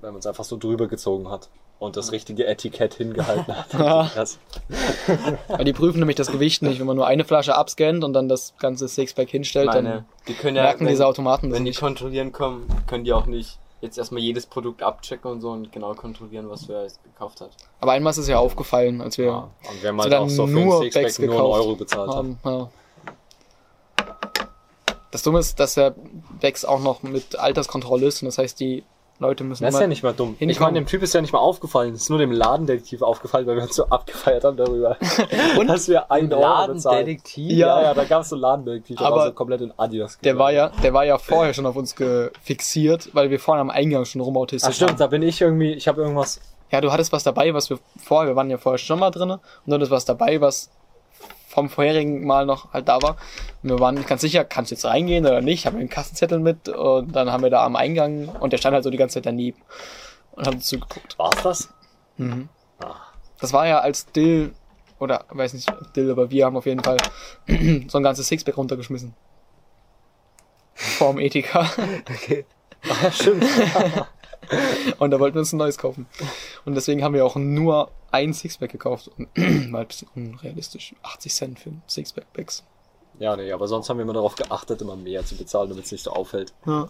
weil 0.02 0.12
man 0.12 0.20
es 0.20 0.28
einfach 0.28 0.44
so 0.46 0.58
drüber 0.58 0.88
gezogen 0.88 1.30
hat 1.30 1.50
und 1.80 1.98
das 1.98 2.12
richtige 2.12 2.48
Etikett 2.48 2.94
hingehalten 2.94 3.56
hat. 3.56 3.74
Ja. 5.48 5.64
Die 5.64 5.74
prüfen 5.74 6.00
nämlich 6.00 6.16
das 6.16 6.32
Gewicht 6.32 6.62
nicht. 6.62 6.80
Wenn 6.80 6.88
man 6.88 6.96
nur 6.96 7.08
eine 7.08 7.26
Flasche 7.26 7.56
abscannt 7.56 8.04
und 8.04 8.14
dann 8.14 8.30
das 8.30 8.54
ganze 8.58 8.88
Sixpack 8.88 9.30
hinstellt, 9.30 9.68
Meine, 9.68 9.90
dann 9.90 10.06
die 10.28 10.34
können 10.34 10.56
ja, 10.56 10.64
merken 10.64 10.82
wenn, 10.82 10.88
diese 10.88 11.06
Automaten 11.06 11.50
das 11.50 11.58
wenn 11.58 11.66
die 11.66 11.72
nicht. 11.72 11.80
kontrollieren 11.80 12.32
kommen, 12.32 12.68
können 12.88 13.04
die 13.04 13.14
auch 13.14 13.26
nicht 13.26 13.60
jetzt 13.82 13.98
erstmal 13.98 14.22
jedes 14.22 14.46
Produkt 14.46 14.82
abchecken 14.82 15.30
und 15.32 15.42
so 15.42 15.52
und 15.52 15.72
genau 15.72 15.94
kontrollieren, 15.94 16.50
was 16.50 16.68
wer 16.68 16.84
jetzt 16.84 17.04
gekauft 17.04 17.42
hat. 17.42 17.52
Aber 17.80 17.92
einmal 17.92 18.12
ist 18.12 18.18
es 18.18 18.28
ja 18.28 18.40
aufgefallen, 18.40 19.02
als 19.02 19.18
wir 19.18 19.26
ja. 19.26 19.50
Und 19.70 19.82
Sie 19.82 19.92
man 19.92 20.10
dann 20.10 20.24
auch 20.24 20.30
so 20.30 20.48
für 20.48 20.54
nur 20.54 20.80
Sixpack 20.80 21.04
Becks 21.04 21.20
nur 21.20 21.32
einen 21.32 21.42
Euro 21.42 21.76
bezahlt 21.76 22.12
haben. 22.12 22.40
Ja. 22.44 22.70
Das 25.12 25.24
Dumme 25.24 25.40
ist, 25.40 25.60
dass 25.60 25.76
der 25.76 25.96
Bex 26.42 26.66
auch 26.66 26.82
noch 26.82 27.02
mit 27.04 27.38
Alterskontrolle 27.38 28.08
ist 28.08 28.22
und 28.22 28.26
das 28.26 28.38
heißt, 28.38 28.60
die 28.60 28.84
Leute 29.20 29.44
müssen 29.46 29.64
Das 29.64 29.74
ist 29.74 29.80
ja 29.80 29.88
nicht 29.88 30.04
mal 30.04 30.14
dumm. 30.14 30.36
Ich 30.40 30.60
meine, 30.60 30.74
dem 30.74 30.86
Typ 30.86 31.02
ist 31.02 31.14
ja 31.14 31.22
nicht 31.22 31.32
mal 31.32 31.40
aufgefallen. 31.40 31.94
Es 31.94 32.02
ist 32.04 32.10
nur 32.10 32.20
dem 32.20 32.32
Ladendetektiv 32.32 33.02
aufgefallen, 33.02 33.48
weil 33.48 33.56
wir 33.56 33.64
uns 33.64 33.76
so 33.76 33.86
abgefeiert 33.88 34.44
haben 34.44 34.58
darüber. 34.58 34.98
Und 35.58 35.68
dass 35.68 35.88
wir 35.88 36.12
einen. 36.12 36.30
Ladendetektiv? 36.30 37.52
Ja. 37.52 37.82
Ja, 37.82 37.94
da 37.94 38.04
gab 38.04 38.24
es 38.24 38.30
so 38.30 38.36
einen 38.36 38.42
Ladendetektiv, 38.42 38.98
der 38.98 39.08
Aber 39.08 39.16
war 39.18 39.28
so 39.28 39.34
komplett 39.34 39.62
in 39.62 39.72
Adidas. 39.78 40.18
der 40.24 40.38
war 40.38 40.52
ja, 40.52 40.70
der 40.84 40.94
war 40.94 41.06
ja 41.06 41.18
vorher 41.18 41.54
schon 41.54 41.66
auf 41.66 41.76
uns 41.76 41.96
gefixiert, 41.96 43.10
weil 43.14 43.30
wir 43.30 43.40
vorne 43.40 43.62
am 43.62 43.70
Eingang 43.70 44.06
schon 44.06 44.22
rumautistisch 44.22 44.70
Ach 44.70 44.74
stimmt, 44.76 44.92
waren. 44.92 44.98
da 44.98 45.08
bin 45.08 45.22
ich 45.22 45.40
irgendwie, 45.42 45.74
ich 45.74 45.88
habe 45.88 46.02
irgendwas. 46.02 46.42
Ja, 46.72 46.82
du 46.82 46.92
hattest 46.92 47.14
was 47.14 47.24
dabei, 47.24 47.54
was 47.54 47.70
wir 47.70 47.80
vorher, 47.98 48.32
wir 48.32 48.36
waren 48.36 48.50
ja 48.50 48.58
vorher 48.58 48.80
schon 48.80 49.00
mal 49.00 49.12
drinne 49.12 49.36
und 49.36 49.42
du 49.68 49.74
hattest 49.76 49.92
was 49.92 50.04
dabei, 50.06 50.42
was 50.42 50.70
vom 51.56 51.70
vorherigen 51.70 52.26
Mal 52.26 52.46
noch 52.46 52.74
halt 52.74 52.88
da 52.90 53.02
war. 53.02 53.16
Und 53.64 53.70
wir 53.70 53.80
waren 53.80 53.96
nicht 53.96 54.08
ganz 54.08 54.22
sicher, 54.22 54.44
kannst 54.44 54.72
du 54.72 54.76
jetzt 54.76 54.86
reingehen 54.86 55.26
oder 55.26 55.42
nicht? 55.42 55.66
Haben 55.66 55.78
wir 55.78 55.80
einen 55.80 55.90
Kassenzettel 55.90 56.40
mit 56.40 56.68
und 56.70 57.16
dann 57.16 57.32
haben 57.32 57.44
wir 57.44 57.50
da 57.50 57.66
am 57.66 57.76
Eingang 57.76 58.28
und 58.28 58.52
der 58.52 58.58
stand 58.58 58.74
halt 58.74 58.84
so 58.84 58.90
die 58.90 58.98
ganze 58.98 59.16
Zeit 59.16 59.26
daneben 59.26 59.58
und 60.34 60.46
haben 60.46 60.58
uns 60.58 60.68
zugeguckt. 60.68 61.18
War's 61.18 61.42
das? 61.44 61.70
Mhm. 62.18 62.50
Ah. 62.80 62.96
Das 63.40 63.54
war 63.54 63.68
ja 63.68 63.80
als 63.80 64.06
Dill, 64.08 64.54
oder 65.00 65.26
weiß 65.30 65.54
nicht, 65.54 65.72
Dill, 65.96 66.12
aber 66.12 66.30
wir 66.30 66.46
haben 66.46 66.58
auf 66.58 66.66
jeden 66.66 66.84
Fall 66.84 66.98
so 67.88 67.98
ein 67.98 68.04
ganzes 68.04 68.28
Sixpack 68.28 68.58
runtergeschmissen. 68.58 69.14
Vorm 70.74 71.20
Ethika. 71.20 71.70
Okay. 72.10 72.46
Ja, 72.84 73.12
stimmt. 73.12 73.44
Und 75.00 75.10
da 75.10 75.20
wollten 75.20 75.36
wir 75.36 75.40
uns 75.40 75.54
ein 75.54 75.58
neues 75.58 75.78
kaufen. 75.78 76.06
Und 76.66 76.76
deswegen 76.76 77.04
haben 77.04 77.16
wir 77.16 77.26
auch 77.26 77.36
nur 77.36 77.92
ein 78.16 78.34
Sixpack 78.34 78.72
gekauft. 78.72 79.10
Und 79.18 79.28
war 79.72 79.82
ein 79.82 79.88
bisschen 79.88 80.10
unrealistisch. 80.16 80.96
80 81.04 81.34
Cent 81.34 81.60
für 81.60 81.70
ein 81.70 81.84
Sixpack-Bags. 81.88 82.64
ja, 83.20 83.36
nee, 83.36 83.52
aber 83.52 83.68
sonst 83.68 83.90
haben 83.90 83.98
wir 83.98 84.04
immer 84.04 84.14
darauf 84.14 84.36
geachtet, 84.36 84.82
immer 84.82 84.96
mehr 84.96 85.26
zu 85.26 85.36
bezahlen, 85.36 85.70
damit 85.70 85.86
es 85.86 85.92
nicht 85.92 86.04
so 86.04 86.12
auffällt. 86.12 86.54
Ja. 86.66 86.88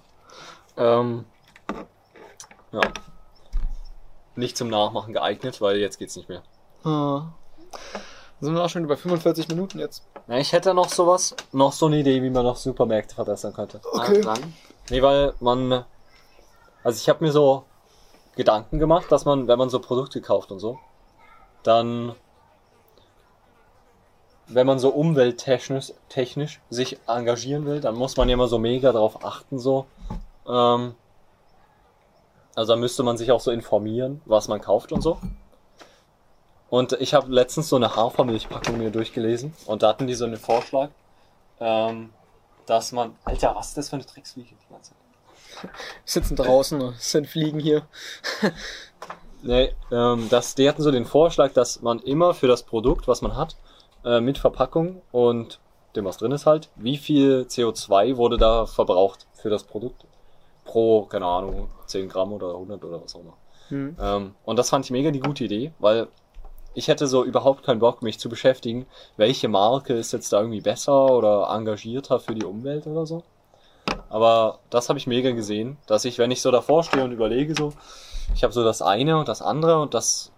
Ähm, 0.77 1.25
ja. 2.71 2.81
Nicht 4.35 4.57
zum 4.57 4.67
Nachmachen 4.67 5.13
geeignet, 5.13 5.61
weil 5.61 5.77
jetzt 5.77 5.97
geht's 5.97 6.15
nicht 6.15 6.29
mehr. 6.29 6.43
Ah. 6.83 7.33
Sind 8.41 8.53
wir 8.53 8.63
auch 8.63 8.69
schon 8.69 8.83
über 8.83 8.97
45 8.97 9.47
Minuten 9.47 9.79
jetzt. 9.79 10.05
Ja, 10.27 10.37
ich 10.37 10.51
hätte 10.51 10.73
noch 10.73 10.89
sowas, 10.89 11.35
noch 11.51 11.71
so 11.71 11.85
eine 11.85 11.99
Idee, 11.99 12.21
wie 12.21 12.29
man 12.29 12.43
noch 12.43 12.57
Supermärkte 12.57 13.15
verbessern 13.15 13.53
könnte. 13.53 13.79
Okay. 13.91 14.21
Dran. 14.21 14.53
Nee, 14.89 15.01
weil 15.01 15.33
man. 15.39 15.85
Also 16.83 16.99
ich 16.99 17.09
habe 17.09 17.23
mir 17.23 17.31
so 17.31 17.63
Gedanken 18.35 18.77
gemacht, 18.77 19.11
dass 19.11 19.25
man, 19.25 19.47
wenn 19.47 19.57
man 19.57 19.69
so 19.69 19.79
Produkte 19.79 20.21
kauft 20.21 20.51
und 20.51 20.59
so, 20.59 20.79
dann. 21.67 22.15
Wenn 24.47 24.67
man 24.67 24.77
so 24.77 24.89
umwelttechnisch 24.89 25.91
technisch 26.07 26.61
sich 26.69 26.99
engagieren 27.07 27.65
will, 27.65 27.81
dann 27.81 27.95
muss 27.95 28.15
man 28.15 28.29
ja 28.29 28.35
immer 28.35 28.47
so 28.47 28.59
mega 28.59 28.91
darauf 28.91 29.25
achten, 29.25 29.57
so. 29.57 29.87
Ähm, 30.47 30.93
also 32.55 32.73
da 32.73 32.79
müsste 32.79 33.01
man 33.01 33.17
sich 33.17 33.31
auch 33.31 33.39
so 33.39 33.49
informieren, 33.49 34.21
was 34.25 34.47
man 34.47 34.61
kauft 34.61 34.91
und 34.91 35.01
so. 35.01 35.19
Und 36.69 36.93
ich 36.93 37.13
habe 37.13 37.31
letztens 37.31 37.69
so 37.69 37.75
eine 37.75 37.95
Hafermilchpackung 37.95 38.77
mir 38.77 38.91
durchgelesen 38.91 39.53
und 39.65 39.83
da 39.83 39.89
hatten 39.89 40.07
die 40.07 40.13
so 40.13 40.25
einen 40.25 40.37
Vorschlag, 40.37 40.89
ähm, 41.59 42.11
dass 42.65 42.91
man. 42.91 43.15
Alter, 43.23 43.55
was 43.55 43.69
ist 43.69 43.77
das 43.77 43.89
für 43.89 43.95
eine 43.95 44.05
Drecksfliege 44.05 44.55
die 44.55 44.73
ganze 44.73 44.91
Zeit? 44.91 45.69
Sitzen 46.05 46.35
draußen, 46.35 46.81
es 46.81 47.11
sind 47.11 47.27
Fliegen 47.27 47.59
hier. 47.59 47.87
Nee, 49.45 49.73
ähm, 49.91 50.27
das, 50.29 50.55
die 50.55 50.67
hatten 50.67 50.81
so 50.81 50.89
den 50.89 51.05
Vorschlag, 51.05 51.53
dass 51.53 51.81
man 51.83 51.99
immer 51.99 52.33
für 52.33 52.47
das 52.47 52.63
Produkt, 52.63 53.07
was 53.07 53.21
man 53.21 53.35
hat, 53.35 53.55
äh, 54.03 54.19
mit 54.19 54.39
Verpackung 54.39 55.03
und 55.11 55.59
dem, 55.95 56.05
was 56.05 56.17
drin 56.17 56.31
ist 56.31 56.47
halt, 56.47 56.69
wie 56.75 56.97
viel 56.97 57.45
CO2 57.47 58.17
wurde 58.17 58.37
da 58.37 58.65
verbraucht 58.65 59.27
für 59.33 59.51
das 59.51 59.63
Produkt? 59.63 60.05
Pro, 60.65 61.05
keine 61.05 61.27
Ahnung, 61.27 61.69
10 61.85 62.09
Gramm 62.09 62.33
oder 62.33 62.49
100 62.49 62.83
oder 62.83 63.03
was 63.03 63.15
auch 63.15 63.19
immer. 63.19 63.37
Hm. 63.69 63.95
Ähm, 64.01 64.35
und 64.45 64.57
das 64.57 64.71
fand 64.71 64.83
ich 64.85 64.91
mega 64.91 65.11
die 65.11 65.19
gute 65.19 65.43
Idee, 65.43 65.73
weil 65.77 66.07
ich 66.73 66.87
hätte 66.87 67.05
so 67.05 67.23
überhaupt 67.23 67.63
keinen 67.63 67.79
Bock, 67.79 68.01
mich 68.01 68.19
zu 68.19 68.29
beschäftigen, 68.29 68.87
welche 69.15 69.47
Marke 69.47 69.93
ist 69.93 70.11
jetzt 70.11 70.33
da 70.33 70.39
irgendwie 70.39 70.61
besser 70.61 71.11
oder 71.11 71.49
engagierter 71.55 72.19
für 72.19 72.33
die 72.33 72.43
Umwelt 72.43 72.87
oder 72.87 73.05
so. 73.05 73.23
Aber 74.09 74.59
das 74.71 74.89
habe 74.89 74.97
ich 74.97 75.05
mega 75.05 75.31
gesehen, 75.31 75.77
dass 75.85 76.03
ich, 76.03 76.17
wenn 76.17 76.31
ich 76.31 76.41
so 76.41 76.49
davor 76.49 76.83
stehe 76.83 77.03
und 77.03 77.11
überlege, 77.11 77.53
so, 77.55 77.73
ich 78.33 78.43
habe 78.43 78.53
so 78.53 78.63
das 78.63 78.81
eine 78.81 79.17
und 79.17 79.27
das 79.27 79.41
andere 79.41 79.81
und 79.81 79.93
das 79.93 80.31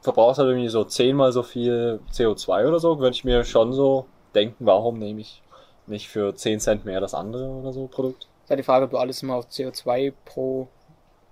verbraucht 0.00 0.38
halt 0.38 0.48
irgendwie 0.48 0.68
so 0.68 0.84
zehnmal 0.84 1.32
so 1.32 1.42
viel 1.42 2.00
CO2 2.12 2.66
oder 2.66 2.78
so, 2.78 2.98
würde 2.98 3.14
ich 3.14 3.24
mir 3.24 3.44
schon 3.44 3.72
so 3.72 4.06
denken, 4.34 4.66
warum 4.66 4.98
nehme 4.98 5.20
ich 5.20 5.42
nicht 5.86 6.08
für 6.08 6.34
10 6.34 6.60
Cent 6.60 6.84
mehr 6.84 7.00
das 7.00 7.14
andere 7.14 7.48
oder 7.48 7.72
so 7.72 7.86
Produkt? 7.86 8.28
Ja, 8.48 8.56
die 8.56 8.62
Frage, 8.62 8.86
ob 8.86 8.90
du 8.90 8.98
alles 8.98 9.22
immer 9.22 9.34
auf 9.34 9.46
CO2 9.46 10.12
pro, 10.24 10.68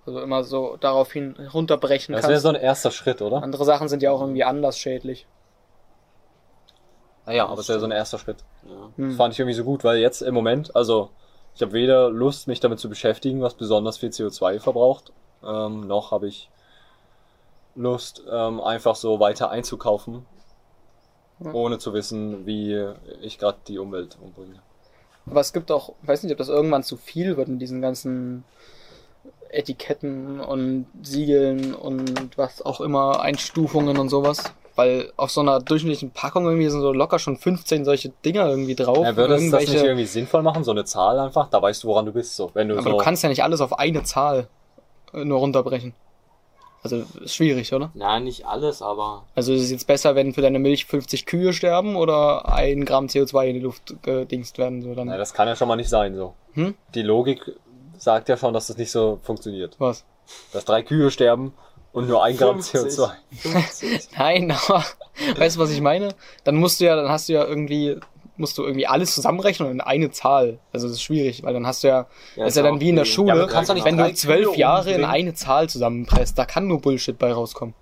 also 0.05 0.21
immer 0.21 0.43
so 0.43 0.77
daraufhin 0.79 1.35
runterbrechen 1.53 2.13
Das 2.13 2.23
wäre 2.23 2.33
kannst. 2.33 2.43
so 2.43 2.49
ein 2.49 2.55
erster 2.55 2.91
Schritt, 2.91 3.21
oder? 3.21 3.41
Andere 3.41 3.65
Sachen 3.65 3.89
sind 3.89 4.03
ja 4.03 4.11
auch 4.11 4.21
irgendwie 4.21 4.43
anders 4.43 4.77
schädlich. 4.77 5.27
Naja, 7.25 7.47
aber 7.47 7.61
es 7.61 7.69
wäre 7.69 7.79
so 7.79 7.85
ein 7.85 7.91
erster 7.91 8.17
Schritt. 8.17 8.43
Ja. 8.63 8.89
Hm. 8.95 9.09
Das 9.09 9.17
fand 9.17 9.33
ich 9.33 9.39
irgendwie 9.39 9.55
so 9.55 9.63
gut, 9.63 9.83
weil 9.83 9.97
jetzt 9.97 10.21
im 10.21 10.33
Moment, 10.33 10.75
also 10.75 11.09
ich 11.55 11.61
habe 11.61 11.73
weder 11.73 12.09
Lust, 12.09 12.47
mich 12.47 12.59
damit 12.59 12.79
zu 12.79 12.89
beschäftigen, 12.89 13.41
was 13.41 13.55
besonders 13.55 13.97
viel 13.97 14.09
CO2 14.09 14.59
verbraucht, 14.59 15.11
ähm, 15.45 15.81
noch 15.87 16.11
habe 16.11 16.27
ich 16.27 16.49
Lust, 17.75 18.23
ähm, 18.31 18.59
einfach 18.61 18.95
so 18.95 19.19
weiter 19.19 19.49
einzukaufen, 19.49 20.25
Ja. 21.39 21.53
ohne 21.53 21.77
zu 21.77 21.93
wissen, 21.93 22.45
wie 22.45 22.85
ich 23.21 23.37
gerade 23.37 23.57
die 23.67 23.77
Umwelt 23.79 24.17
umbringe. 24.21 24.59
Aber 25.29 25.39
es 25.39 25.53
gibt 25.53 25.71
auch, 25.71 25.93
ich 26.01 26.07
weiß 26.07 26.23
nicht, 26.23 26.31
ob 26.31 26.37
das 26.39 26.49
irgendwann 26.49 26.83
zu 26.83 26.97
viel 26.97 27.37
wird 27.37 27.47
mit 27.47 27.61
diesen 27.61 27.81
ganzen 27.81 28.43
Etiketten 29.51 30.39
und 30.39 30.87
Siegeln 31.01 31.73
und 31.73 32.37
was 32.37 32.61
auch 32.61 32.81
immer, 32.81 33.21
Einstufungen 33.21 33.97
und 33.97 34.09
sowas. 34.09 34.43
Weil 34.75 35.11
auf 35.17 35.29
so 35.31 35.41
einer 35.41 35.59
durchschnittlichen 35.59 36.11
Packung 36.11 36.45
irgendwie 36.45 36.69
sind 36.69 36.81
so 36.81 36.93
locker 36.93 37.19
schon 37.19 37.35
15 37.37 37.83
solche 37.83 38.09
Dinger 38.23 38.47
irgendwie 38.47 38.75
drauf. 38.75 39.03
Ja, 39.03 39.15
würde 39.15 39.35
es 39.35 39.51
das 39.51 39.61
nicht 39.67 39.83
irgendwie 39.83 40.05
sinnvoll 40.05 40.41
machen, 40.41 40.63
so 40.63 40.71
eine 40.71 40.85
Zahl 40.85 41.19
einfach? 41.19 41.49
Da 41.49 41.61
weißt 41.61 41.83
du, 41.83 41.89
woran 41.89 42.05
du 42.05 42.13
bist. 42.13 42.35
So, 42.35 42.51
wenn 42.53 42.69
du 42.69 42.75
aber 42.75 42.83
so 42.83 42.89
du 42.91 42.97
kannst 42.97 43.23
ja 43.23 43.29
nicht 43.29 43.43
alles 43.43 43.59
auf 43.59 43.77
eine 43.77 44.03
Zahl 44.03 44.47
nur 45.13 45.39
runterbrechen. 45.39 45.93
Also 46.81 47.03
ist 47.21 47.35
schwierig, 47.35 47.73
oder? 47.73 47.91
Na, 47.93 48.19
nicht 48.19 48.45
alles, 48.45 48.81
aber. 48.81 49.25
Also 49.35 49.53
ist 49.53 49.63
es 49.63 49.71
jetzt 49.71 49.85
besser, 49.87 50.15
wenn 50.15 50.33
für 50.33 50.41
deine 50.41 50.59
Milch 50.59 50.85
50 50.85 51.25
Kühe 51.25 51.51
sterben 51.51 51.97
oder 51.97 52.47
ein 52.47 52.85
Gramm 52.85 53.07
CO2 53.07 53.47
in 53.47 53.53
die 53.55 53.59
Luft 53.59 53.95
gedingst 54.01 54.57
werden? 54.57 54.81
So 54.81 54.95
dann. 54.95 55.07
Na, 55.07 55.17
das 55.17 55.33
kann 55.33 55.47
ja 55.47 55.55
schon 55.55 55.67
mal 55.67 55.75
nicht 55.75 55.89
sein. 55.89 56.15
So. 56.15 56.35
Hm? 56.53 56.75
Die 56.95 57.01
Logik 57.01 57.51
sagt 57.97 58.29
ja 58.29 58.37
schon, 58.37 58.53
dass 58.53 58.67
das 58.67 58.77
nicht 58.77 58.91
so 58.91 59.19
funktioniert. 59.23 59.75
Was? 59.79 60.05
Dass 60.53 60.63
drei 60.63 60.81
Kühe 60.81 61.11
sterben 61.11 61.53
und 61.91 62.07
nur 62.07 62.23
ein 62.23 62.37
Gramm 62.37 62.61
50. 62.61 62.97
CO2. 62.97 63.11
50. 63.31 64.09
Nein, 64.17 64.51
aber 64.51 64.85
weißt 65.37 65.57
du, 65.57 65.59
was 65.59 65.71
ich 65.71 65.81
meine? 65.81 66.15
Dann 66.45 66.55
musst 66.55 66.79
du 66.79 66.85
ja, 66.85 66.95
dann 66.95 67.09
hast 67.09 67.27
du 67.27 67.33
ja 67.33 67.43
irgendwie, 67.43 67.97
musst 68.39 68.57
du 68.57 68.63
irgendwie 68.63 68.87
alles 68.87 69.13
zusammenrechnen 69.13 69.69
in 69.71 69.81
eine 69.81 70.11
Zahl. 70.11 70.59
Also 70.73 70.87
das 70.87 70.97
ist 70.97 71.03
schwierig, 71.03 71.43
weil 71.43 71.53
dann 71.53 71.67
hast 71.67 71.83
du 71.83 71.89
ja, 71.89 72.07
Ja, 72.35 72.45
ist 72.45 72.57
ja 72.57 72.63
dann 72.63 72.75
auch 72.75 72.79
wie 72.79 72.89
in 72.89 72.95
der. 72.95 73.05
Schule, 73.05 73.29
Ja, 73.29 73.35
du 73.35 73.47
kannst 73.47 73.73
nicht 73.73 73.85
wenn 73.85 73.97
du 73.97 74.13
zwölf 74.13 74.55
Jahre 74.55 74.91
in 74.91 75.05
eine 75.05 75.33
Zahl 75.33 75.69
zusammenpresst, 75.69 76.37
da 76.37 76.45
kann 76.45 76.67
nur 76.67 76.81
Bullshit 76.81 77.17
bei 77.17 77.31
rauskommen. 77.31 77.75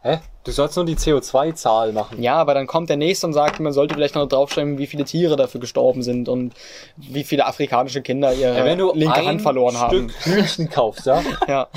Hä? 0.00 0.20
Du 0.44 0.52
sollst 0.52 0.76
nur 0.76 0.86
die 0.86 0.94
CO2-Zahl 0.94 1.92
machen. 1.92 2.22
Ja, 2.22 2.36
aber 2.36 2.54
dann 2.54 2.66
kommt 2.66 2.88
der 2.88 2.96
nächste 2.96 3.26
und 3.26 3.32
sagt, 3.32 3.58
man 3.58 3.72
sollte 3.72 3.94
vielleicht 3.94 4.14
noch 4.14 4.26
draufschreiben, 4.28 4.78
wie 4.78 4.86
viele 4.86 5.04
Tiere 5.04 5.36
dafür 5.36 5.60
gestorben 5.60 6.02
sind 6.02 6.28
und 6.28 6.54
wie 6.96 7.24
viele 7.24 7.46
afrikanische 7.46 8.00
Kinder 8.00 8.32
ihre 8.32 8.56
Ja, 8.56 8.64
wenn 8.64 8.78
du 8.78 8.92
linke 8.94 9.16
ein 9.16 9.26
Hand 9.26 9.42
verloren 9.42 9.74
Stück 9.74 9.82
haben. 9.82 10.12
Hühnchen 10.20 10.70
kaufst, 10.70 11.06
ja, 11.06 11.22
Ja. 11.48 11.68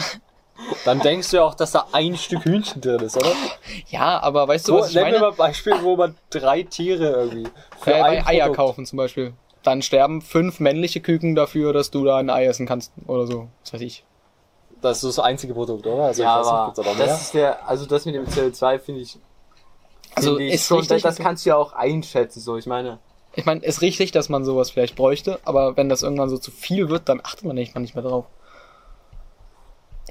Dann 0.86 1.00
denkst 1.00 1.30
du 1.32 1.38
ja 1.38 1.44
auch, 1.44 1.54
dass 1.56 1.72
da 1.72 1.88
ein 1.92 2.16
Stück 2.18 2.46
Hühnchen 2.46 2.82
drin 2.82 3.02
ist, 3.02 3.18
oder? 3.18 3.34
ja, 3.90 4.20
aber 4.22 4.48
weißt 4.48 4.68
du, 4.68 4.74
So, 4.74 4.80
was 4.80 4.90
ich 4.90 4.96
nenn 4.96 5.06
mir 5.06 5.12
meine? 5.12 5.20
mal 5.22 5.32
Beispiel, 5.34 5.74
wo 5.82 5.96
man 5.96 6.16
drei 6.30 6.64
Tiere 6.64 7.10
irgendwie 7.10 7.48
für 7.80 7.92
Äh, 7.94 8.02
ein 8.02 8.24
bei 8.24 8.28
Eier 8.28 8.42
Produkt- 8.46 8.58
kaufen 8.58 8.86
zum 8.86 8.98
Beispiel. 8.98 9.34
Dann 9.64 9.82
sterben 9.84 10.22
fünf 10.22 10.60
männliche 10.60 11.02
Küken 11.02 11.36
dafür, 11.36 11.72
dass 11.74 11.92
du 11.92 12.04
da 12.04 12.18
ein 12.18 12.30
Ei 12.32 12.46
essen 12.46 12.66
kannst 12.66 12.92
oder 13.06 13.28
so. 13.28 13.48
Was 13.64 13.74
weiß 13.74 13.82
ich. 13.82 14.04
Das 14.82 15.04
ist 15.04 15.18
das 15.18 15.24
einzige 15.24 15.54
Produkt, 15.54 15.86
oder? 15.86 16.06
Also 16.06 16.24
Ja, 16.24 16.40
ich 16.42 16.46
weiß 16.48 16.52
nicht, 16.52 16.54
aber 16.54 16.66
gibt's 16.74 16.98
da 17.00 17.06
das 17.06 17.22
ist 17.22 17.34
der, 17.36 17.68
also 17.70 17.86
das 17.86 18.06
mit 18.06 18.16
dem 18.16 18.26
CO2 18.26 18.80
finde 18.80 19.02
ich, 19.02 19.20
Also 20.16 20.32
finde 20.38 20.46
ich 20.48 20.54
ist 20.56 20.66
schon, 20.68 20.80
richtig, 20.80 21.04
das 21.04 21.18
kannst 21.18 21.46
du 21.46 21.50
ja 21.50 21.56
auch 21.58 21.74
einschätzen, 21.74 22.40
so, 22.40 22.58
ich 22.58 22.66
meine, 22.66 22.98
ich 23.36 23.46
meine, 23.46 23.62
ist 23.64 23.82
richtig, 23.82 24.12
dass 24.12 24.28
man 24.30 24.44
sowas 24.44 24.72
vielleicht 24.72 24.96
bräuchte, 24.96 25.40
aber 25.46 25.78
wenn 25.78 25.88
das 25.90 26.02
irgendwann 26.02 26.30
so 26.30 26.38
zu 26.40 26.50
viel 26.52 26.90
wird, 26.90 27.08
dann 27.08 27.22
achtet 27.24 27.44
man 27.46 27.56
nicht, 27.56 27.76
man 27.76 27.84
nicht 27.84 27.94
mehr 27.94 28.04
drauf. 28.04 28.26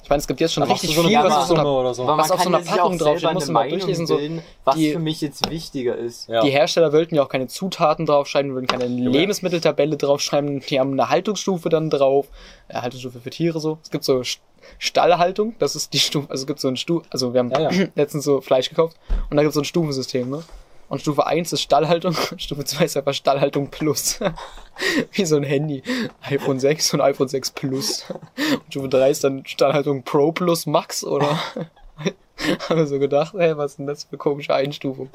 Ich 0.03 0.09
meine, 0.11 0.20
es 0.20 0.26
gibt 0.26 0.40
jetzt 0.40 0.55
schon 0.55 0.62
richtig 0.64 0.94
so 0.94 1.01
eine 1.03 1.09
viel, 1.11 1.18
was 1.22 1.48
so 1.48 1.55
einer, 1.55 1.66
oder 1.66 1.94
so. 1.94 2.07
Was 2.07 2.30
auf 2.30 2.42
so 2.42 2.48
einer 2.48 2.61
Packung 2.61 2.98
draufsteht, 2.98 3.28
eine 3.28 3.44
mal 3.53 3.68
durchlesen, 3.68 4.07
so, 4.07 4.16
bilden, 4.16 4.42
was 4.64 4.74
die- 4.74 4.92
für 4.92 4.98
mich 4.98 5.20
jetzt 5.20 5.48
wichtiger 5.51 5.96
ist. 5.96 6.28
Ja. 6.28 6.42
die 6.42 6.51
Hersteller 6.51 6.92
wollten 6.92 7.14
ja 7.14 7.22
auch 7.22 7.28
keine 7.28 7.46
Zutaten 7.46 8.07
draufschreiben, 8.07 8.53
würden 8.55 8.66
keine 8.66 8.86
Lebensmitteltabelle 8.86 9.96
draufschreiben, 9.96 10.61
die 10.61 10.80
haben 10.80 10.92
eine 10.92 11.09
Haltungsstufe 11.09 11.68
dann 11.68 11.90
drauf, 11.90 12.26
äh, 12.68 12.74
Haltungsstufe 12.74 13.20
für 13.20 13.30
Tiere 13.30 13.61
so. 13.61 13.78
Es 13.82 13.90
gibt 13.90 14.05
so 14.05 14.18
St- 14.20 14.38
Stallhaltung, 14.78 15.55
das 15.59 15.76
ist 15.76 15.92
die 15.92 15.98
Stufe, 15.98 16.30
also 16.30 16.42
es 16.42 16.46
gibt 16.46 16.61
so 16.61 16.68
ein 16.68 16.76
Stufe, 16.76 17.07
also 17.11 17.32
wir 17.32 17.40
haben 17.40 17.51
Ja, 17.51 17.70
ja. 17.70 17.86
letztens 17.94 18.24
so 18.24 18.40
Fleisch 18.40 18.68
gekauft 18.68 18.96
und 19.30 19.36
da 19.36 19.42
gibt 19.42 19.51
es 19.51 19.55
so 19.55 19.61
ein 19.61 19.64
Stufensystem, 19.64 20.28
ne? 20.30 20.42
Und 20.91 21.01
Stufe 21.01 21.24
1 21.24 21.53
ist 21.53 21.62
Stallhaltung, 21.62 22.16
Stufe 22.36 22.64
2 22.64 22.84
ist 22.84 22.97
einfach 22.97 23.14
Stallhaltung 23.14 23.70
Plus. 23.70 24.18
Wie 25.12 25.24
so 25.24 25.36
ein 25.36 25.45
Handy. 25.45 25.84
iPhone 26.22 26.59
6 26.59 26.95
und 26.95 27.01
iPhone 27.01 27.28
6 27.28 27.53
Plus. 27.53 28.05
Und 28.11 28.64
Stufe 28.68 28.88
3 28.88 29.11
ist 29.11 29.22
dann 29.22 29.47
Stallhaltung 29.47 30.03
Pro 30.03 30.32
Plus 30.32 30.66
Max, 30.66 31.05
oder? 31.05 31.28
Haben 32.68 32.76
wir 32.76 32.86
so 32.88 32.99
gedacht, 32.99 33.34
ey, 33.36 33.57
was 33.57 33.72
ist 33.72 33.78
denn 33.78 33.86
das 33.86 34.05
für 34.05 34.18
komische 34.18 34.53
Einstufung? 34.53 35.11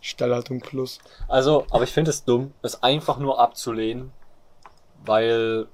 Stallhaltung 0.00 0.60
Plus. 0.60 0.98
Also, 1.28 1.64
aber 1.70 1.84
ich 1.84 1.90
finde 1.90 2.10
es 2.10 2.24
dumm, 2.24 2.52
es 2.62 2.82
einfach 2.82 3.18
nur 3.18 3.38
abzulehnen, 3.38 4.10
weil 5.04 5.68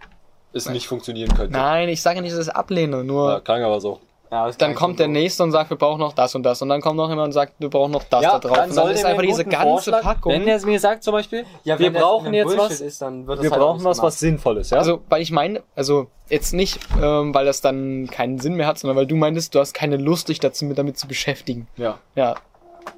es 0.52 0.68
nicht 0.68 0.86
funktionieren 0.86 1.34
könnte. 1.34 1.52
Nein, 1.52 1.88
ich 1.88 2.02
sage 2.02 2.20
nicht, 2.20 2.32
dass 2.32 2.42
ich 2.42 2.48
es 2.48 2.54
ablehne, 2.54 3.04
nur 3.04 3.30
Ja, 3.30 3.40
klang 3.40 3.62
aber 3.62 3.80
so. 3.80 4.00
Ja, 4.34 4.50
dann 4.50 4.74
kommt 4.74 4.98
der 4.98 5.06
nächste 5.06 5.44
und 5.44 5.52
sagt, 5.52 5.70
wir 5.70 5.76
brauchen 5.76 6.00
noch 6.00 6.12
das 6.12 6.34
und 6.34 6.42
das. 6.42 6.60
Und 6.60 6.68
dann 6.68 6.80
kommt 6.80 6.96
noch 6.96 7.08
jemand 7.08 7.26
und 7.28 7.32
sagt, 7.32 7.52
wir 7.60 7.70
brauchen 7.70 7.92
noch 7.92 8.02
das 8.02 8.20
da 8.20 8.38
drauf. 8.40 8.58
und 8.68 8.74
dann 8.76 8.88
ist 8.90 9.04
einfach 9.04 9.22
diese 9.22 9.44
ganze 9.44 9.92
Packung. 9.92 10.32
Wenn 10.32 10.48
er 10.48 10.56
es 10.56 10.66
mir 10.66 10.80
sagt 10.80 11.04
zum 11.04 11.12
Beispiel, 11.12 11.44
Ja, 11.62 11.78
wir 11.78 11.92
brauchen 11.92 12.34
jetzt 12.34 12.46
Bullshit 12.46 12.70
was, 12.70 12.80
Ist, 12.80 13.00
dann 13.00 13.28
wird 13.28 13.38
das 13.38 13.44
wir 13.44 13.50
halt 13.52 13.62
auch 13.62 13.74
brauchen 13.74 13.84
was, 13.84 14.02
was 14.02 14.18
Sinnvolles, 14.18 14.70
ja? 14.70 14.78
Also, 14.78 15.02
weil 15.08 15.22
ich 15.22 15.30
meine, 15.30 15.62
also 15.76 16.08
jetzt 16.28 16.52
nicht, 16.52 16.80
ähm, 17.00 17.32
weil 17.32 17.44
das 17.44 17.60
dann 17.60 18.08
keinen 18.10 18.40
Sinn 18.40 18.54
mehr 18.54 18.66
hat, 18.66 18.78
sondern 18.80 18.96
weil 18.96 19.06
du 19.06 19.14
meintest, 19.14 19.54
du 19.54 19.60
hast 19.60 19.72
keine 19.72 19.98
Lust, 19.98 20.28
dich 20.28 20.40
dazu, 20.40 20.72
damit 20.74 20.98
zu 20.98 21.06
beschäftigen. 21.06 21.68
ja, 21.76 21.98
Ja. 22.16 22.34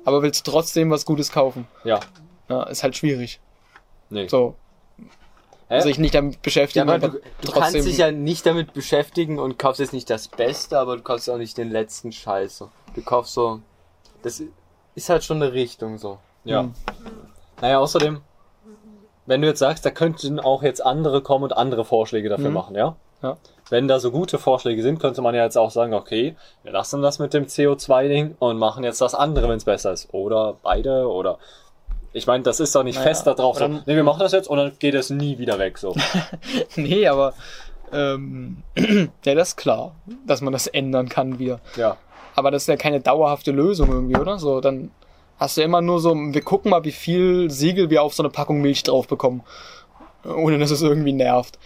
Aber 0.06 0.22
willst 0.22 0.46
trotzdem 0.46 0.90
was 0.90 1.04
Gutes 1.04 1.30
kaufen. 1.30 1.68
ja. 1.84 2.00
Ja, 2.48 2.62
ist 2.62 2.82
halt 2.84 2.96
schwierig. 2.96 3.40
Nee. 4.08 4.28
So. 4.28 4.54
Hä? 5.68 5.74
Also 5.74 5.88
ich 5.88 5.98
nicht 5.98 6.14
damit 6.14 6.34
Ja, 6.34 6.40
beschäftigen, 6.42 6.88
aber 6.88 6.94
aber 7.06 7.08
du, 7.08 7.20
du 7.42 7.52
kannst 7.52 7.74
dich 7.74 7.98
ja 7.98 8.12
nicht 8.12 8.46
damit 8.46 8.72
beschäftigen 8.72 9.38
und 9.40 9.58
kaufst 9.58 9.80
jetzt 9.80 9.92
nicht 9.92 10.08
das 10.08 10.28
Beste, 10.28 10.78
aber 10.78 10.96
du 10.96 11.02
kaufst 11.02 11.28
auch 11.28 11.38
nicht 11.38 11.58
den 11.58 11.70
letzten 11.70 12.12
Scheiß. 12.12 12.58
so. 12.58 12.70
Du 12.94 13.02
kaufst 13.02 13.34
so. 13.34 13.60
Das 14.22 14.42
ist 14.94 15.08
halt 15.08 15.24
schon 15.24 15.42
eine 15.42 15.52
Richtung 15.52 15.98
so. 15.98 16.18
ja. 16.44 16.62
Hm. 16.62 16.74
Naja, 17.60 17.78
außerdem, 17.78 18.20
wenn 19.26 19.40
du 19.40 19.48
jetzt 19.48 19.58
sagst, 19.60 19.84
da 19.86 19.90
könnten 19.90 20.38
auch 20.38 20.62
jetzt 20.62 20.84
andere 20.84 21.22
kommen 21.22 21.44
und 21.44 21.52
andere 21.56 21.84
Vorschläge 21.84 22.28
dafür 22.28 22.48
Mhm. 22.50 22.54
machen, 22.54 22.76
ja? 22.76 22.96
Ja. 23.22 23.38
Wenn 23.70 23.88
da 23.88 23.98
so 23.98 24.10
gute 24.12 24.38
Vorschläge 24.38 24.82
sind, 24.82 25.00
könnte 25.00 25.22
man 25.22 25.34
ja 25.34 25.42
jetzt 25.42 25.56
auch 25.56 25.70
sagen, 25.70 25.94
okay, 25.94 26.36
wir 26.62 26.70
lassen 26.72 27.00
das 27.02 27.18
mit 27.18 27.32
dem 27.34 27.46
CO2-Ding 27.46 28.36
und 28.38 28.58
machen 28.58 28.84
jetzt 28.84 29.00
das 29.00 29.14
andere, 29.14 29.48
wenn 29.48 29.56
es 29.56 29.64
besser 29.64 29.92
ist. 29.92 30.12
Oder 30.12 30.56
beide, 30.62 31.08
oder. 31.10 31.38
Ich 32.12 32.26
meine, 32.26 32.42
das 32.42 32.60
ist 32.60 32.74
doch 32.74 32.82
nicht 32.82 32.96
Naja, 32.96 33.08
fest 33.08 33.26
da 33.26 33.34
drauf. 33.34 33.58
So, 33.58 33.68
nee, 33.68 33.82
wir 33.86 34.04
machen 34.04 34.20
das 34.20 34.32
jetzt 34.32 34.48
und 34.48 34.56
dann 34.56 34.72
geht 34.78 34.94
es 34.94 35.10
nie 35.10 35.38
wieder 35.38 35.58
weg. 35.58 35.78
So. 35.78 35.94
Nee, 36.76 37.06
aber 37.06 37.34
ähm, 37.92 38.62
ja, 39.24 39.34
das 39.34 39.48
ist 39.50 39.56
klar, 39.56 39.94
dass 40.26 40.40
man 40.40 40.52
das 40.52 40.66
ändern 40.66 41.08
kann 41.08 41.38
wieder. 41.38 41.60
Ja. 41.76 41.96
Aber 42.34 42.50
das 42.50 42.62
ist 42.62 42.68
ja 42.68 42.76
keine 42.76 43.00
dauerhafte 43.00 43.50
Lösung 43.50 43.90
irgendwie, 43.90 44.16
oder? 44.16 44.38
So, 44.38 44.60
dann 44.60 44.90
hast 45.38 45.56
du 45.56 45.62
immer 45.62 45.80
nur 45.80 46.00
so, 46.00 46.14
wir 46.14 46.42
gucken 46.42 46.70
mal, 46.70 46.84
wie 46.84 46.92
viel 46.92 47.50
Siegel 47.50 47.90
wir 47.90 48.02
auf 48.02 48.14
so 48.14 48.22
eine 48.22 48.30
Packung 48.30 48.60
Milch 48.60 48.82
drauf 48.82 49.08
bekommen. 49.08 49.42
Ohne 50.24 50.58
dass 50.58 50.70
es 50.70 50.82
irgendwie 50.82 51.12
nervt. 51.12 51.58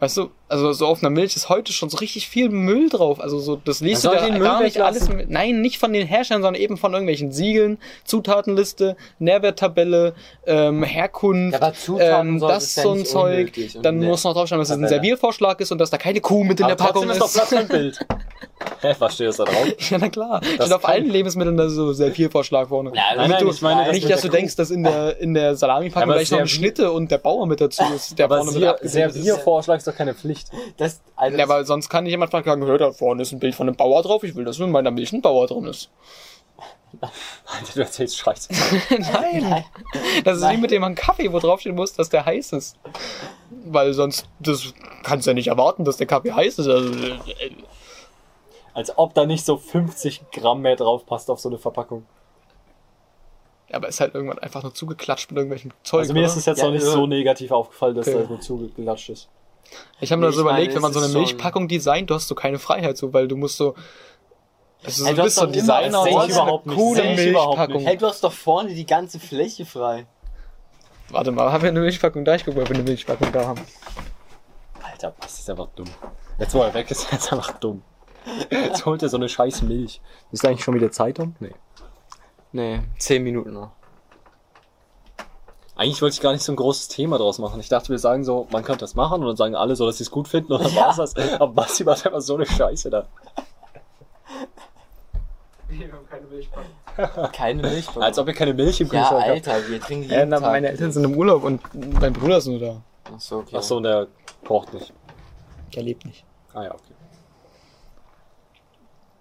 Weißt 0.00 0.16
du, 0.16 0.30
also 0.50 0.72
so 0.72 0.86
auf 0.86 1.00
einer 1.02 1.10
Milch 1.10 1.36
ist 1.36 1.48
heute 1.48 1.72
schon 1.72 1.88
so 1.90 1.96
richtig 1.98 2.28
viel 2.28 2.48
Müll 2.50 2.88
drauf. 2.88 3.20
Also 3.20 3.38
so, 3.38 3.56
das 3.64 3.80
liest 3.80 4.04
du 4.04 4.08
da 4.10 4.24
den 4.26 4.34
Müll 4.34 4.42
gar 4.42 4.62
nicht 4.62 4.80
alles. 4.80 5.08
mit- 5.08 5.30
Nein, 5.30 5.60
nicht 5.60 5.78
von 5.78 5.92
den 5.92 6.06
Herstellern, 6.06 6.42
sondern 6.42 6.60
eben 6.60 6.76
von 6.76 6.92
irgendwelchen 6.92 7.32
Siegeln, 7.32 7.78
Zutatenliste, 8.04 8.96
Nährwerttabelle, 9.18 10.14
ähm, 10.46 10.82
Herkunft, 10.82 11.60
Ja, 11.98 12.20
ähm, 12.20 12.40
das 12.40 12.64
ist 12.64 12.74
so 12.82 12.90
ein 12.92 13.06
Zeug. 13.06 13.52
Dann 13.82 13.98
ne- 13.98 14.06
muss 14.06 14.24
noch 14.24 14.34
draufstehen, 14.34 14.58
dass 14.58 14.68
es 14.68 14.74
ein 14.74 14.82
Tabelle. 14.82 14.96
Serviervorschlag 15.00 15.60
ist 15.60 15.72
und 15.72 15.78
dass 15.78 15.90
da 15.90 15.96
keine 15.96 16.20
Kuh 16.20 16.44
mit 16.44 16.58
in 16.60 16.66
Aber 16.66 16.74
der 16.74 16.84
Packung 16.84 17.06
trotzdem 17.08 17.10
ist 17.12 17.20
doch 17.20 17.26
ist. 17.42 17.48
Platz 17.48 17.52
ein 17.52 17.68
Bild. 17.68 17.98
Hä, 18.82 18.94
was 18.98 19.14
steht 19.14 19.26
jetzt 19.28 19.38
da 19.38 19.44
drauf? 19.44 19.66
Ja, 19.90 19.98
na 19.98 20.08
klar. 20.08 20.40
Das 20.40 20.66
Steht 20.66 20.72
auf 20.72 20.86
allen 20.88 21.06
Lebensmitteln 21.08 21.56
da 21.56 21.68
so 21.68 21.92
Serviervorschlag 21.92 22.68
vorne. 22.68 22.92
Ja, 22.94 23.02
Damit 23.14 23.30
nein, 23.30 23.44
du, 23.44 23.50
ich 23.50 23.62
meine, 23.62 23.84
das 23.84 23.94
nicht, 23.94 24.08
dass 24.10 24.20
du 24.22 24.28
denkst, 24.28 24.56
dass 24.56 24.70
in 24.70 24.82
der, 24.84 25.18
in 25.18 25.34
der 25.34 25.54
Salami-Packung 25.56 26.10
gleich 26.12 26.30
noch 26.30 26.46
Schnitte 26.46 26.90
und 26.92 27.10
der 27.10 27.18
Bauer 27.18 27.46
mit 27.46 27.60
dazu 27.60 27.82
ist, 27.94 28.18
der 28.18 28.26
Aber 28.26 28.40
ist. 28.42 28.92
Serviervorschlag 28.92 29.78
ist 29.78 29.86
doch 29.86 29.94
keine 29.96 30.14
Pflicht. 30.14 30.39
Das, 30.76 31.00
also 31.16 31.36
Ja, 31.38 31.44
aber 31.44 31.64
sonst 31.64 31.88
kann 31.88 32.04
nicht 32.04 32.10
jemand 32.12 32.30
fragen, 32.30 32.64
hör, 32.64 32.78
da 32.78 32.92
vorne 32.92 33.22
ist 33.22 33.32
ein 33.32 33.38
Bild 33.40 33.54
von 33.54 33.68
einem 33.68 33.76
Bauer 33.76 34.02
drauf, 34.02 34.22
ich 34.24 34.34
will, 34.34 34.44
dass 34.44 34.58
in 34.58 34.70
meiner 34.70 34.90
Milch 34.90 35.12
ein 35.12 35.22
Bauer 35.22 35.46
drin 35.46 35.64
ist. 35.64 35.90
Alter, 37.00 37.72
du 37.74 37.80
erzählst 37.80 38.18
Scheiße. 38.18 38.48
Nein. 38.98 39.64
Das 40.24 40.38
ist 40.38 40.48
wie 40.50 40.56
mit 40.56 40.70
dem 40.72 40.94
Kaffee, 40.96 41.32
wo 41.32 41.38
draufstehen 41.38 41.76
muss, 41.76 41.92
dass 41.94 42.08
der 42.08 42.24
heiß 42.26 42.52
ist. 42.52 42.76
Weil 43.50 43.94
sonst, 43.94 44.26
das 44.40 44.74
kannst 45.04 45.26
du 45.26 45.30
ja 45.30 45.34
nicht 45.34 45.46
erwarten, 45.48 45.84
dass 45.84 45.98
der 45.98 46.08
Kaffee 46.08 46.32
heiß 46.32 46.58
ist. 46.58 46.66
Also, 46.66 46.92
äh, 46.92 47.18
Als 48.74 48.96
ob 48.98 49.14
da 49.14 49.24
nicht 49.24 49.44
so 49.46 49.56
50 49.56 50.30
Gramm 50.32 50.62
mehr 50.62 50.74
drauf 50.76 51.06
passt 51.06 51.30
auf 51.30 51.38
so 51.38 51.48
eine 51.48 51.58
Verpackung. 51.58 52.04
aber 53.72 53.86
ist 53.88 54.00
halt 54.00 54.14
irgendwann 54.14 54.40
einfach 54.40 54.64
nur 54.64 54.74
zugeklatscht 54.74 55.30
mit 55.30 55.36
irgendwelchen 55.38 55.72
Zeug. 55.84 56.00
Also 56.00 56.12
mir 56.12 56.20
oder? 56.20 56.26
ist 56.28 56.36
es 56.36 56.46
jetzt 56.46 56.58
Ja, 56.58 56.64
noch 56.64 56.72
nicht 56.72 56.84
ja. 56.84 56.90
so 56.90 57.06
negativ 57.06 57.52
aufgefallen, 57.52 57.94
dass 57.94 58.08
Okay. 58.08 58.22
da 58.22 58.28
nur 58.28 58.40
zugelatscht 58.40 59.10
ist. 59.10 59.28
Ich 60.00 60.10
habe 60.12 60.20
mir 60.20 60.28
Nee, 60.28 60.32
so 60.32 60.40
ich 60.40 60.44
meine, 60.44 60.58
überlegt, 60.58 60.74
wenn 60.74 60.82
man 60.82 60.90
es 60.90 60.96
so 60.96 61.04
eine 61.04 61.12
Milchpackung 61.12 61.68
designt, 61.68 62.10
du 62.10 62.14
hast 62.14 62.28
so 62.28 62.34
keine 62.34 62.58
Freiheit, 62.58 62.96
so, 62.96 63.12
weil 63.12 63.28
du 63.28 63.36
musst 63.36 63.56
so. 63.56 63.74
Also, 64.82 65.04
Ey, 65.04 65.10
du 65.10 65.16
du 65.16 65.22
bist 65.24 65.36
hast 65.36 65.42
so 65.42 65.46
ein 65.46 65.52
Designer 65.52 66.00
und 66.00 66.08
ich 66.08 66.16
eine 66.16 66.32
überhaupt 66.32 66.66
nicht, 66.66 66.76
coole 66.78 67.02
Milchpackung. 67.14 67.82
Hey, 67.82 67.96
du 67.98 68.06
hast 68.06 68.24
doch 68.24 68.32
vorne 68.32 68.74
die 68.74 68.86
ganze 68.86 69.20
Fläche 69.20 69.66
frei. 69.66 70.06
Warte 71.10 71.32
mal, 71.32 71.52
haben 71.52 71.62
wir 71.62 71.68
eine 71.68 71.80
Milchpackung 71.80 72.24
da? 72.24 72.34
Ich 72.34 72.44
guck 72.44 72.54
mal, 72.54 72.62
ob 72.62 72.68
wir 72.70 72.76
eine 72.76 72.84
Milchpackung 72.84 73.30
da 73.32 73.46
haben. 73.46 73.60
Alter, 74.82 75.14
das 75.20 75.38
ist 75.38 75.50
einfach 75.50 75.68
dumm. 75.76 75.88
Jetzt 76.38 76.54
wo 76.54 76.62
er 76.62 76.72
weg 76.72 76.90
ist, 76.90 77.12
ist 77.12 77.26
er 77.26 77.32
einfach 77.34 77.58
dumm. 77.58 77.82
Jetzt 78.50 78.86
holt 78.86 79.02
er 79.02 79.08
so 79.08 79.16
eine 79.16 79.28
scheiß 79.28 79.62
Milch. 79.62 80.00
Ist 80.32 80.46
eigentlich 80.46 80.64
schon 80.64 80.74
wieder 80.74 80.90
Zeit 80.90 81.18
um? 81.18 81.34
Nee. 81.40 81.54
Nee, 82.52 82.80
zehn 82.98 83.22
Minuten 83.22 83.52
noch. 83.52 83.72
Eigentlich 85.80 86.02
wollte 86.02 86.12
ich 86.12 86.20
gar 86.20 86.32
nicht 86.32 86.42
so 86.42 86.52
ein 86.52 86.56
großes 86.56 86.88
Thema 86.88 87.16
draus 87.16 87.38
machen. 87.38 87.58
Ich 87.58 87.70
dachte, 87.70 87.88
wir 87.88 87.98
sagen 87.98 88.22
so, 88.22 88.46
man 88.52 88.62
könnte 88.62 88.80
das 88.80 88.94
machen 88.94 89.22
und 89.22 89.28
dann 89.28 89.36
sagen 89.36 89.54
alle 89.54 89.74
so, 89.76 89.86
dass 89.86 89.96
sie 89.96 90.04
es 90.04 90.10
gut 90.10 90.28
finden 90.28 90.52
und 90.52 90.62
dann 90.62 90.74
Ja. 90.74 90.88
war's 90.88 90.96
das. 90.96 91.16
Aber 91.16 91.48
Basti 91.54 91.84
macht 91.84 92.04
einfach 92.04 92.20
so 92.20 92.34
eine 92.34 92.44
Scheiße 92.44 92.90
da. 92.90 93.06
Keine 97.32 97.62
Milch. 97.62 97.88
Als 97.96 98.18
ob 98.18 98.28
ihr 98.28 98.34
keine 98.34 98.52
Milch 98.52 98.78
im 98.82 98.88
ja, 98.88 98.92
Kühlschrank 98.92 99.22
habt. 99.22 99.48
Alter, 99.48 99.68
wir 99.70 99.80
trinken 99.80 100.02
jeden 100.02 100.14
Ja, 100.18 100.26
na, 100.26 100.38
Tag 100.40 100.50
meine 100.50 100.68
Eltern 100.68 100.92
sind 100.92 101.04
im 101.04 101.16
Urlaub 101.16 101.44
und 101.44 101.62
mein 101.98 102.12
Bruder 102.12 102.36
ist 102.36 102.46
nur 102.46 102.58
da. 102.58 102.82
Ach 103.04 103.18
so, 103.18 103.38
okay. 103.38 103.56
Ach 103.56 103.62
so, 103.62 103.78
und 103.78 103.84
der 103.84 104.06
braucht 104.44 104.74
nicht. 104.74 104.92
Der 105.74 105.82
lebt 105.82 106.04
nicht. 106.04 106.26
Ah 106.52 106.64
ja, 106.64 106.74
okay. 106.74 106.92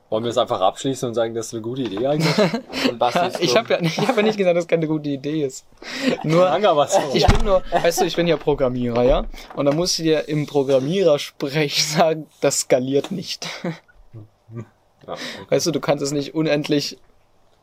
Wollen 0.10 0.24
wir 0.24 0.32
es 0.32 0.38
einfach 0.38 0.60
abschließen 0.60 1.08
und 1.08 1.14
sagen, 1.14 1.36
das 1.36 1.48
ist 1.48 1.54
eine 1.54 1.62
gute 1.62 1.84
Idee 1.84 2.08
eigentlich? 2.08 2.36
Ich 3.40 3.56
habe 3.56 3.74
ja, 3.74 3.82
ich 3.82 3.98
hab 4.00 4.18
ja 4.18 4.24
nicht 4.24 4.38
gesagt, 4.38 4.56
dass 4.56 4.64
es 4.64 4.68
keine 4.68 4.88
gute 4.88 5.10
Idee 5.10 5.46
ist. 5.46 5.66
Nur, 6.24 6.46
Lange 6.46 6.76
was 6.76 6.94
so. 6.94 7.02
ich 7.14 7.26
bin 7.28 7.46
nur, 7.46 7.62
weißt 7.72 8.02
du, 8.02 8.06
ich 8.06 8.16
bin 8.16 8.28
ja 8.28 8.36
Programmierer, 8.38 9.04
ja? 9.04 9.26
Und 9.56 9.66
da 9.66 9.72
muss 9.72 9.98
ich 9.98 10.06
dir 10.06 10.28
im 10.28 10.48
Programmierersprech 10.48 11.88
sagen, 11.88 12.28
das 12.42 12.62
skaliert 12.62 13.12
nicht. 13.12 13.48
Ja, 13.64 15.14
okay. 15.14 15.16
Weißt 15.50 15.68
du, 15.68 15.72
du 15.72 15.80
kannst 15.80 16.04
es 16.04 16.12
nicht 16.12 16.34
unendlich 16.34 16.98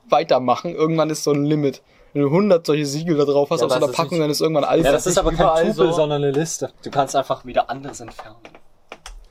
weitermachen. 0.09 0.75
Irgendwann 0.75 1.11
ist 1.11 1.25
so 1.25 1.33
ein 1.33 1.45
Limit. 1.45 1.83
Wenn 2.13 2.23
du 2.23 2.29
100 2.29 2.65
solche 2.65 2.87
Siegel 2.87 3.17
da 3.17 3.25
drauf 3.25 3.51
hast 3.51 3.61
Ja, 3.61 3.67
auf 3.67 3.73
so 3.73 3.79
einer 3.79 3.89
Packung, 3.89 4.19
dann 4.19 4.31
ist 4.31 4.41
irgendwann 4.41 4.65
alles. 4.65 4.87
ja, 4.87 4.93
das 4.93 5.07
ist 5.07 5.19
aber 5.19 5.33
kein 5.33 5.69
Tupel, 5.69 5.89
so. 5.89 5.93
sondern 5.93 6.23
eine 6.23 6.33
Liste. 6.33 6.71
Du 6.83 6.91
kannst 6.91 7.15
einfach 7.15 7.45
wieder 7.45 7.69
anderes 7.69 8.01
entfernen. 8.01 8.37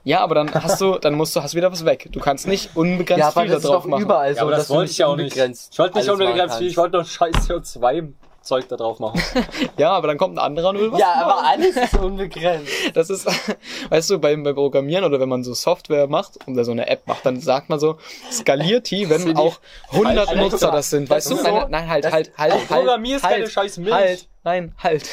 Ja, 0.06 0.22
aber 0.22 0.36
dann 0.36 0.54
hast 0.54 0.80
du, 0.80 0.98
dann 1.00 1.16
musst 1.16 1.36
du, 1.36 1.42
hast 1.44 1.56
wieder 1.56 1.72
was 1.72 1.84
weg. 1.84 2.08
Du 2.12 2.20
kannst 2.20 2.48
nicht 2.48 2.70
unbegrenzt 2.76 3.20
Ja, 3.20 3.28
aber 3.30 3.42
viel 3.42 3.50
da 3.50 3.56
das 3.56 3.64
ist 3.64 3.70
drauf 3.70 3.84
doch 3.84 3.90
machen. 3.90 4.04
überall 4.04 4.32
so. 4.34 4.38
Ja, 4.38 4.42
aber 4.44 4.52
das 4.52 4.70
wollte 4.70 4.92
ich 4.92 4.98
ja 5.00 5.08
auch 5.08 5.16
nicht. 5.16 5.24
unbegrenzt 5.34 5.74
Ich 5.74 5.80
wollte 5.80 5.98
nicht 5.98 6.10
unbegrenzt 6.10 6.58
viel, 6.60 6.68
ich 6.68 6.78
wollte 6.78 6.96
nur 6.98 7.06
scheiß 7.06 7.34
CO2-Zeug 7.50 8.68
da 8.70 8.76
drauf 8.78 9.00
machen. 9.00 9.20
Ja, 9.78 9.92
aber 9.94 10.08
dann 10.08 10.18
kommt 10.20 10.36
ein 10.36 10.40
anderer 10.40 10.70
und 10.70 10.80
will 10.80 10.92
was 10.92 11.00
Ja, 11.00 11.08
machen. 11.08 11.22
aber 11.24 11.44
alles 11.48 11.76
ist 11.76 11.94
unbegrenzt. 12.00 12.72
Das 12.94 13.10
ist, 13.10 13.26
weißt 13.90 14.12
du, 14.12 14.20
beim, 14.20 14.44
beim 14.44 14.54
Programmieren 14.54 15.04
oder 15.06 15.20
wenn 15.20 15.28
man 15.28 15.44
so 15.44 15.56
Software 15.56 16.06
macht 16.08 16.38
oder 16.48 16.64
so 16.64 16.72
eine 16.72 16.88
App 16.88 17.08
macht, 17.08 17.26
dann 17.26 17.42
sagt 17.42 17.70
man 17.70 17.80
so, 17.80 17.98
skaliert 18.32 18.92
die, 18.92 19.10
wenn 19.10 19.36
auch 19.36 19.60
100 19.92 20.28
Halt, 20.30 20.38
Nutzer 20.38 20.70
das 20.72 20.92
sind. 20.92 21.10
Weißt 21.10 21.32
das 21.32 21.38
du? 21.40 21.44
ist 21.44 21.50
so- 21.50 21.58
Nein, 21.62 21.72
nein, 21.72 21.90
halt, 21.90 22.06
das- 22.06 22.14
halt, 22.14 22.32
halt, 22.38 22.54
halt. 22.54 22.68
programmierst 22.68 23.24
halt, 23.26 23.34
keine 23.38 23.50
scheiß 23.50 23.78
Milch. 23.80 23.92
Halt, 23.94 24.28
nein, 24.44 24.76
halt. 24.84 25.10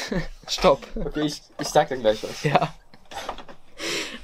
Stopp. 0.47 0.81
Okay, 1.03 1.21
ich, 1.21 1.41
ich 1.59 1.67
sag 1.67 1.89
dir 1.89 1.97
gleich 1.97 2.21
was. 2.23 2.43
Ja. 2.43 2.73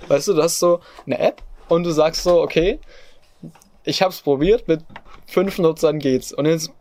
Weißt 0.10 0.28
du, 0.28 0.34
du 0.34 0.44
hast 0.44 0.60
so 0.60 0.82
eine 1.06 1.20
App 1.20 1.42
und 1.68 1.84
du 1.84 1.92
sagst 1.92 2.24
so, 2.24 2.42
okay, 2.42 2.80
ich 3.84 4.02
hab's 4.02 4.22
probiert, 4.22 4.68
mit 4.68 4.82
fünf 5.28 5.58
Nutzern 5.60 6.00
geht's. 6.00 6.34
Und 6.34 6.46
jetzt 6.46 6.72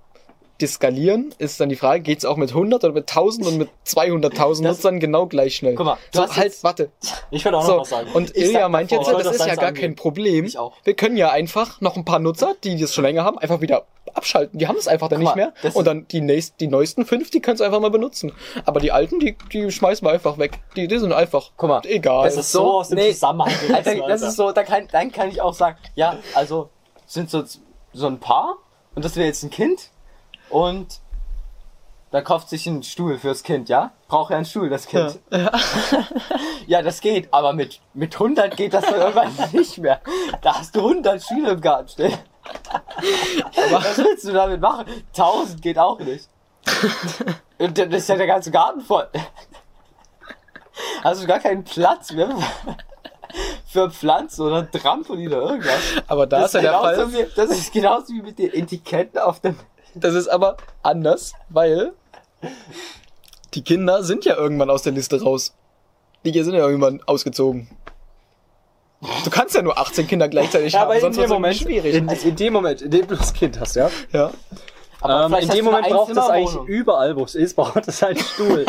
die 0.60 0.66
skalieren 0.66 1.34
ist 1.38 1.60
dann 1.60 1.68
die 1.68 1.76
Frage, 1.76 2.00
geht's 2.02 2.24
auch 2.24 2.36
mit 2.36 2.50
100 2.50 2.82
oder 2.84 2.92
mit 2.92 3.08
1000 3.08 3.46
und 3.46 3.58
mit 3.58 3.68
200.000 3.86 4.62
Das- 4.64 4.76
Nutzern 4.78 4.98
genau 5.00 5.26
gleich 5.26 5.54
schnell? 5.56 5.74
Guck 5.76 5.86
mal, 5.86 5.98
du 6.12 6.18
so, 6.18 6.22
hast 6.24 6.36
halt, 6.36 6.46
jetzt- 6.46 6.64
warte. 6.64 6.90
Ich 7.30 7.44
würde 7.44 7.58
auch 7.58 7.62
noch 7.62 7.68
So, 7.68 7.80
was 7.80 7.88
sagen. 7.90 8.08
und 8.14 8.36
Ilja 8.36 8.60
sag 8.62 8.70
meint 8.70 8.90
jetzt, 8.90 9.06
das 9.06 9.22
das 9.22 9.36
ist 9.36 9.46
ja 9.46 9.54
gar 9.54 9.68
angehen? 9.68 9.82
kein 9.90 9.94
Problem. 9.96 10.46
Wir 10.84 10.94
können 10.94 11.16
ja 11.16 11.30
einfach 11.30 11.80
noch 11.80 11.96
ein 11.96 12.04
paar 12.04 12.18
Nutzer, 12.18 12.54
die 12.64 12.78
das 12.80 12.94
schon 12.94 13.04
länger 13.04 13.22
haben, 13.24 13.38
einfach 13.38 13.60
wieder 13.60 13.84
abschalten. 14.14 14.58
Die 14.58 14.66
haben 14.66 14.76
es 14.76 14.88
einfach 14.88 15.08
dann 15.08 15.20
Guck 15.22 15.36
nicht 15.36 15.44
mal, 15.46 15.52
mehr. 15.62 15.74
Und 15.74 15.86
dann 15.86 16.08
die, 16.08 16.20
nächst, 16.22 16.58
die 16.60 16.66
neuesten 16.66 17.04
fünf, 17.04 17.30
die 17.30 17.40
kannst 17.40 17.60
du 17.60 17.64
einfach 17.64 17.80
mal 17.80 17.90
benutzen. 17.90 18.32
Aber 18.64 18.80
die 18.80 18.90
alten, 18.90 19.20
die, 19.20 19.36
die 19.52 19.70
schmeißen 19.70 20.06
wir 20.06 20.12
einfach 20.12 20.38
weg. 20.38 20.58
Die, 20.76 20.88
die 20.88 20.98
sind 20.98 21.12
einfach 21.12 21.50
Guck 21.56 21.68
mal, 21.68 21.82
egal. 21.84 22.24
das 22.24 22.36
ist 22.36 22.50
so 22.52 22.78
aus 22.78 22.88
dem 22.88 22.98
Zusammenhang 22.98 23.52
gerissen, 23.68 23.74
Alter, 23.74 24.08
das 24.08 24.22
ist 24.22 24.36
so, 24.36 24.50
da 24.52 24.62
kann, 24.64 24.88
dann 24.90 25.12
kann 25.12 25.28
ich 25.28 25.40
auch 25.42 25.54
sagen, 25.54 25.76
ja, 25.94 26.16
also 26.34 26.70
sind 27.06 27.30
so, 27.30 27.44
so 27.92 28.06
ein 28.06 28.18
Paar 28.18 28.56
und 28.94 29.04
das 29.04 29.14
wäre 29.16 29.26
jetzt 29.28 29.42
ein 29.44 29.50
Kind 29.50 29.90
und 30.50 31.00
da 32.10 32.22
kauft 32.22 32.48
sich 32.48 32.66
ein 32.66 32.82
Stuhl 32.82 33.18
fürs 33.18 33.42
Kind, 33.42 33.68
ja? 33.68 33.92
Braucht 34.08 34.30
ja 34.30 34.36
einen 34.36 34.46
Stuhl, 34.46 34.70
das 34.70 34.86
Kind. 34.86 35.18
Ja, 35.30 35.52
ja 36.66 36.82
das 36.82 37.00
geht, 37.00 37.32
aber 37.32 37.52
mit, 37.52 37.80
mit 37.92 38.14
100 38.14 38.56
geht 38.56 38.72
das 38.72 38.84
dann 38.84 38.94
irgendwann 38.94 39.32
nicht 39.52 39.78
mehr. 39.78 40.00
Da 40.40 40.58
hast 40.58 40.74
du 40.74 40.80
100 40.80 41.22
Stühle 41.22 41.50
im 41.50 41.60
Garten 41.60 41.88
stehen. 41.88 42.18
Was 43.70 43.98
willst 43.98 44.26
du 44.26 44.32
damit 44.32 44.60
machen? 44.60 44.86
1000 45.08 45.60
geht 45.60 45.78
auch 45.78 45.98
nicht. 45.98 46.28
Und 47.58 47.76
dann 47.76 47.92
ist 47.92 48.08
ja 48.08 48.16
der 48.16 48.26
ganze 48.26 48.50
Garten 48.50 48.80
voll. 48.80 49.08
Hast 51.02 51.22
du 51.22 51.26
gar 51.26 51.40
keinen 51.40 51.64
Platz 51.64 52.12
mehr 52.12 52.34
für 53.66 53.90
Pflanzen 53.90 54.46
oder 54.46 54.70
Trampolin 54.70 55.32
oder 55.32 55.50
irgendwas. 55.50 55.80
aber 56.06 56.26
da 56.26 56.44
ist 56.44 56.54
ja 56.54 56.60
der 56.60 56.72
Fall. 56.72 57.12
Wie, 57.12 57.26
das 57.36 57.50
ist 57.50 57.72
genauso 57.72 58.12
wie 58.14 58.22
mit 58.22 58.38
den 58.38 58.52
Etiketten 58.52 59.18
auf 59.20 59.40
dem. 59.40 59.56
Das 60.00 60.14
ist 60.14 60.28
aber 60.28 60.56
anders, 60.82 61.32
weil 61.48 61.92
die 63.54 63.62
Kinder 63.62 64.02
sind 64.02 64.24
ja 64.24 64.36
irgendwann 64.36 64.70
aus 64.70 64.82
der 64.82 64.92
Liste 64.92 65.22
raus. 65.22 65.54
Die 66.24 66.32
sind 66.42 66.54
ja 66.54 66.66
irgendwann 66.66 67.02
ausgezogen. 67.06 67.68
Du 69.24 69.30
kannst 69.30 69.54
ja 69.54 69.62
nur 69.62 69.78
18 69.78 70.08
Kinder 70.08 70.28
gleichzeitig 70.28 70.72
Ja, 70.72 70.80
haben, 70.80 70.86
aber 70.86 70.96
in 70.96 71.00
sonst 71.02 71.16
dem 71.16 71.20
wird 71.20 71.30
es 71.30 71.32
Moment, 71.34 71.56
schwierig. 71.56 71.94
in, 71.94 72.08
in 72.08 72.36
dem 72.36 72.52
Moment, 72.52 72.82
in 72.82 72.90
dem 72.90 73.06
du 73.06 73.14
das 73.14 73.32
Kind 73.32 73.60
hast, 73.60 73.76
ja, 73.76 73.90
ja. 74.12 74.32
Aber 75.00 75.26
ähm, 75.26 75.42
in 75.42 75.48
dem 75.48 75.64
Moment 75.64 75.88
braucht 75.88 76.10
es 76.10 76.18
eigentlich 76.18 76.56
überall, 76.66 77.14
wo 77.14 77.22
es 77.22 77.36
ist, 77.36 77.54
braucht 77.54 77.86
es 77.86 78.02
einen 78.02 78.18
Stuhl. 78.18 78.66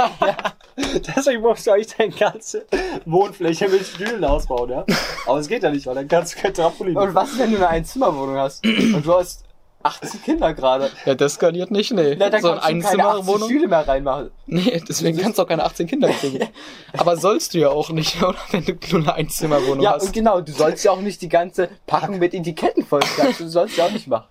Deswegen 1.15 1.41
musst 1.41 1.65
du 1.65 1.71
eigentlich 1.71 1.95
deine 1.97 2.11
ganze 2.11 2.65
Wohnfläche 3.05 3.67
mit 3.67 3.83
Stühlen 3.83 4.23
ausbauen, 4.23 4.69
ja. 4.69 4.85
Aber 5.25 5.39
es 5.39 5.47
geht 5.47 5.63
ja 5.63 5.71
nicht, 5.71 5.87
weil 5.87 5.95
dann 5.95 6.07
kannst 6.07 6.35
du 6.35 6.41
kein 6.41 6.53
Trampolin. 6.53 6.95
Und 6.95 7.15
was, 7.15 7.37
wenn 7.39 7.49
du 7.49 7.57
eine 7.57 7.67
Einzimmerwohnung 7.69 8.37
hast 8.37 8.63
und 8.65 9.03
du 9.03 9.13
hast 9.13 9.43
18 9.81 10.21
Kinder 10.23 10.53
gerade? 10.53 10.89
ja, 11.05 11.15
das 11.15 11.35
skaliert 11.35 11.71
nicht, 11.71 11.91
nee. 11.93 12.15
Na, 12.19 12.29
dann 12.29 12.41
so 12.41 12.51
eine 12.51 12.61
18 12.61 12.75
Einzimmerwohnung. 12.83 13.47
Stühle 13.49 13.67
mehr 13.67 13.87
reinmachen. 13.87 14.31
Nee, 14.45 14.81
deswegen 14.87 15.17
kannst 15.17 15.39
du 15.39 15.43
auch 15.43 15.47
keine 15.47 15.63
18 15.63 15.87
Kinder 15.87 16.09
kriegen. 16.09 16.49
Aber 16.97 17.15
sollst 17.15 17.53
du 17.53 17.59
ja 17.59 17.69
auch 17.69 17.89
nicht, 17.89 18.21
oder? 18.23 18.37
Wenn 18.51 18.65
du 18.65 18.73
nur 18.91 19.01
eine 19.01 19.13
Einzimmerwohnung 19.13 19.81
Ja, 19.83 19.93
und 19.93 20.01
hast. 20.01 20.11
genau, 20.13 20.41
du 20.41 20.51
sollst 20.51 20.83
ja 20.83 20.91
auch 20.91 20.99
nicht 20.99 21.21
die 21.21 21.29
ganze 21.29 21.69
Packung 21.87 22.19
mit 22.19 22.33
Etiketten 22.33 22.85
vollklatschen. 22.85 23.45
Du 23.45 23.49
sollst 23.51 23.77
ja 23.77 23.85
auch 23.85 23.91
nicht 23.91 24.07
machen. 24.07 24.27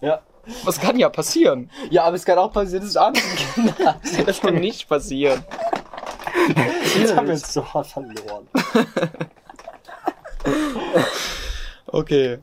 Ja. 0.00 0.20
Was 0.64 0.80
kann 0.80 0.98
ja 0.98 1.08
passieren? 1.10 1.70
Ja, 1.90 2.04
aber 2.04 2.16
es 2.16 2.24
kann 2.24 2.38
auch 2.38 2.52
passieren, 2.52 2.82
dass 2.82 2.92
du 2.94 3.00
andere 3.02 3.24
Kinder 3.54 3.74
hast. 4.02 4.18
Das 4.26 4.40
kann 4.40 4.54
nicht 4.54 4.88
passieren. 4.88 5.44
Jetzt 6.98 7.14
haben 7.16 7.26
wir 7.26 7.34
uns 7.34 7.52
so 7.52 7.64
hart 7.72 7.86
verloren. 7.86 8.48
Okay. 11.86 12.38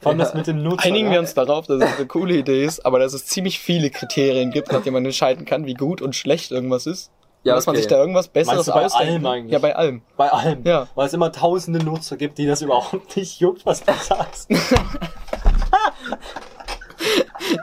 Vor 0.00 0.10
allem 0.10 0.18
das 0.18 0.34
mit 0.34 0.46
dem 0.46 0.62
Nutzer. 0.62 0.84
Einigen 0.84 1.06
ja. 1.06 1.12
wir 1.14 1.20
uns 1.20 1.34
darauf, 1.34 1.66
dass 1.66 1.82
es 1.82 1.96
eine 1.96 2.06
coole 2.06 2.36
Idee 2.36 2.64
ist, 2.64 2.86
aber 2.86 2.98
dass 2.98 3.14
es 3.14 3.26
ziemlich 3.26 3.58
viele 3.58 3.90
Kriterien 3.90 4.50
gibt, 4.50 4.70
nach 4.72 4.82
denen 4.82 4.94
man 4.94 5.04
entscheiden 5.04 5.44
kann, 5.44 5.66
wie 5.66 5.74
gut 5.74 6.00
und 6.02 6.14
schlecht 6.14 6.50
irgendwas 6.52 6.86
ist. 6.86 7.10
Ja, 7.42 7.54
dass 7.54 7.66
man 7.66 7.74
okay. 7.74 7.82
sich 7.82 7.90
da 7.90 7.98
irgendwas 7.98 8.28
Besseres 8.28 8.66
bei 8.66 8.86
ausdenken 8.86 9.08
allem 9.08 9.22
kann. 9.22 9.32
eigentlich? 9.32 9.52
Ja, 9.52 9.58
bei 9.58 9.76
allem. 9.76 10.00
Bei 10.16 10.32
allem. 10.32 10.64
Ja. 10.64 10.88
Weil 10.94 11.06
es 11.06 11.12
immer 11.12 11.30
tausende 11.30 11.84
Nutzer 11.84 12.16
gibt, 12.16 12.38
die 12.38 12.46
das 12.46 12.62
überhaupt 12.62 13.16
nicht 13.16 13.38
juckt, 13.38 13.66
was 13.66 13.84
du 13.84 13.92
sagst. 13.92 14.50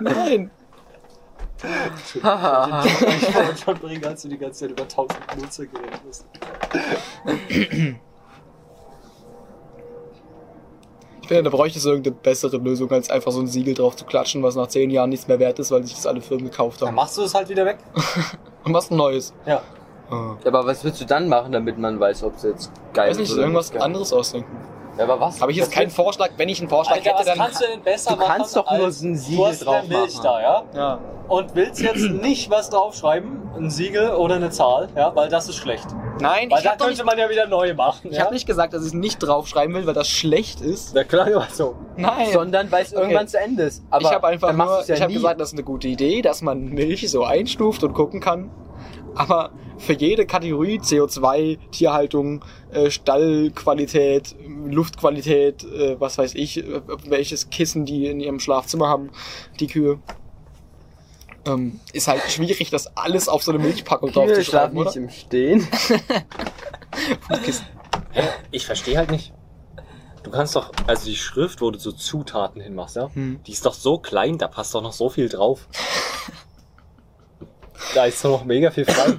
Nein. 0.01 0.51
ich 2.15 2.23
wollte 2.23 3.57
schon 3.63 3.77
bringen, 3.79 4.05
als 4.05 4.21
du 4.21 4.29
die 4.29 4.37
ganze 4.37 4.67
Zeit 4.67 4.71
über 4.71 4.87
tausend 4.87 5.19
Nutzer 5.37 5.65
geredet 5.65 6.01
hast. 6.07 6.25
Ich 11.21 11.27
finde, 11.27 11.43
da 11.43 11.49
bräuchte 11.49 11.77
es 11.79 11.85
irgendeine 11.85 12.15
bessere 12.15 12.57
Lösung, 12.57 12.91
als 12.91 13.09
einfach 13.09 13.31
so 13.31 13.39
ein 13.39 13.47
Siegel 13.47 13.73
drauf 13.73 13.95
zu 13.95 14.05
klatschen, 14.05 14.41
was 14.43 14.55
nach 14.55 14.67
zehn 14.67 14.89
Jahren 14.89 15.09
nichts 15.09 15.27
mehr 15.27 15.39
wert 15.39 15.59
ist, 15.59 15.71
weil 15.71 15.83
sich 15.83 15.93
das 15.95 16.07
alle 16.07 16.21
Firmen 16.21 16.45
gekauft 16.45 16.81
Dann 16.81 16.89
haben. 16.89 16.95
machst 16.95 17.17
du 17.17 17.21
es 17.21 17.33
halt 17.33 17.47
wieder 17.49 17.65
weg. 17.65 17.77
Und 18.63 18.73
was 18.73 18.89
Neues. 18.91 19.33
Ja. 19.45 19.61
Ah. 20.09 20.35
Aber 20.43 20.65
was 20.65 20.83
willst 20.83 20.99
du 20.99 21.05
dann 21.05 21.29
machen, 21.29 21.51
damit 21.53 21.77
man 21.77 21.99
weiß, 21.99 22.23
ob 22.23 22.35
es 22.35 22.43
jetzt 22.43 22.71
geil 22.93 23.09
Weiß 23.11 23.17
nicht, 23.17 23.31
oder 23.31 23.41
irgendwas 23.43 23.71
geil? 23.71 23.81
anderes 23.81 24.11
ausdenken. 24.11 24.51
Ja, 24.97 25.03
aber 25.05 25.19
was? 25.19 25.39
Habe 25.41 25.51
ich 25.51 25.57
jetzt 25.57 25.67
Was 25.67 25.73
keinen 25.73 25.89
Vorschlag? 25.89 26.29
Wenn 26.37 26.49
ich 26.49 26.59
einen 26.59 26.69
Vorschlag 26.69 26.95
Alter, 26.97 27.09
hätte, 27.11 27.19
was 27.19 27.25
dann. 27.25 27.37
kannst 27.37 27.61
du 27.61 27.65
denn 27.67 27.81
besser 27.81 28.11
Du 28.11 28.17
machen? 28.17 28.27
kannst 28.37 28.55
doch 28.55 28.71
nur 28.77 28.87
ein 28.87 28.91
Siegel 28.91 29.37
Du 29.37 29.45
hast 29.47 29.65
drauf 29.65 29.87
Milch 29.87 30.13
machen. 30.15 30.19
da, 30.23 30.41
ja? 30.41 30.63
Ja. 30.75 30.99
Und 31.29 31.55
willst 31.55 31.81
jetzt 31.81 32.01
nicht 32.21 32.49
was 32.49 32.69
draufschreiben, 32.69 33.39
ein 33.57 33.69
Siegel 33.69 34.11
oder 34.15 34.35
eine 34.35 34.49
Zahl, 34.49 34.89
ja? 34.95 35.15
Weil 35.15 35.29
das 35.29 35.47
ist 35.47 35.55
schlecht. 35.55 35.87
Nein, 36.19 36.51
Weil 36.51 36.57
ich 36.59 36.63
da 36.65 36.71
habe 36.71 36.77
könnte 36.83 36.89
nicht, 36.97 37.05
man 37.05 37.17
ja 37.17 37.29
wieder 37.29 37.47
neu 37.47 37.73
machen. 37.73 38.09
ich 38.11 38.17
ja? 38.17 38.25
hab 38.25 38.31
nicht 38.31 38.45
gesagt, 38.45 38.73
dass 38.73 38.81
ich 38.81 38.89
es 38.89 38.93
nicht 38.93 39.17
draufschreiben 39.19 39.73
will, 39.73 39.87
weil 39.87 39.93
das 39.93 40.09
schlecht 40.09 40.59
ist. 40.61 40.93
Der 40.95 41.05
klang 41.05 41.33
aber 41.33 41.47
so. 41.51 41.75
Nein. 41.95 42.27
Sondern 42.31 42.69
weil 42.71 42.83
es 42.83 42.91
Okay. 42.93 43.01
irgendwann 43.01 43.27
zu 43.27 43.39
Ende 43.39 43.63
ist. 43.63 43.83
Aber 43.89 44.03
ich 44.03 44.11
habe 44.11 44.27
einfach 44.27 44.53
nur, 44.53 44.83
ja 44.85 44.93
ich 44.95 45.01
habe 45.01 45.13
gesagt, 45.13 45.39
das 45.39 45.49
ist 45.49 45.53
eine 45.53 45.63
gute 45.63 45.87
Idee, 45.87 46.21
dass 46.21 46.41
man 46.41 46.65
Milch 46.65 47.09
so 47.09 47.23
einstuft 47.23 47.83
und 47.83 47.93
gucken 47.93 48.19
kann. 48.19 48.51
Aber 49.15 49.51
für 49.77 49.93
jede 49.93 50.25
Kategorie 50.25 50.79
CO2, 50.79 51.57
Tierhaltung, 51.71 52.45
äh, 52.71 52.89
Stallqualität, 52.89 54.35
Luftqualität, 54.47 55.63
äh, 55.63 55.99
was 55.99 56.17
weiß 56.17 56.35
ich, 56.35 56.57
äh, 56.59 56.81
welches 57.07 57.49
Kissen 57.49 57.85
die 57.85 58.07
in 58.07 58.19
ihrem 58.19 58.39
Schlafzimmer 58.39 58.87
haben, 58.87 59.09
die 59.59 59.67
Kühe, 59.67 59.99
ähm, 61.45 61.79
ist 61.91 62.07
halt 62.07 62.21
schwierig, 62.29 62.69
das 62.69 62.95
alles 62.95 63.27
auf 63.27 63.43
so 63.43 63.51
eine 63.51 63.63
Milchpackung 63.63 64.11
Kühe 64.11 64.27
draufzuschreiben, 64.27 64.45
schlafen 64.45 64.75
nicht 64.75 64.87
oder? 64.87 64.97
im 64.97 65.09
Stehen. 65.09 65.67
Ich 68.51 68.65
verstehe 68.65 68.97
halt 68.97 69.09
nicht. 69.11 69.31
Du 70.23 70.31
Du 70.31 70.37
kannst 70.37 70.55
doch, 70.55 70.71
also 70.87 71.07
die 71.07 71.17
Schrift, 71.17 71.59
wo 71.59 71.71
du 71.71 71.77
so 71.77 71.91
Zutaten 71.91 72.61
hinmachst, 72.61 72.95
ja? 72.95 73.13
Hm. 73.13 73.41
Die 73.45 73.51
ist 73.51 73.65
doch 73.65 73.73
so 73.73 73.97
klein, 73.97 74.37
da 74.37 74.47
passt 74.47 74.73
doch 74.73 74.81
noch 74.81 74.93
so 74.93 75.09
viel 75.09 75.27
drauf. 75.27 75.67
Da 77.95 78.05
ist 78.05 78.23
doch 78.23 78.31
noch 78.31 78.45
mega 78.45 78.71
viel 78.71 78.85
frei. 78.85 79.17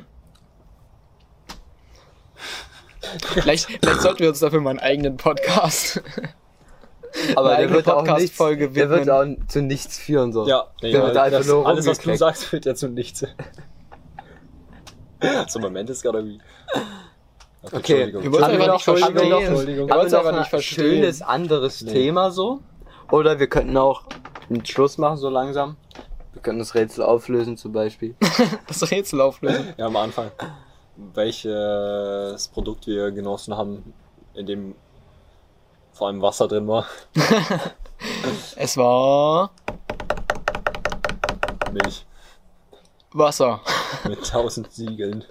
Vielleicht, 3.35 3.67
vielleicht 3.67 4.01
sollten 4.01 4.21
wir 4.21 4.29
uns 4.31 4.41
dafür 4.41 4.61
mal 4.61 4.71
einen 4.71 4.79
eigenen 4.79 5.17
Podcast. 5.17 6.03
Aber 7.37 7.51
Eine 7.51 7.57
der 7.57 7.59
eigene 7.59 7.75
wird 7.75 7.91
auch 7.91 8.03
nichts, 8.03 8.37
Podcast-Folge 8.39 8.71
der 8.71 8.89
wird 8.89 9.11
auch 9.11 9.27
zu 9.49 9.61
nichts 9.61 9.99
führen, 9.99 10.33
so. 10.33 10.47
Ja, 10.49 10.69
Der 10.81 11.03
wird 11.03 11.17
einfach 11.17 11.45
nur 11.45 11.67
alles, 11.67 11.87
was 11.87 11.99
du 11.99 12.17
sagst, 12.17 12.45
führt 12.45 12.65
ja 12.65 12.75
zu 12.75 12.89
nichts. 12.89 13.21
so, 15.49 15.59
Moment 15.59 15.91
ist 15.91 16.03
gerade 16.03 16.19
irgendwie. 16.19 16.41
Okay, 17.65 17.77
Okay, 17.77 18.03
Entschuldigung. 18.03 18.23
Wir 18.23 18.33
wollen 18.33 18.45
Haben 18.45 18.53
wir 18.53 18.61
einfach 18.61 18.67
noch, 18.67 18.75
nicht 18.75 18.85
verstehen. 18.85 19.07
haben 19.07 19.15
wir 19.17 19.29
noch, 19.29 19.41
Entschuldigung. 19.43 19.91
Haben 19.91 19.99
wollen 19.99 20.11
wir 20.11 20.13
noch 20.13 20.19
einfach 20.19 20.33
ein 20.33 20.39
nicht 20.39 20.51
verstehen. 20.51 20.85
schönes 20.85 21.23
anderes 21.23 21.83
Nee. 21.83 21.93
Thema 21.93 22.31
so? 22.31 22.61
Oder 23.11 23.39
wir 23.39 23.47
könnten 23.47 23.77
auch 23.77 24.05
einen 24.49 24.65
Schluss 24.65 24.97
machen 24.97 25.19
so 25.19 25.29
langsam. 25.29 25.77
Wir 26.33 26.43
könnten 26.43 26.61
das 26.61 26.75
Rätsel 26.75 27.05
auflösen 27.05 27.57
zum 27.57 27.73
Beispiel. 27.73 28.15
Das 28.67 28.91
Rätsel 28.91 29.21
auflösen. 29.21 29.75
Ja, 29.77 29.87
am 29.87 29.97
Anfang. 29.97 30.31
Welches 30.97 32.49
Produkt 32.49 32.87
wir 32.87 33.11
genossen 33.13 33.57
haben, 33.57 33.95
in 34.35 34.47
dem 34.47 34.75
vor 35.93 36.09
allem 36.09 36.23
Wasser 36.23 36.49
drin 36.49 36.67
war. 36.69 36.87
Es 38.57 38.77
war 38.77 39.53
Milch. 41.73 42.05
Wasser. 43.13 43.61
Mit 44.09 44.27
tausend 44.29 44.73
Siegeln. 44.73 45.25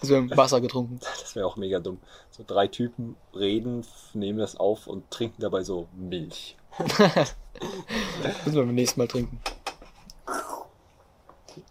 Also 0.00 0.08
wir 0.10 0.16
haben 0.16 0.36
Wasser 0.36 0.60
getrunken. 0.60 1.00
Das 1.00 1.34
wäre 1.34 1.46
auch 1.46 1.56
mega 1.56 1.80
dumm. 1.80 1.98
So 2.30 2.44
drei 2.46 2.68
Typen 2.68 3.16
reden, 3.34 3.84
nehmen 4.12 4.38
das 4.38 4.56
auf 4.56 4.86
und 4.86 5.10
trinken 5.10 5.40
dabei 5.40 5.62
so 5.62 5.88
Milch. 5.94 6.56
Müssen 6.78 8.54
wir 8.54 8.64
beim 8.64 8.74
nächsten 8.74 9.00
Mal 9.00 9.08
trinken. 9.08 9.40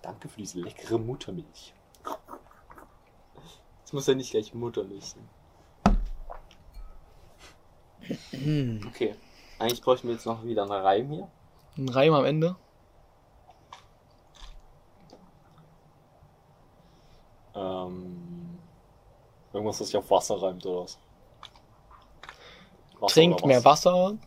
Danke 0.01 0.29
für 0.29 0.39
diese 0.39 0.59
leckere 0.59 0.97
Muttermilch. 0.97 1.73
Das 3.83 3.93
muss 3.93 4.07
ja 4.07 4.15
nicht 4.15 4.31
gleich 4.31 4.53
Muttermilch 4.53 5.05
sein. 5.05 5.29
Okay. 8.87 9.15
Eigentlich 9.59 9.81
bräuchten 9.81 10.07
wir 10.07 10.15
jetzt 10.15 10.25
noch 10.25 10.43
wieder 10.43 10.63
einen 10.63 10.71
Reim 10.71 11.09
hier. 11.09 11.27
Ein 11.77 11.89
Reim 11.89 12.13
am 12.13 12.25
Ende. 12.25 12.55
Ähm, 17.55 18.59
irgendwas, 19.53 19.77
das 19.77 19.87
sich 19.87 19.97
auf 19.97 20.09
Wasser 20.09 20.41
reimt 20.41 20.65
oder 20.65 20.83
was? 20.83 20.97
Wasser 22.99 23.13
Trinkt 23.13 23.41
oder 23.41 23.47
mehr 23.47 23.63
was? 23.63 23.85
Wasser, 23.85 24.17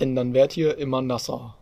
denn 0.00 0.14
dann 0.14 0.34
werdet 0.34 0.56
ihr 0.56 0.76
immer 0.78 1.02
nasser. 1.02 1.54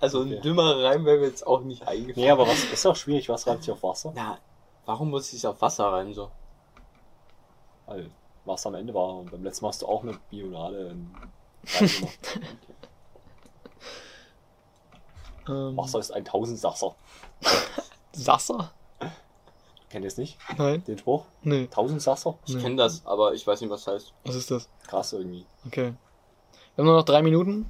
Also 0.00 0.20
Okay. 0.22 0.36
ein 0.36 0.42
dümmerer 0.42 0.82
Reim 0.82 1.04
wäre 1.04 1.18
mir 1.18 1.26
jetzt 1.26 1.46
auch 1.46 1.60
nicht 1.60 1.86
eingefallen. 1.86 2.16
Nee, 2.26 2.30
aber 2.30 2.46
was 2.48 2.64
ist 2.64 2.84
auch 2.86 2.96
schwierig, 2.96 3.28
was 3.28 3.46
reimt 3.46 3.62
sich 3.62 3.72
auf 3.72 3.82
Wasser? 3.84 4.12
Na, 4.16 4.38
warum 4.84 5.10
muss 5.10 5.32
ich 5.32 5.46
auf 5.46 5.60
Wasser 5.62 5.92
reimen 5.92 6.12
so? 6.12 6.30
Weil 7.86 8.10
Wasser 8.44 8.70
am 8.70 8.74
Ende 8.74 8.92
war 8.94 9.14
und 9.18 9.30
beim 9.30 9.44
letzten 9.44 9.64
Mal 9.64 9.68
hast 9.68 9.82
du 9.82 9.86
auch 9.86 10.02
eine 10.02 10.18
Bionade 10.30 10.88
in 10.88 11.12
gemacht. 11.78 12.40
Ähm, 15.48 15.76
Wasser 15.76 15.98
ist 15.98 16.12
ein 16.12 16.24
Tausendsasser. 16.24 16.94
Sasser? 18.12 18.70
Kennt 19.92 20.06
ihr 20.06 20.08
es 20.08 20.16
nicht? 20.16 20.38
Nein? 20.56 20.82
Den 20.86 20.96
Spruch? 20.96 21.26
Nee. 21.42 21.66
Tausendsasser? 21.66 22.38
Ich 22.46 22.54
Nee. 22.54 22.62
kenne 22.62 22.76
das, 22.76 23.04
aber 23.04 23.34
ich 23.34 23.46
weiß 23.46 23.60
nicht, 23.60 23.68
was 23.68 23.84
das 23.84 23.94
heißt. 23.94 24.14
Was 24.24 24.34
ist 24.36 24.50
das? 24.50 24.70
Krass 24.86 25.12
irgendwie. 25.12 25.44
Okay. 25.66 25.92
Wir 26.74 26.82
haben 26.82 26.86
nur 26.86 26.96
noch 26.96 27.04
drei 27.04 27.20
Minuten. 27.22 27.66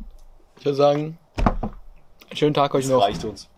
Ich 0.57 0.65
würde 0.65 0.77
sagen, 0.77 1.19
schönen 2.33 2.55
Tag 2.55 2.73
euch 2.77 2.85
Das 2.85 2.93
noch. 2.93 3.03
reicht 3.03 3.25
uns. 3.25 3.49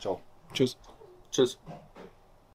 Ciao. 0.00 0.20
Tschüss. 0.52 0.76
Tschüss. 1.30 1.56